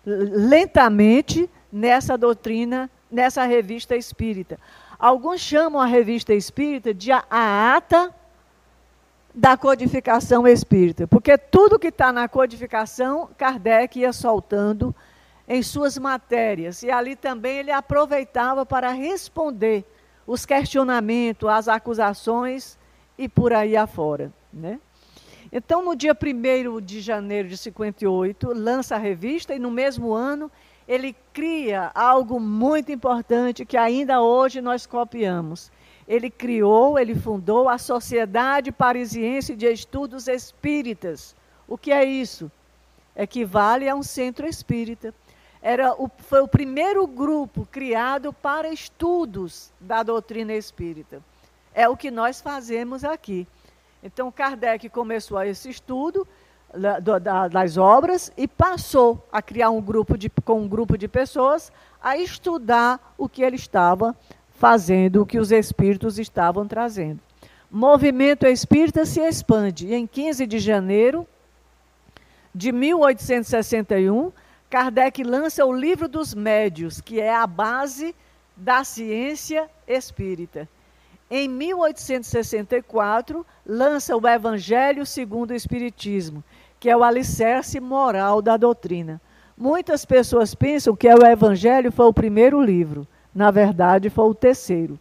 lentamente 0.04 1.48
nessa 1.72 2.18
doutrina, 2.18 2.90
nessa 3.10 3.44
revista 3.44 3.94
espírita. 3.94 4.58
Alguns 4.98 5.40
chamam 5.40 5.80
a 5.80 5.86
revista 5.86 6.34
espírita 6.34 6.92
de 6.92 7.12
a 7.12 7.22
ata 7.30 8.12
da 9.34 9.56
codificação 9.56 10.46
espírita, 10.46 11.06
porque 11.06 11.38
tudo 11.38 11.78
que 11.78 11.88
está 11.88 12.12
na 12.12 12.28
codificação, 12.28 13.30
Kardec 13.38 13.98
ia 13.98 14.12
soltando 14.12 14.94
em 15.48 15.62
suas 15.62 15.96
matérias, 15.96 16.82
e 16.82 16.90
ali 16.90 17.16
também 17.16 17.58
ele 17.58 17.70
aproveitava 17.70 18.66
para 18.66 18.90
responder 18.90 19.84
os 20.26 20.44
questionamentos, 20.44 21.48
as 21.48 21.66
acusações 21.66 22.78
e 23.18 23.28
por 23.28 23.52
aí 23.52 23.76
afora. 23.76 24.32
Né? 24.52 24.78
Então, 25.50 25.84
no 25.84 25.94
dia 25.94 26.16
1 26.16 26.80
de 26.80 27.00
janeiro 27.00 27.48
de 27.48 27.56
58, 27.56 28.52
lança 28.54 28.94
a 28.94 28.98
revista 28.98 29.54
e 29.54 29.58
no 29.58 29.70
mesmo 29.70 30.12
ano 30.12 30.50
ele 30.86 31.14
cria 31.32 31.90
algo 31.94 32.40
muito 32.40 32.90
importante 32.90 33.64
que 33.64 33.76
ainda 33.76 34.20
hoje 34.20 34.60
nós 34.60 34.86
copiamos. 34.86 35.70
Ele 36.08 36.28
criou, 36.28 36.98
ele 36.98 37.14
fundou 37.14 37.68
a 37.68 37.78
Sociedade 37.78 38.72
Parisiense 38.72 39.54
de 39.54 39.66
Estudos 39.66 40.26
Espíritas. 40.26 41.36
O 41.68 41.78
que 41.78 41.92
é 41.92 42.04
isso? 42.04 42.50
Equivale 43.14 43.88
a 43.88 43.94
um 43.94 44.02
centro 44.02 44.46
espírita. 44.46 45.14
Era 45.60 45.92
o, 45.94 46.10
foi 46.18 46.40
o 46.40 46.48
primeiro 46.48 47.06
grupo 47.06 47.66
criado 47.70 48.32
para 48.32 48.72
estudos 48.72 49.70
da 49.80 50.02
doutrina 50.02 50.52
espírita. 50.54 51.22
É 51.74 51.88
o 51.88 51.96
que 51.96 52.10
nós 52.10 52.40
fazemos 52.40 53.04
aqui. 53.04 53.46
Então, 54.02 54.32
Kardec 54.32 54.88
começou 54.88 55.42
esse 55.42 55.70
estudo 55.70 56.26
das 57.50 57.76
obras 57.76 58.32
e 58.36 58.48
passou 58.48 59.26
a 59.30 59.42
criar 59.42 59.70
um 59.70 59.80
grupo 59.80 60.16
de, 60.16 60.30
com 60.30 60.62
um 60.62 60.68
grupo 60.68 60.96
de 60.96 61.06
pessoas 61.06 61.70
a 62.02 62.16
estudar 62.16 63.14
o 63.16 63.28
que 63.28 63.42
ele 63.42 63.56
estava 63.56 64.16
fazendo, 64.58 65.22
o 65.22 65.26
que 65.26 65.38
os 65.38 65.52
espíritos 65.52 66.18
estavam 66.18 66.66
trazendo. 66.66 67.20
Movimento 67.70 68.46
espírita 68.46 69.04
se 69.04 69.20
expande. 69.20 69.86
E 69.88 69.94
em 69.94 70.06
15 70.06 70.46
de 70.46 70.58
janeiro 70.58 71.26
de 72.54 72.72
1861, 72.72 74.32
Kardec 74.68 75.22
lança 75.22 75.64
o 75.64 75.72
Livro 75.72 76.08
dos 76.08 76.34
Médios, 76.34 77.00
que 77.00 77.20
é 77.20 77.34
a 77.34 77.46
base 77.46 78.14
da 78.56 78.84
ciência 78.84 79.70
espírita. 79.86 80.68
Em 81.34 81.48
1864, 81.48 83.46
lança 83.64 84.14
o 84.14 84.28
Evangelho 84.28 85.06
segundo 85.06 85.52
o 85.52 85.54
Espiritismo, 85.54 86.44
que 86.78 86.90
é 86.90 86.96
o 86.96 87.02
alicerce 87.02 87.80
moral 87.80 88.42
da 88.42 88.58
doutrina. 88.58 89.18
Muitas 89.56 90.04
pessoas 90.04 90.54
pensam 90.54 90.94
que 90.94 91.08
o 91.08 91.26
Evangelho 91.26 91.90
foi 91.90 92.04
o 92.04 92.12
primeiro 92.12 92.60
livro. 92.60 93.08
Na 93.34 93.50
verdade, 93.50 94.10
foi 94.10 94.26
o 94.26 94.34
terceiro. 94.34 94.98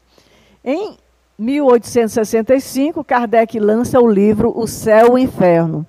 Em 0.63 0.95
1865, 1.38 3.03
Kardec 3.03 3.59
lança 3.59 3.99
o 3.99 4.07
livro 4.09 4.57
O 4.57 4.67
Céu 4.67 5.07
e 5.07 5.11
o 5.11 5.17
Inferno. 5.17 5.86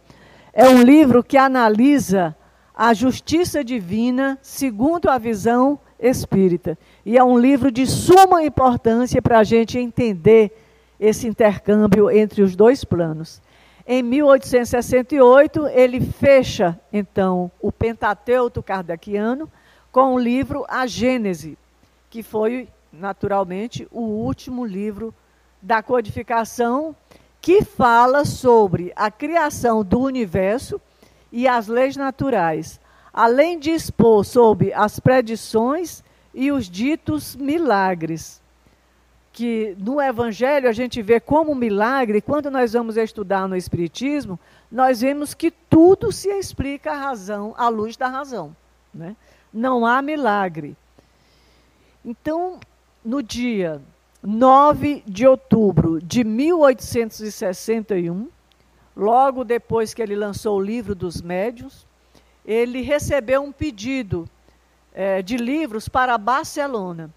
É 0.52 0.68
um 0.68 0.82
livro 0.82 1.22
que 1.22 1.36
analisa 1.36 2.34
a 2.74 2.92
justiça 2.92 3.62
divina 3.62 4.36
segundo 4.42 5.08
a 5.08 5.18
visão 5.18 5.78
espírita. 6.00 6.76
E 7.04 7.18
é 7.18 7.24
um 7.24 7.38
livro 7.38 7.70
de 7.70 7.86
suma 7.86 8.44
importância 8.44 9.20
para 9.20 9.40
a 9.40 9.44
gente 9.44 9.78
entender 9.78 10.52
esse 10.98 11.26
intercâmbio 11.26 12.10
entre 12.10 12.42
os 12.42 12.54
dois 12.54 12.84
planos. 12.84 13.42
Em 13.86 14.02
1868, 14.02 15.66
ele 15.68 16.00
fecha, 16.00 16.78
então, 16.92 17.50
o 17.60 17.72
Pentateuco 17.72 18.62
kardeciano 18.62 19.50
com 19.90 20.14
o 20.14 20.18
livro 20.18 20.64
A 20.68 20.86
Gênese, 20.86 21.58
que 22.08 22.22
foi, 22.22 22.68
naturalmente, 22.92 23.88
o 23.90 24.02
último 24.02 24.64
livro 24.64 25.12
da 25.60 25.82
codificação 25.82 26.94
que 27.40 27.64
fala 27.64 28.24
sobre 28.24 28.92
a 28.94 29.10
criação 29.10 29.84
do 29.84 29.98
universo 29.98 30.80
e 31.32 31.48
as 31.48 31.66
leis 31.66 31.96
naturais, 31.96 32.80
além 33.12 33.58
de 33.58 33.70
expor 33.70 34.24
sobre 34.24 34.72
as 34.72 35.00
predições 35.00 36.04
e 36.34 36.50
os 36.50 36.68
ditos 36.68 37.36
milagres. 37.36 38.40
Que 39.32 39.74
no 39.78 40.00
Evangelho 40.00 40.68
a 40.68 40.72
gente 40.72 41.00
vê 41.00 41.18
como 41.18 41.54
milagre, 41.54 42.20
quando 42.20 42.50
nós 42.50 42.74
vamos 42.74 42.96
estudar 42.96 43.48
no 43.48 43.56
Espiritismo, 43.56 44.38
nós 44.70 45.00
vemos 45.00 45.32
que 45.32 45.50
tudo 45.50 46.12
se 46.12 46.28
explica 46.28 46.92
à 46.92 46.96
razão, 46.96 47.54
à 47.56 47.68
luz 47.68 47.96
da 47.96 48.08
razão. 48.08 48.54
Né? 48.92 49.16
Não 49.52 49.86
há 49.86 50.02
milagre. 50.02 50.76
Então, 52.04 52.58
no 53.04 53.22
dia 53.22 53.80
9 54.22 55.02
de 55.06 55.26
outubro 55.26 56.00
de 56.00 56.22
1861, 56.22 58.28
logo 58.96 59.44
depois 59.44 59.94
que 59.94 60.02
ele 60.02 60.14
lançou 60.14 60.58
o 60.58 60.62
livro 60.62 60.94
dos 60.94 61.22
médios, 61.22 61.86
ele 62.44 62.82
recebeu 62.82 63.42
um 63.42 63.52
pedido 63.52 64.28
é, 64.94 65.22
de 65.22 65.36
livros 65.36 65.88
para 65.88 66.16
Barcelona. 66.18 67.10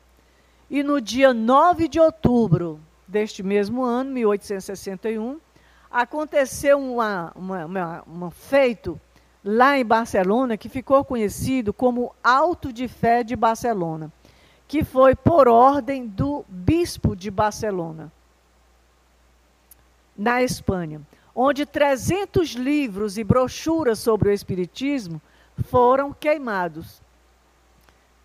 E 0.69 0.81
no 0.81 0.99
dia 0.99 1.33
9 1.33 1.87
de 1.87 1.99
outubro 1.99 2.79
deste 3.07 3.43
mesmo 3.43 3.83
ano, 3.83 4.11
1861, 4.11 5.39
aconteceu 5.91 6.79
uma, 6.79 7.31
uma, 7.35 7.65
uma, 7.65 8.03
um 8.07 8.31
feito 8.31 8.99
lá 9.43 9.77
em 9.77 9.85
Barcelona 9.85 10.57
que 10.57 10.67
ficou 10.67 11.05
conhecido 11.05 11.71
como 11.71 12.13
Alto 12.23 12.73
de 12.73 12.87
Fé 12.87 13.23
de 13.23 13.35
Barcelona, 13.35 14.11
que 14.67 14.83
foi 14.83 15.15
por 15.15 15.47
ordem 15.47 16.07
do 16.07 16.43
bispo 16.49 17.15
de 17.15 17.29
Barcelona, 17.29 18.11
na 20.17 20.41
Espanha 20.41 21.01
onde 21.35 21.65
300 21.65 22.51
livros 22.51 23.17
e 23.17 23.23
brochuras 23.23 23.99
sobre 23.99 24.29
o 24.29 24.31
Espiritismo 24.31 25.21
foram 25.65 26.13
queimados 26.13 27.01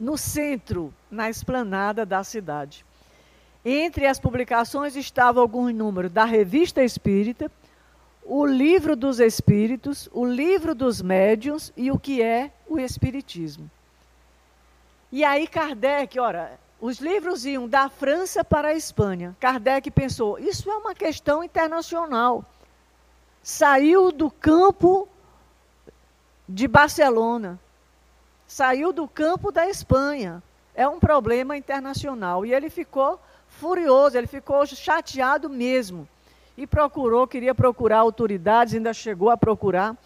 no 0.00 0.16
centro, 0.16 0.92
na 1.10 1.28
esplanada 1.28 2.06
da 2.06 2.24
cidade. 2.24 2.84
Entre 3.64 4.06
as 4.06 4.18
publicações 4.18 4.96
estavam 4.96 5.42
alguns 5.42 5.74
números 5.74 6.10
da 6.10 6.24
Revista 6.24 6.82
Espírita, 6.82 7.52
o 8.24 8.46
Livro 8.46 8.96
dos 8.96 9.20
Espíritos, 9.20 10.08
o 10.12 10.24
Livro 10.24 10.74
dos 10.74 11.02
Médiuns 11.02 11.72
e 11.76 11.90
o 11.90 11.98
que 11.98 12.22
é 12.22 12.50
o 12.66 12.78
Espiritismo. 12.78 13.70
E 15.12 15.22
aí 15.22 15.46
Kardec, 15.46 16.18
ora, 16.18 16.58
os 16.80 16.98
livros 16.98 17.44
iam 17.44 17.68
da 17.68 17.90
França 17.90 18.42
para 18.42 18.68
a 18.68 18.74
Espanha. 18.74 19.36
Kardec 19.38 19.90
pensou, 19.90 20.38
isso 20.38 20.70
é 20.70 20.76
uma 20.76 20.94
questão 20.94 21.44
internacional 21.44 22.44
saiu 23.42 24.12
do 24.12 24.30
campo 24.30 25.08
de 26.48 26.66
Barcelona, 26.68 27.58
saiu 28.50 28.92
do 28.92 29.06
campo 29.06 29.52
da 29.52 29.68
Espanha. 29.68 30.42
É 30.74 30.86
um 30.88 30.98
problema 30.98 31.56
internacional. 31.56 32.44
E 32.44 32.52
ele 32.52 32.68
ficou 32.68 33.20
furioso, 33.46 34.18
ele 34.18 34.26
ficou 34.26 34.66
chateado 34.66 35.48
mesmo. 35.48 36.06
E 36.58 36.66
procurou, 36.66 37.28
queria 37.28 37.54
procurar 37.54 37.98
autoridades, 37.98 38.74
ainda 38.74 38.92
chegou 38.92 39.30
a 39.30 39.36
procurar. 39.36 39.96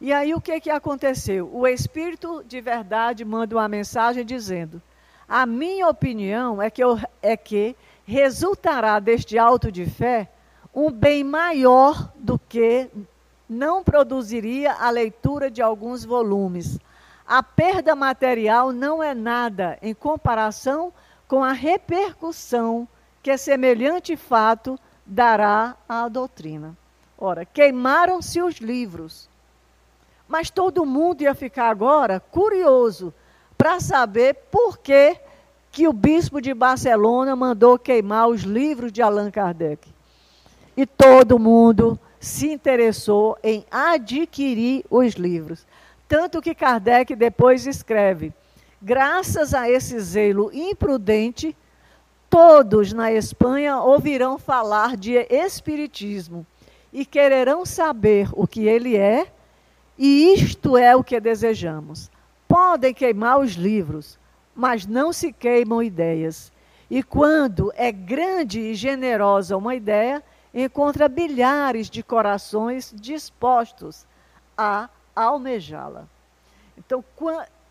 E 0.00 0.12
aí 0.12 0.32
o 0.32 0.40
que, 0.40 0.60
que 0.60 0.70
aconteceu? 0.70 1.50
O 1.52 1.66
Espírito 1.66 2.44
de 2.46 2.60
verdade 2.60 3.24
manda 3.24 3.56
uma 3.56 3.66
mensagem 3.66 4.24
dizendo: 4.24 4.80
A 5.28 5.44
minha 5.44 5.88
opinião 5.88 6.62
é 6.62 6.70
que, 6.70 6.84
eu, 6.84 7.00
é 7.20 7.36
que 7.36 7.74
resultará 8.06 9.00
deste 9.00 9.36
alto 9.36 9.72
de 9.72 9.86
fé 9.86 10.28
um 10.72 10.88
bem 10.88 11.24
maior 11.24 12.12
do 12.14 12.38
que 12.38 12.88
não 13.48 13.82
produziria 13.82 14.74
a 14.74 14.88
leitura 14.88 15.50
de 15.50 15.60
alguns 15.60 16.04
volumes. 16.04 16.78
A 17.28 17.42
perda 17.42 17.94
material 17.94 18.72
não 18.72 19.02
é 19.02 19.12
nada 19.12 19.78
em 19.82 19.92
comparação 19.92 20.90
com 21.28 21.44
a 21.44 21.52
repercussão 21.52 22.88
que 23.22 23.36
semelhante 23.36 24.16
fato 24.16 24.80
dará 25.04 25.76
à 25.86 26.08
doutrina. 26.08 26.74
Ora, 27.18 27.44
queimaram-se 27.44 28.40
os 28.40 28.54
livros, 28.56 29.28
mas 30.26 30.48
todo 30.48 30.86
mundo 30.86 31.20
ia 31.20 31.34
ficar 31.34 31.68
agora 31.68 32.18
curioso 32.18 33.12
para 33.58 33.78
saber 33.78 34.32
por 34.50 34.78
que, 34.78 35.14
que 35.70 35.86
o 35.86 35.92
bispo 35.92 36.40
de 36.40 36.54
Barcelona 36.54 37.36
mandou 37.36 37.78
queimar 37.78 38.26
os 38.28 38.40
livros 38.40 38.90
de 38.90 39.02
Allan 39.02 39.30
Kardec 39.30 39.86
e 40.74 40.86
todo 40.86 41.38
mundo 41.38 42.00
se 42.18 42.50
interessou 42.50 43.36
em 43.42 43.66
adquirir 43.70 44.82
os 44.88 45.12
livros. 45.12 45.66
Tanto 46.08 46.40
que 46.40 46.54
Kardec 46.54 47.14
depois 47.14 47.66
escreve 47.66 48.32
Graças 48.80 49.54
a 49.54 49.68
esse 49.68 49.98
zelo 49.98 50.52
imprudente, 50.54 51.56
todos 52.30 52.92
na 52.92 53.10
Espanha 53.10 53.80
ouvirão 53.80 54.38
falar 54.38 54.96
de 54.96 55.14
Espiritismo 55.14 56.46
e 56.92 57.04
quererão 57.04 57.66
saber 57.66 58.28
o 58.32 58.46
que 58.46 58.68
ele 58.68 58.96
é, 58.96 59.26
e 59.98 60.32
isto 60.32 60.78
é 60.78 60.94
o 60.94 61.02
que 61.02 61.18
desejamos. 61.18 62.08
Podem 62.46 62.94
queimar 62.94 63.40
os 63.40 63.54
livros, 63.54 64.16
mas 64.54 64.86
não 64.86 65.12
se 65.12 65.32
queimam 65.32 65.82
ideias. 65.82 66.52
E 66.88 67.02
quando 67.02 67.72
é 67.74 67.90
grande 67.90 68.60
e 68.60 68.74
generosa 68.76 69.56
uma 69.56 69.74
ideia, 69.74 70.22
encontra 70.54 71.08
bilhares 71.08 71.90
de 71.90 72.00
corações 72.00 72.94
dispostos 72.96 74.06
a 74.56 74.88
almejá-la. 75.24 76.06
Então, 76.76 77.04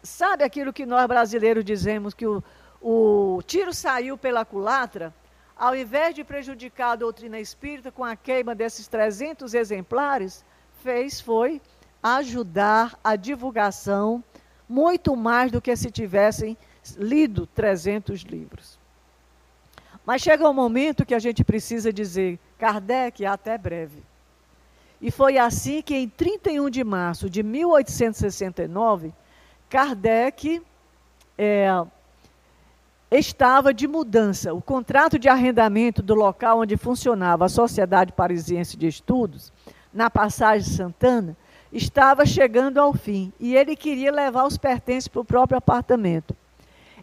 sabe 0.04 0.44
aquilo 0.44 0.74
que 0.74 0.86
nós 0.86 1.08
brasileiros 1.08 1.64
dizemos 1.64 2.14
que 2.14 2.26
o, 2.26 2.44
o 2.82 3.42
tiro 3.46 3.74
saiu 3.74 4.18
pela 4.18 4.46
culatra? 4.46 5.14
Ao 5.56 5.76
invés 5.76 6.14
de 6.14 6.24
prejudicar 6.24 6.92
a 6.92 6.96
doutrina 6.96 7.40
espírita 7.40 7.92
com 7.92 8.04
a 8.04 8.16
queima 8.16 8.54
desses 8.54 8.88
300 8.88 9.54
exemplares, 9.54 10.46
fez 10.84 11.20
foi 11.20 11.62
ajudar 12.04 12.98
a 13.04 13.16
divulgação 13.16 14.24
muito 14.70 15.16
mais 15.16 15.52
do 15.52 15.62
que 15.62 15.76
se 15.76 15.90
tivessem 15.90 16.58
lido 16.98 17.48
300 17.48 18.22
livros. 18.22 18.78
Mas 20.06 20.22
chega 20.22 20.50
um 20.50 20.54
momento 20.54 21.06
que 21.06 21.16
a 21.16 21.20
gente 21.20 21.44
precisa 21.44 21.92
dizer, 21.92 22.40
Kardec, 22.58 23.26
até 23.26 23.58
breve. 23.58 24.07
E 25.02 25.12
foi 25.12 25.38
assim 25.38 25.82
que, 25.82 25.96
em 25.96 26.10
31 26.10 26.70
de 26.70 26.84
março 26.84 27.30
de 27.30 27.44
1869, 27.44 29.14
Kardec 29.70 30.62
é, 31.38 31.70
estava 33.12 33.74
de 33.74 33.88
mudança. 33.88 34.54
O 34.54 34.62
contrato 34.62 35.20
de 35.20 35.30
arrendamento 35.30 36.02
do 36.02 36.16
local 36.16 36.60
onde 36.60 36.76
funcionava 36.76 37.46
a 37.46 37.50
Sociedade 37.50 38.12
Parisiense 38.12 38.76
de 38.76 38.88
Estudos, 38.88 39.52
na 39.94 40.10
Passagem 40.10 40.68
Santana, 40.68 41.36
estava 41.72 42.26
chegando 42.26 42.78
ao 42.78 42.94
fim 42.94 43.32
e 43.40 43.56
ele 43.56 43.76
queria 43.76 44.12
levar 44.12 44.46
os 44.46 44.58
pertences 44.58 45.08
para 45.08 45.22
o 45.22 45.26
próprio 45.26 45.58
apartamento. 45.58 46.36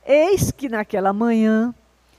Eis 0.06 0.50
que 0.50 0.68
naquela 0.68 1.12
manhã 1.12 1.74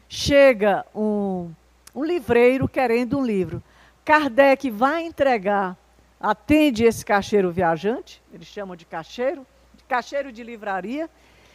chega 0.08 0.86
um, 0.96 1.52
um 1.94 2.04
livreiro 2.04 2.68
querendo 2.68 3.18
um 3.18 3.26
livro. 3.26 3.62
Kardec 4.06 4.70
vai 4.70 5.04
entregar, 5.04 5.76
atende 6.20 6.84
esse 6.84 7.04
caixeiro 7.04 7.52
viajante, 7.52 8.22
eles 8.32 8.48
chamam 8.48 8.76
de 8.76 8.86
caixeiro, 8.86 9.48
de 9.74 9.84
caixeiro 9.84 10.32
de 10.32 10.44
livraria, 10.44 11.10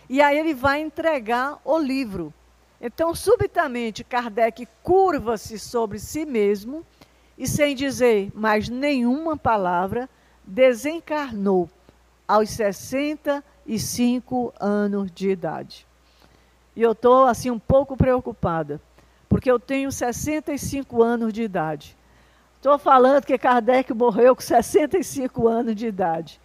e 0.09 0.20
aí 0.20 0.36
ele 0.36 0.53
vai 0.53 0.80
entregar 0.80 1.61
o 1.64 1.78
livro. 1.78 2.34
Então, 2.80 3.14
subitamente, 3.14 4.03
Kardec 4.03 4.66
curva-se 4.82 5.61
sobre 5.61 6.01
si 6.01 6.26
mesmo 6.26 6.84
e, 7.38 7.46
sem 7.46 7.76
dizer 7.76 8.32
mais 8.34 8.68
nenhuma 8.68 9.36
palavra, 9.36 10.11
desencarnou 10.44 11.70
aos 12.26 12.51
65 12.51 14.53
anos 14.59 15.12
de 15.12 15.30
idade. 15.30 15.86
E 16.74 16.82
eu 16.82 16.90
estou 16.92 17.26
assim 17.26 17.53
um 17.53 17.61
pouco 17.61 17.96
preocupada, 17.96 18.80
porque 19.28 19.48
eu 19.48 19.61
tenho 19.61 19.92
65 19.92 21.01
anos 21.01 21.32
de 21.32 21.44
idade. 21.44 21.99
Estou 22.61 22.78
falando 22.78 23.24
que 23.24 23.38
Kardec 23.38 23.90
morreu 23.94 24.36
com 24.36 24.42
65 24.42 25.48
anos 25.48 25.74
de 25.74 25.86
idade. 25.86 26.38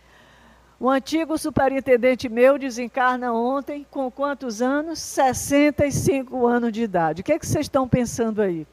O 0.79 0.89
antigo 0.89 1.37
superintendente 1.37 2.29
meu 2.29 2.57
desencarna 2.57 3.33
ontem 3.33 3.85
com 3.91 4.09
quantos 4.09 4.61
anos? 4.61 4.97
65 4.99 6.47
anos 6.47 6.71
de 6.71 6.83
idade. 6.83 7.19
O 7.19 7.23
que, 7.25 7.33
é 7.33 7.37
que 7.37 7.45
vocês 7.45 7.65
estão 7.65 7.85
pensando 7.85 8.41
aí? 8.41 8.65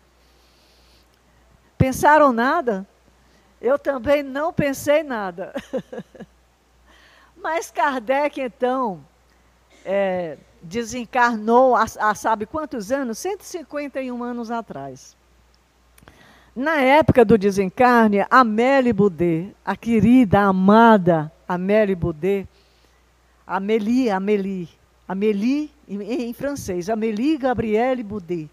Pensaram 1.76 2.32
nada? 2.32 2.86
Eu 3.60 3.76
também 3.76 4.22
não 4.22 4.52
pensei 4.52 5.02
nada. 5.02 5.52
Mas 7.36 7.72
Kardec, 7.72 8.40
então, 8.40 9.04
é, 9.84 10.38
desencarnou 10.62 11.74
há, 11.74 11.86
há 11.98 12.14
sabe 12.14 12.46
quantos 12.46 12.92
anos? 12.92 13.18
151 13.18 14.22
anos 14.22 14.48
atrás. 14.48 15.20
Na 16.54 16.80
época 16.80 17.24
do 17.24 17.38
desencarne, 17.38 18.26
Amélie 18.30 18.92
Boudet, 18.92 19.54
a 19.64 19.74
querida, 19.74 20.40
a 20.40 20.48
amada 20.48 21.32
Amélie 21.48 21.94
Boudet, 21.94 22.46
Amélie, 23.46 24.10
Amélie, 24.10 24.68
Amélie 25.08 25.70
em, 25.88 26.28
em 26.28 26.32
francês, 26.34 26.90
Amélie 26.90 27.38
Gabrielle 27.38 28.02
Boudet, 28.02 28.50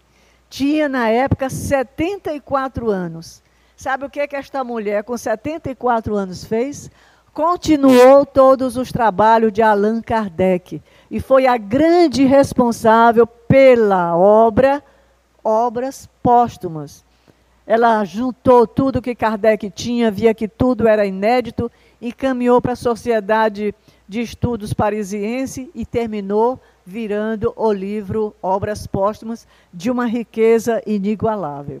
tinha 0.48 0.88
na 0.88 1.10
época 1.10 1.50
74 1.50 2.90
anos. 2.90 3.42
Sabe 3.76 4.06
o 4.06 4.10
que, 4.10 4.26
que 4.26 4.36
esta 4.36 4.64
mulher, 4.64 5.04
com 5.04 5.16
74 5.16 6.14
anos, 6.14 6.44
fez? 6.44 6.90
continuou 7.32 8.26
todos 8.26 8.76
os 8.76 8.90
trabalhos 8.90 9.52
de 9.52 9.62
Allan 9.62 10.02
Kardec 10.02 10.82
e 11.10 11.20
foi 11.20 11.46
a 11.46 11.56
grande 11.56 12.24
responsável 12.24 13.26
pela 13.26 14.16
obra, 14.16 14.82
obras 15.42 16.08
póstumas. 16.22 17.04
Ela 17.70 18.04
juntou 18.04 18.66
tudo 18.66 19.00
que 19.00 19.14
Kardec 19.14 19.70
tinha, 19.70 20.10
via 20.10 20.34
que 20.34 20.48
tudo 20.48 20.88
era 20.88 21.06
inédito, 21.06 21.70
encaminhou 22.02 22.60
para 22.60 22.72
a 22.72 22.76
Sociedade 22.76 23.72
de 24.08 24.20
Estudos 24.20 24.72
Parisiense 24.72 25.70
e 25.72 25.86
terminou 25.86 26.60
virando 26.84 27.52
o 27.54 27.72
livro 27.72 28.34
Obras 28.42 28.88
Póstumas 28.88 29.46
de 29.72 29.88
uma 29.88 30.04
riqueza 30.04 30.82
inigualável. 30.84 31.80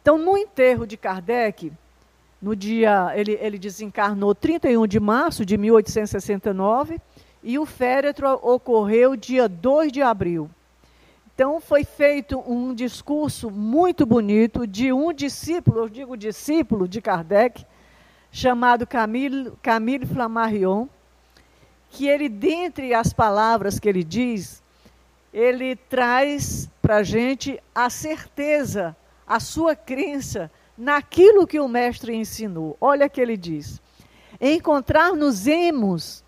Então, 0.00 0.16
no 0.16 0.38
enterro 0.38 0.86
de 0.86 0.96
Kardec, 0.96 1.72
no 2.40 2.54
dia, 2.54 3.12
ele, 3.16 3.36
ele 3.40 3.58
desencarnou 3.58 4.36
31 4.36 4.86
de 4.86 5.00
março 5.00 5.44
de 5.44 5.58
1869 5.58 7.00
e 7.42 7.58
o 7.58 7.66
féretro 7.66 8.38
ocorreu 8.40 9.16
dia 9.16 9.48
2 9.48 9.90
de 9.90 10.00
abril. 10.00 10.48
Então 11.36 11.60
foi 11.60 11.84
feito 11.84 12.42
um 12.50 12.74
discurso 12.74 13.50
muito 13.50 14.06
bonito 14.06 14.66
de 14.66 14.90
um 14.90 15.12
discípulo, 15.12 15.80
eu 15.80 15.88
digo 15.90 16.16
discípulo 16.16 16.88
de 16.88 16.98
Kardec, 17.02 17.62
chamado 18.32 18.86
Camille, 18.86 19.52
Camille 19.60 20.06
Flammarion, 20.06 20.88
que 21.90 22.08
ele, 22.08 22.30
dentre 22.30 22.94
as 22.94 23.12
palavras 23.12 23.78
que 23.78 23.86
ele 23.86 24.02
diz, 24.02 24.62
ele 25.30 25.76
traz 25.76 26.70
para 26.80 26.96
a 26.96 27.02
gente 27.02 27.62
a 27.74 27.90
certeza, 27.90 28.96
a 29.26 29.38
sua 29.38 29.76
crença 29.76 30.50
naquilo 30.74 31.46
que 31.46 31.60
o 31.60 31.68
mestre 31.68 32.14
ensinou. 32.14 32.78
Olha 32.80 33.10
que 33.10 33.20
ele 33.20 33.36
diz: 33.36 33.78
encontrar-nos-emos 34.40 36.24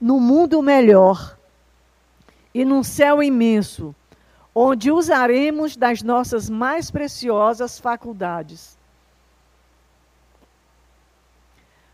no 0.00 0.18
mundo 0.18 0.62
melhor 0.62 1.36
e 2.54 2.64
num 2.64 2.82
céu 2.82 3.22
imenso, 3.22 3.94
onde 4.58 4.90
usaremos 4.90 5.76
das 5.76 6.02
nossas 6.02 6.48
mais 6.48 6.90
preciosas 6.90 7.78
faculdades. 7.78 8.78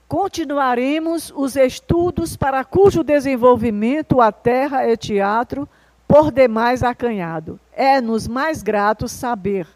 Continuaremos 0.07 1.33
os 1.35 1.57
estudos 1.57 2.37
para 2.37 2.65
cujo 2.65 3.03
desenvolvimento 3.03 4.21
a 4.21 4.31
terra 4.31 4.85
é 4.85 4.97
teatro, 4.97 5.69
por 6.07 6.31
demais 6.31 6.85
acanhado. 6.85 7.59
É-nos 7.73 8.29
mais 8.29 8.63
grato 8.63 9.09
saber 9.09 9.67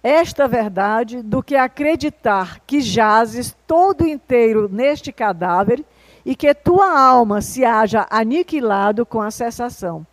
esta 0.00 0.46
verdade 0.46 1.22
do 1.22 1.42
que 1.42 1.56
acreditar 1.56 2.60
que 2.68 2.80
jazes 2.80 3.56
todo 3.66 4.06
inteiro 4.06 4.68
neste 4.70 5.10
cadáver 5.10 5.84
e 6.24 6.36
que 6.36 6.54
tua 6.54 6.96
alma 6.96 7.40
se 7.40 7.64
haja 7.64 8.06
aniquilado 8.08 9.04
com 9.04 9.20
a 9.20 9.32
cessação 9.32 10.06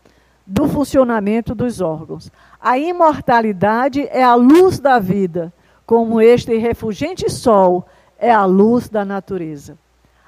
do 0.47 0.67
funcionamento 0.67 1.53
dos 1.53 1.81
órgãos. 1.81 2.31
A 2.59 2.79
imortalidade 2.79 4.07
é 4.07 4.23
a 4.23 4.33
luz 4.33 4.79
da 4.79 4.97
vida, 4.97 5.51
como 5.85 6.21
este 6.21 6.57
refulgente 6.57 7.29
sol 7.29 7.85
é 8.17 8.31
a 8.31 8.45
luz 8.45 8.87
da 8.87 9.03
natureza. 9.03 9.77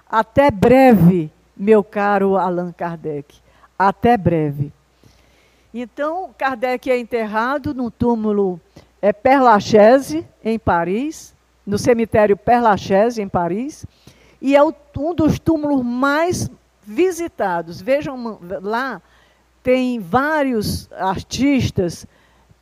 Até 0.09 0.51
breve, 0.51 1.32
meu 1.55 1.84
caro 1.84 2.38
Allan 2.38 2.72
Kardec. 2.72 3.38
Até 3.78 4.17
breve. 4.17 4.74
Então, 5.74 6.32
Kardec 6.38 6.91
é 6.91 6.99
enterrado 6.99 7.74
no 7.74 7.89
túmulo 7.89 8.59
é 9.01 9.13
Père 9.13 9.41
Lachaise, 9.41 10.28
em 10.43 10.59
Paris, 10.59 11.34
no 11.65 11.78
cemitério 11.78 12.36
Père 12.36 12.61
Lachaise, 12.61 13.22
em 13.22 13.30
Paris, 13.30 13.86
e 14.41 14.55
é 14.55 14.63
um 14.63 14.74
dos 15.15 15.39
túmulos 15.39 15.86
mais 15.86 16.49
visitados. 16.86 17.82
Vejam 17.82 18.39
lá, 18.61 19.01
tem 19.70 19.99
vários 19.99 20.91
artistas, 20.93 22.07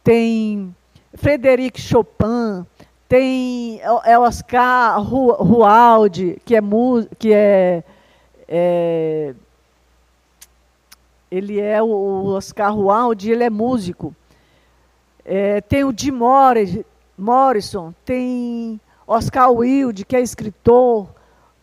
tem 0.03 0.75
Frederic 1.13 1.79
Chopin, 1.79 2.65
tem 3.07 3.79
é 4.03 4.19
Oscar 4.19 5.01
Rualdi, 5.01 6.37
que 6.43 6.53
é, 6.53 6.59
que 7.17 7.31
é, 7.31 7.81
é 8.45 9.33
ele 11.31 11.61
é 11.61 11.81
o 11.81 12.25
Oscar 12.35 12.77
Wilde, 12.77 13.31
ele 13.31 13.45
é 13.45 13.49
músico. 13.49 14.13
É, 15.23 15.61
tem 15.61 15.85
o 15.85 15.93
Jim 15.97 16.11
Morrison, 17.17 17.93
tem 18.03 18.81
Oscar 19.07 19.49
Wilde, 19.49 20.03
que 20.03 20.17
é 20.17 20.19
escritor, 20.19 21.07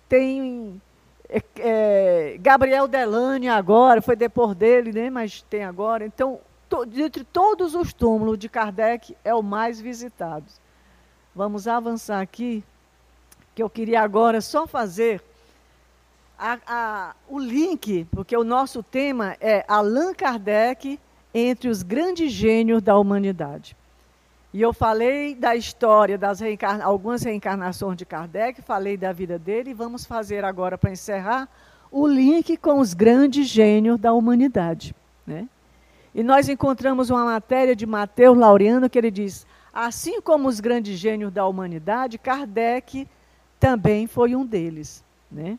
tem 0.09 0.81
é, 1.29 1.43
é, 1.59 2.39
Gabriel 2.39 2.87
Delane 2.87 3.49
agora, 3.49 4.03
foi 4.03 4.17
depois 4.17 4.55
dele, 4.55 4.93
né, 4.93 5.11
mas 5.11 5.43
tem 5.43 5.65
agora. 5.65 6.05
Então, 6.05 6.41
to, 6.69 6.87
entre 6.97 7.25
todos 7.25 7.75
os 7.75 7.93
túmulos 7.93 8.39
de 8.39 8.49
Kardec, 8.49 9.17
é 9.25 9.35
o 9.35 9.43
mais 9.43 9.81
visitado. 9.81 10.47
Vamos 11.35 11.67
avançar 11.67 12.21
aqui, 12.21 12.63
que 13.55 13.63
eu 13.63 13.71
queria 13.71 14.03
agora 14.03 14.41
só 14.41 14.67
fazer 14.67 15.23
a, 16.39 16.59
a, 16.67 17.15
o 17.29 17.39
link, 17.39 18.07
porque 18.11 18.37
o 18.37 18.45
nosso 18.45 18.83
tema 18.83 19.37
é 19.41 19.65
Allan 19.67 20.13
Kardec 20.15 20.99
entre 21.33 21.69
os 21.69 21.83
grandes 21.83 22.31
gênios 22.31 22.83
da 22.83 22.97
humanidade. 22.97 23.77
E 24.55 24.63
eu 24.63 24.73
falei 24.73 25.35
da 25.35 25.57
história 25.57 26.17
das 26.17 26.41
algumas 26.85 27.25
reencarnações 27.25 27.97
de 27.97 28.07
Kardec, 28.07 28.63
falei 28.63 28.97
da 28.97 29.13
vida 29.13 29.37
dele, 29.37 29.71
e 29.71 29.75
vamos 29.75 30.05
fazer 30.05 30.45
agora, 30.45 30.79
para 30.79 30.93
encerrar, 30.93 31.49
o 31.91 32.07
link 32.07 32.57
com 32.59 32.79
os 32.79 32.95
grandes 32.95 33.49
gênios 33.49 33.99
da 33.99 34.13
humanidade. 34.13 34.95
Né? 35.27 35.49
E 36.15 36.23
nós 36.23 36.49
encontramos 36.49 37.11
uma 37.11 37.25
matéria 37.25 37.75
de 37.75 37.85
Mateus 37.85 38.39
Laureano 38.39 38.89
que 38.89 38.97
ele 38.97 39.11
diz: 39.11 39.45
assim 39.73 40.21
como 40.21 40.47
os 40.47 40.61
grandes 40.61 41.01
gênios 41.01 41.33
da 41.33 41.45
humanidade, 41.45 42.17
Kardec 42.17 43.09
também 43.59 44.07
foi 44.07 44.37
um 44.37 44.47
deles. 44.47 45.03
Né? 45.33 45.59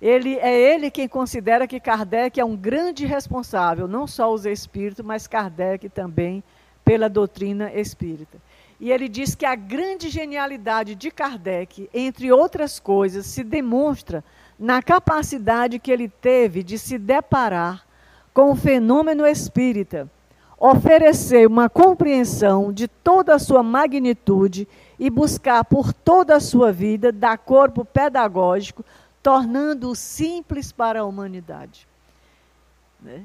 Ele, 0.00 0.38
é 0.38 0.58
ele 0.58 0.90
quem 0.90 1.06
considera 1.06 1.66
que 1.66 1.78
Kardec 1.78 2.40
é 2.40 2.44
um 2.46 2.56
grande 2.56 3.04
responsável, 3.04 3.86
não 3.86 4.06
só 4.06 4.32
os 4.32 4.46
espíritos, 4.46 5.04
mas 5.04 5.26
Kardec 5.26 5.90
também 5.90 6.42
pela 6.90 7.08
doutrina 7.08 7.72
espírita. 7.72 8.36
E 8.80 8.90
ele 8.90 9.08
diz 9.08 9.36
que 9.36 9.46
a 9.46 9.54
grande 9.54 10.08
genialidade 10.08 10.96
de 10.96 11.08
Kardec, 11.08 11.88
entre 11.94 12.32
outras 12.32 12.80
coisas, 12.80 13.26
se 13.26 13.44
demonstra 13.44 14.24
na 14.58 14.82
capacidade 14.82 15.78
que 15.78 15.92
ele 15.92 16.08
teve 16.08 16.64
de 16.64 16.76
se 16.80 16.98
deparar 16.98 17.86
com 18.34 18.50
o 18.50 18.56
fenômeno 18.56 19.24
espírita, 19.24 20.10
oferecer 20.58 21.46
uma 21.46 21.68
compreensão 21.68 22.72
de 22.72 22.88
toda 22.88 23.36
a 23.36 23.38
sua 23.38 23.62
magnitude 23.62 24.66
e 24.98 25.08
buscar 25.08 25.64
por 25.64 25.92
toda 25.92 26.34
a 26.34 26.40
sua 26.40 26.72
vida 26.72 27.12
dar 27.12 27.38
corpo 27.38 27.84
pedagógico 27.84 28.84
tornando-o 29.22 29.94
simples 29.94 30.72
para 30.72 31.02
a 31.02 31.04
humanidade. 31.04 31.86
Né? 33.00 33.22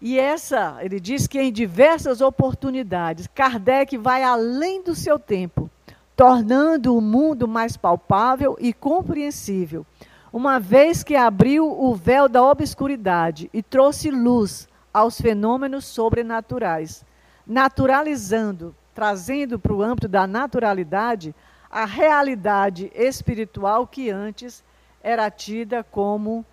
E 0.00 0.18
essa, 0.18 0.78
ele 0.80 1.00
diz 1.00 1.26
que 1.26 1.40
em 1.40 1.52
diversas 1.52 2.20
oportunidades, 2.20 3.26
Kardec 3.34 3.96
vai 3.96 4.22
além 4.22 4.80
do 4.82 4.94
seu 4.94 5.18
tempo, 5.18 5.68
tornando 6.14 6.96
o 6.96 7.00
mundo 7.00 7.48
mais 7.48 7.76
palpável 7.76 8.56
e 8.60 8.72
compreensível, 8.72 9.84
uma 10.32 10.60
vez 10.60 11.02
que 11.02 11.16
abriu 11.16 11.66
o 11.68 11.96
véu 11.96 12.28
da 12.28 12.44
obscuridade 12.44 13.50
e 13.52 13.60
trouxe 13.60 14.08
luz 14.08 14.68
aos 14.94 15.20
fenômenos 15.20 15.84
sobrenaturais, 15.84 17.04
naturalizando, 17.44 18.74
trazendo 18.94 19.58
para 19.58 19.72
o 19.72 19.82
âmbito 19.82 20.06
da 20.06 20.28
naturalidade 20.28 21.34
a 21.70 21.84
realidade 21.84 22.90
espiritual 22.94 23.86
que 23.86 24.10
antes 24.10 24.62
era 25.02 25.28
tida 25.30 25.82
como, 25.82 26.44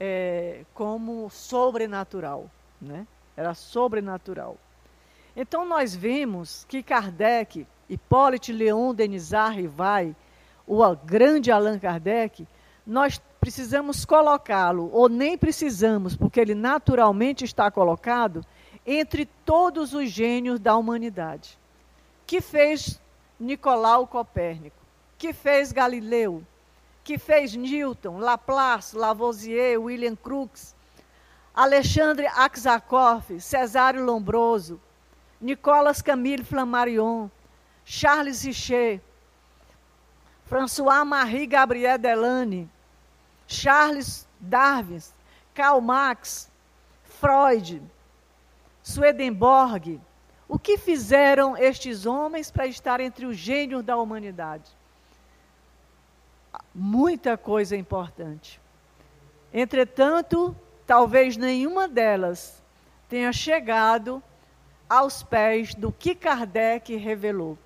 é, 0.00 0.64
como 0.74 1.30
sobrenatural. 1.30 2.50
Né? 2.82 3.06
Era 3.36 3.54
sobrenatural. 3.54 4.58
Então 5.36 5.64
nós 5.64 5.94
vemos 5.94 6.66
que 6.68 6.82
Kardec, 6.82 7.66
Hipólite 7.88 8.52
Leon 8.52 8.92
Denisard 8.92 9.60
Rivai, 9.60 10.16
o 10.66 10.82
grande 10.96 11.50
Allan 11.50 11.78
Kardec, 11.78 12.46
nós 12.86 13.20
precisamos 13.40 14.04
colocá-lo, 14.04 14.90
ou 14.92 15.08
nem 15.08 15.38
precisamos, 15.38 16.16
porque 16.16 16.40
ele 16.40 16.54
naturalmente 16.54 17.44
está 17.44 17.70
colocado 17.70 18.44
entre 18.84 19.26
todos 19.44 19.94
os 19.94 20.10
gênios 20.10 20.58
da 20.58 20.76
humanidade. 20.76 21.58
Que 22.26 22.40
fez 22.40 23.00
Nicolau 23.38 24.06
Copérnico, 24.06 24.76
que 25.16 25.32
fez 25.32 25.72
Galileu, 25.72 26.42
que 27.04 27.18
fez 27.18 27.54
Newton, 27.54 28.18
Laplace, 28.18 28.96
Lavoisier, 28.96 29.80
William 29.80 30.16
Crookes, 30.16 30.74
Alexandre 31.54 32.26
Aksakov, 32.26 33.40
Cesário 33.40 34.04
Lombroso, 34.04 34.80
Nicolas 35.40 36.00
Camille 36.00 36.44
Flammarion, 36.44 37.30
Charles 37.84 38.42
Richer, 38.42 39.00
François-Marie 40.46 41.46
Gabriel 41.46 41.98
Delane, 41.98 42.70
Charles 43.46 44.26
Darwin, 44.40 45.00
Karl 45.54 45.80
Marx, 45.80 46.50
Freud, 47.04 47.82
Swedenborg. 48.82 50.00
O 50.48 50.58
que 50.58 50.76
fizeram 50.76 51.56
estes 51.56 52.06
homens 52.06 52.50
para 52.50 52.66
estar 52.66 53.00
entre 53.00 53.26
os 53.26 53.36
gênios 53.36 53.82
da 53.82 53.96
humanidade? 53.96 54.70
muita 56.74 57.36
coisa 57.36 57.76
importante. 57.76 58.60
Entretanto, 59.52 60.56
talvez 60.92 61.38
nenhuma 61.38 61.88
delas 61.88 62.62
tenha 63.08 63.32
chegado 63.32 64.22
aos 64.86 65.22
pés 65.22 65.74
do 65.74 65.90
que 65.90 66.14
Kardec 66.14 66.94
revelou. 66.96 67.56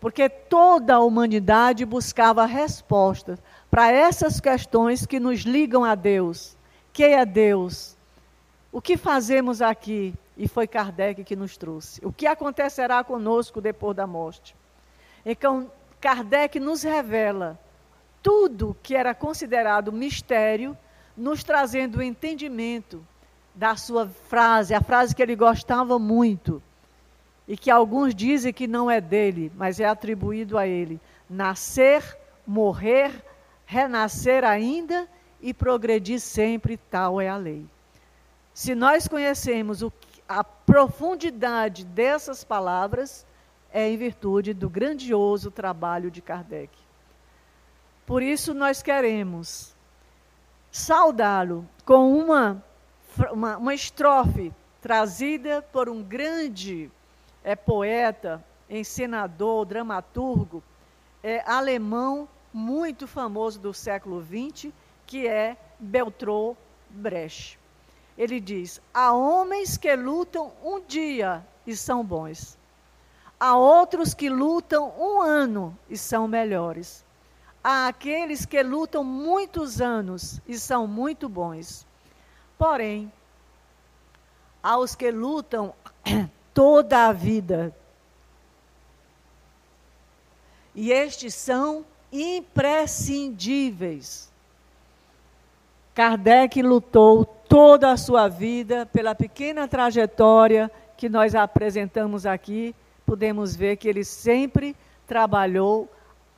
Porque 0.00 0.28
toda 0.28 0.96
a 0.96 0.98
humanidade 0.98 1.84
buscava 1.84 2.44
respostas 2.44 3.38
para 3.70 3.92
essas 3.92 4.40
questões 4.40 5.06
que 5.06 5.20
nos 5.20 5.42
ligam 5.42 5.84
a 5.84 5.94
Deus. 5.94 6.56
Quem 6.92 7.14
é 7.14 7.24
Deus? 7.24 7.96
O 8.72 8.82
que 8.82 8.96
fazemos 8.96 9.62
aqui? 9.62 10.12
E 10.36 10.48
foi 10.48 10.66
Kardec 10.66 11.22
que 11.22 11.36
nos 11.36 11.56
trouxe. 11.56 12.04
O 12.04 12.12
que 12.12 12.26
acontecerá 12.26 13.04
conosco 13.04 13.60
depois 13.60 13.94
da 13.94 14.04
morte? 14.04 14.56
Então, 15.24 15.70
Kardec 16.00 16.58
nos 16.58 16.82
revela 16.82 17.56
tudo 18.20 18.76
que 18.82 18.96
era 18.96 19.14
considerado 19.14 19.92
mistério, 19.92 20.76
nos 21.16 21.42
trazendo 21.44 21.98
o 21.98 22.02
entendimento 22.02 23.04
da 23.54 23.76
sua 23.76 24.08
frase, 24.08 24.74
a 24.74 24.80
frase 24.80 25.14
que 25.14 25.22
ele 25.22 25.36
gostava 25.36 25.98
muito, 25.98 26.62
e 27.46 27.56
que 27.56 27.70
alguns 27.70 28.14
dizem 28.14 28.52
que 28.52 28.66
não 28.66 28.90
é 28.90 29.00
dele, 29.00 29.52
mas 29.54 29.78
é 29.78 29.84
atribuído 29.84 30.56
a 30.56 30.66
ele: 30.66 31.00
nascer, 31.28 32.16
morrer, 32.46 33.12
renascer 33.66 34.44
ainda 34.44 35.08
e 35.40 35.52
progredir 35.52 36.20
sempre, 36.20 36.76
tal 36.76 37.20
é 37.20 37.28
a 37.28 37.36
lei. 37.36 37.66
Se 38.52 38.74
nós 38.74 39.06
conhecemos 39.06 39.82
o, 39.82 39.92
a 40.28 40.42
profundidade 40.42 41.84
dessas 41.84 42.44
palavras, 42.44 43.26
é 43.72 43.88
em 43.88 43.96
virtude 43.96 44.54
do 44.54 44.70
grandioso 44.70 45.50
trabalho 45.50 46.10
de 46.10 46.22
Kardec. 46.22 46.70
Por 48.06 48.22
isso 48.22 48.54
nós 48.54 48.82
queremos 48.82 49.73
saudá-lo 50.74 51.64
com 51.84 52.18
uma, 52.18 52.60
uma, 53.30 53.56
uma, 53.58 53.74
estrofe 53.74 54.52
trazida 54.82 55.62
por 55.62 55.88
um 55.88 56.02
grande 56.02 56.90
é, 57.44 57.54
poeta, 57.54 58.44
encenador, 58.68 59.64
dramaturgo, 59.66 60.64
é, 61.22 61.48
alemão 61.48 62.28
muito 62.52 63.06
famoso 63.06 63.60
do 63.60 63.72
século 63.72 64.20
XX, 64.20 64.72
que 65.06 65.28
é 65.28 65.56
Beltrot 65.78 66.56
Brecht. 66.90 67.56
Ele 68.18 68.40
diz: 68.40 68.80
há 68.92 69.12
homens 69.12 69.76
que 69.76 69.94
lutam 69.94 70.50
um 70.60 70.80
dia 70.80 71.46
e 71.64 71.76
são 71.76 72.04
bons, 72.04 72.58
há 73.38 73.56
outros 73.56 74.12
que 74.12 74.28
lutam 74.28 74.92
um 74.98 75.22
ano 75.22 75.78
e 75.88 75.96
são 75.96 76.26
melhores 76.26 77.03
há 77.64 77.88
aqueles 77.88 78.44
que 78.44 78.62
lutam 78.62 79.02
muitos 79.02 79.80
anos 79.80 80.38
e 80.46 80.58
são 80.58 80.86
muito 80.86 81.30
bons. 81.30 81.86
Porém, 82.58 83.10
há 84.62 84.76
os 84.76 84.94
que 84.94 85.10
lutam 85.10 85.72
toda 86.52 87.06
a 87.06 87.12
vida. 87.12 87.74
E 90.74 90.92
estes 90.92 91.34
são 91.34 91.86
imprescindíveis. 92.12 94.30
Kardec 95.94 96.60
lutou 96.60 97.24
toda 97.24 97.92
a 97.92 97.96
sua 97.96 98.28
vida 98.28 98.84
pela 98.86 99.14
pequena 99.14 99.66
trajetória 99.66 100.70
que 100.96 101.08
nós 101.08 101.34
apresentamos 101.34 102.26
aqui. 102.26 102.76
Podemos 103.06 103.56
ver 103.56 103.76
que 103.76 103.88
ele 103.88 104.04
sempre 104.04 104.76
trabalhou 105.06 105.88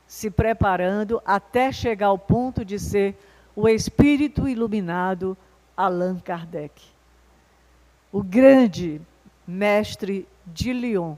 se 0.07 0.31
preparando 0.31 1.21
até 1.25 1.73
chegar 1.73 2.07
ao 2.07 2.19
ponto 2.19 2.65
de 2.65 2.79
ser 2.79 3.17
o 3.55 3.69
espírito 3.69 4.49
iluminado 4.49 5.37
Allan 5.77 6.19
Kardec. 6.21 6.95
o 8.13 8.23
grande 8.23 9.01
mestre 9.47 10.27
de 10.47 10.73
Lyon. 10.73 11.17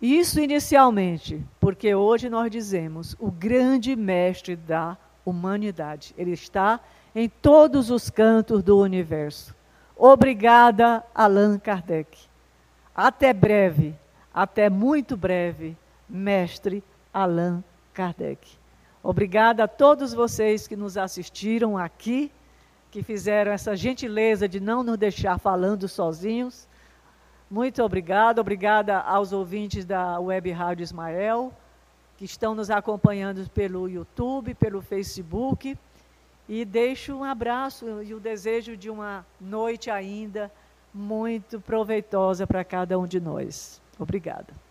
Isso 0.00 0.40
inicialmente, 0.40 1.44
porque 1.60 1.94
hoje 1.94 2.28
nós 2.28 2.50
dizemos 2.50 3.14
o 3.20 3.30
grande 3.30 3.94
mestre 3.94 4.56
da 4.56 4.96
humanidade. 5.24 6.14
Ele 6.18 6.32
está 6.32 6.80
em 7.14 7.28
todos 7.28 7.90
os 7.90 8.10
cantos 8.10 8.62
do 8.62 8.78
universo. 8.78 9.54
Obrigada, 9.96 11.04
Allan 11.14 11.58
Kardec. 11.58 12.18
Até 12.94 13.32
breve, 13.32 13.94
até 14.34 14.68
muito 14.68 15.16
breve, 15.16 15.76
mestre 16.08 16.82
Allan 17.16 17.64
Kardec. 17.94 18.46
Obrigada 19.02 19.64
a 19.64 19.68
todos 19.68 20.12
vocês 20.12 20.68
que 20.68 20.76
nos 20.76 20.98
assistiram 20.98 21.78
aqui, 21.78 22.30
que 22.90 23.02
fizeram 23.02 23.52
essa 23.52 23.74
gentileza 23.74 24.46
de 24.46 24.60
não 24.60 24.82
nos 24.82 24.98
deixar 24.98 25.38
falando 25.38 25.88
sozinhos. 25.88 26.68
Muito 27.50 27.82
obrigada, 27.82 28.38
obrigada 28.38 28.98
aos 28.98 29.32
ouvintes 29.32 29.86
da 29.86 30.20
Web 30.20 30.50
Rádio 30.50 30.82
Ismael, 30.82 31.54
que 32.18 32.26
estão 32.26 32.54
nos 32.54 32.68
acompanhando 32.68 33.48
pelo 33.48 33.88
YouTube, 33.88 34.54
pelo 34.54 34.82
Facebook. 34.82 35.74
E 36.46 36.66
deixo 36.66 37.16
um 37.16 37.24
abraço 37.24 38.02
e 38.02 38.12
o 38.12 38.20
desejo 38.20 38.76
de 38.76 38.90
uma 38.90 39.24
noite 39.40 39.90
ainda 39.90 40.52
muito 40.92 41.62
proveitosa 41.62 42.46
para 42.46 42.62
cada 42.62 42.98
um 42.98 43.06
de 43.06 43.18
nós. 43.18 43.80
Obrigada. 43.98 44.65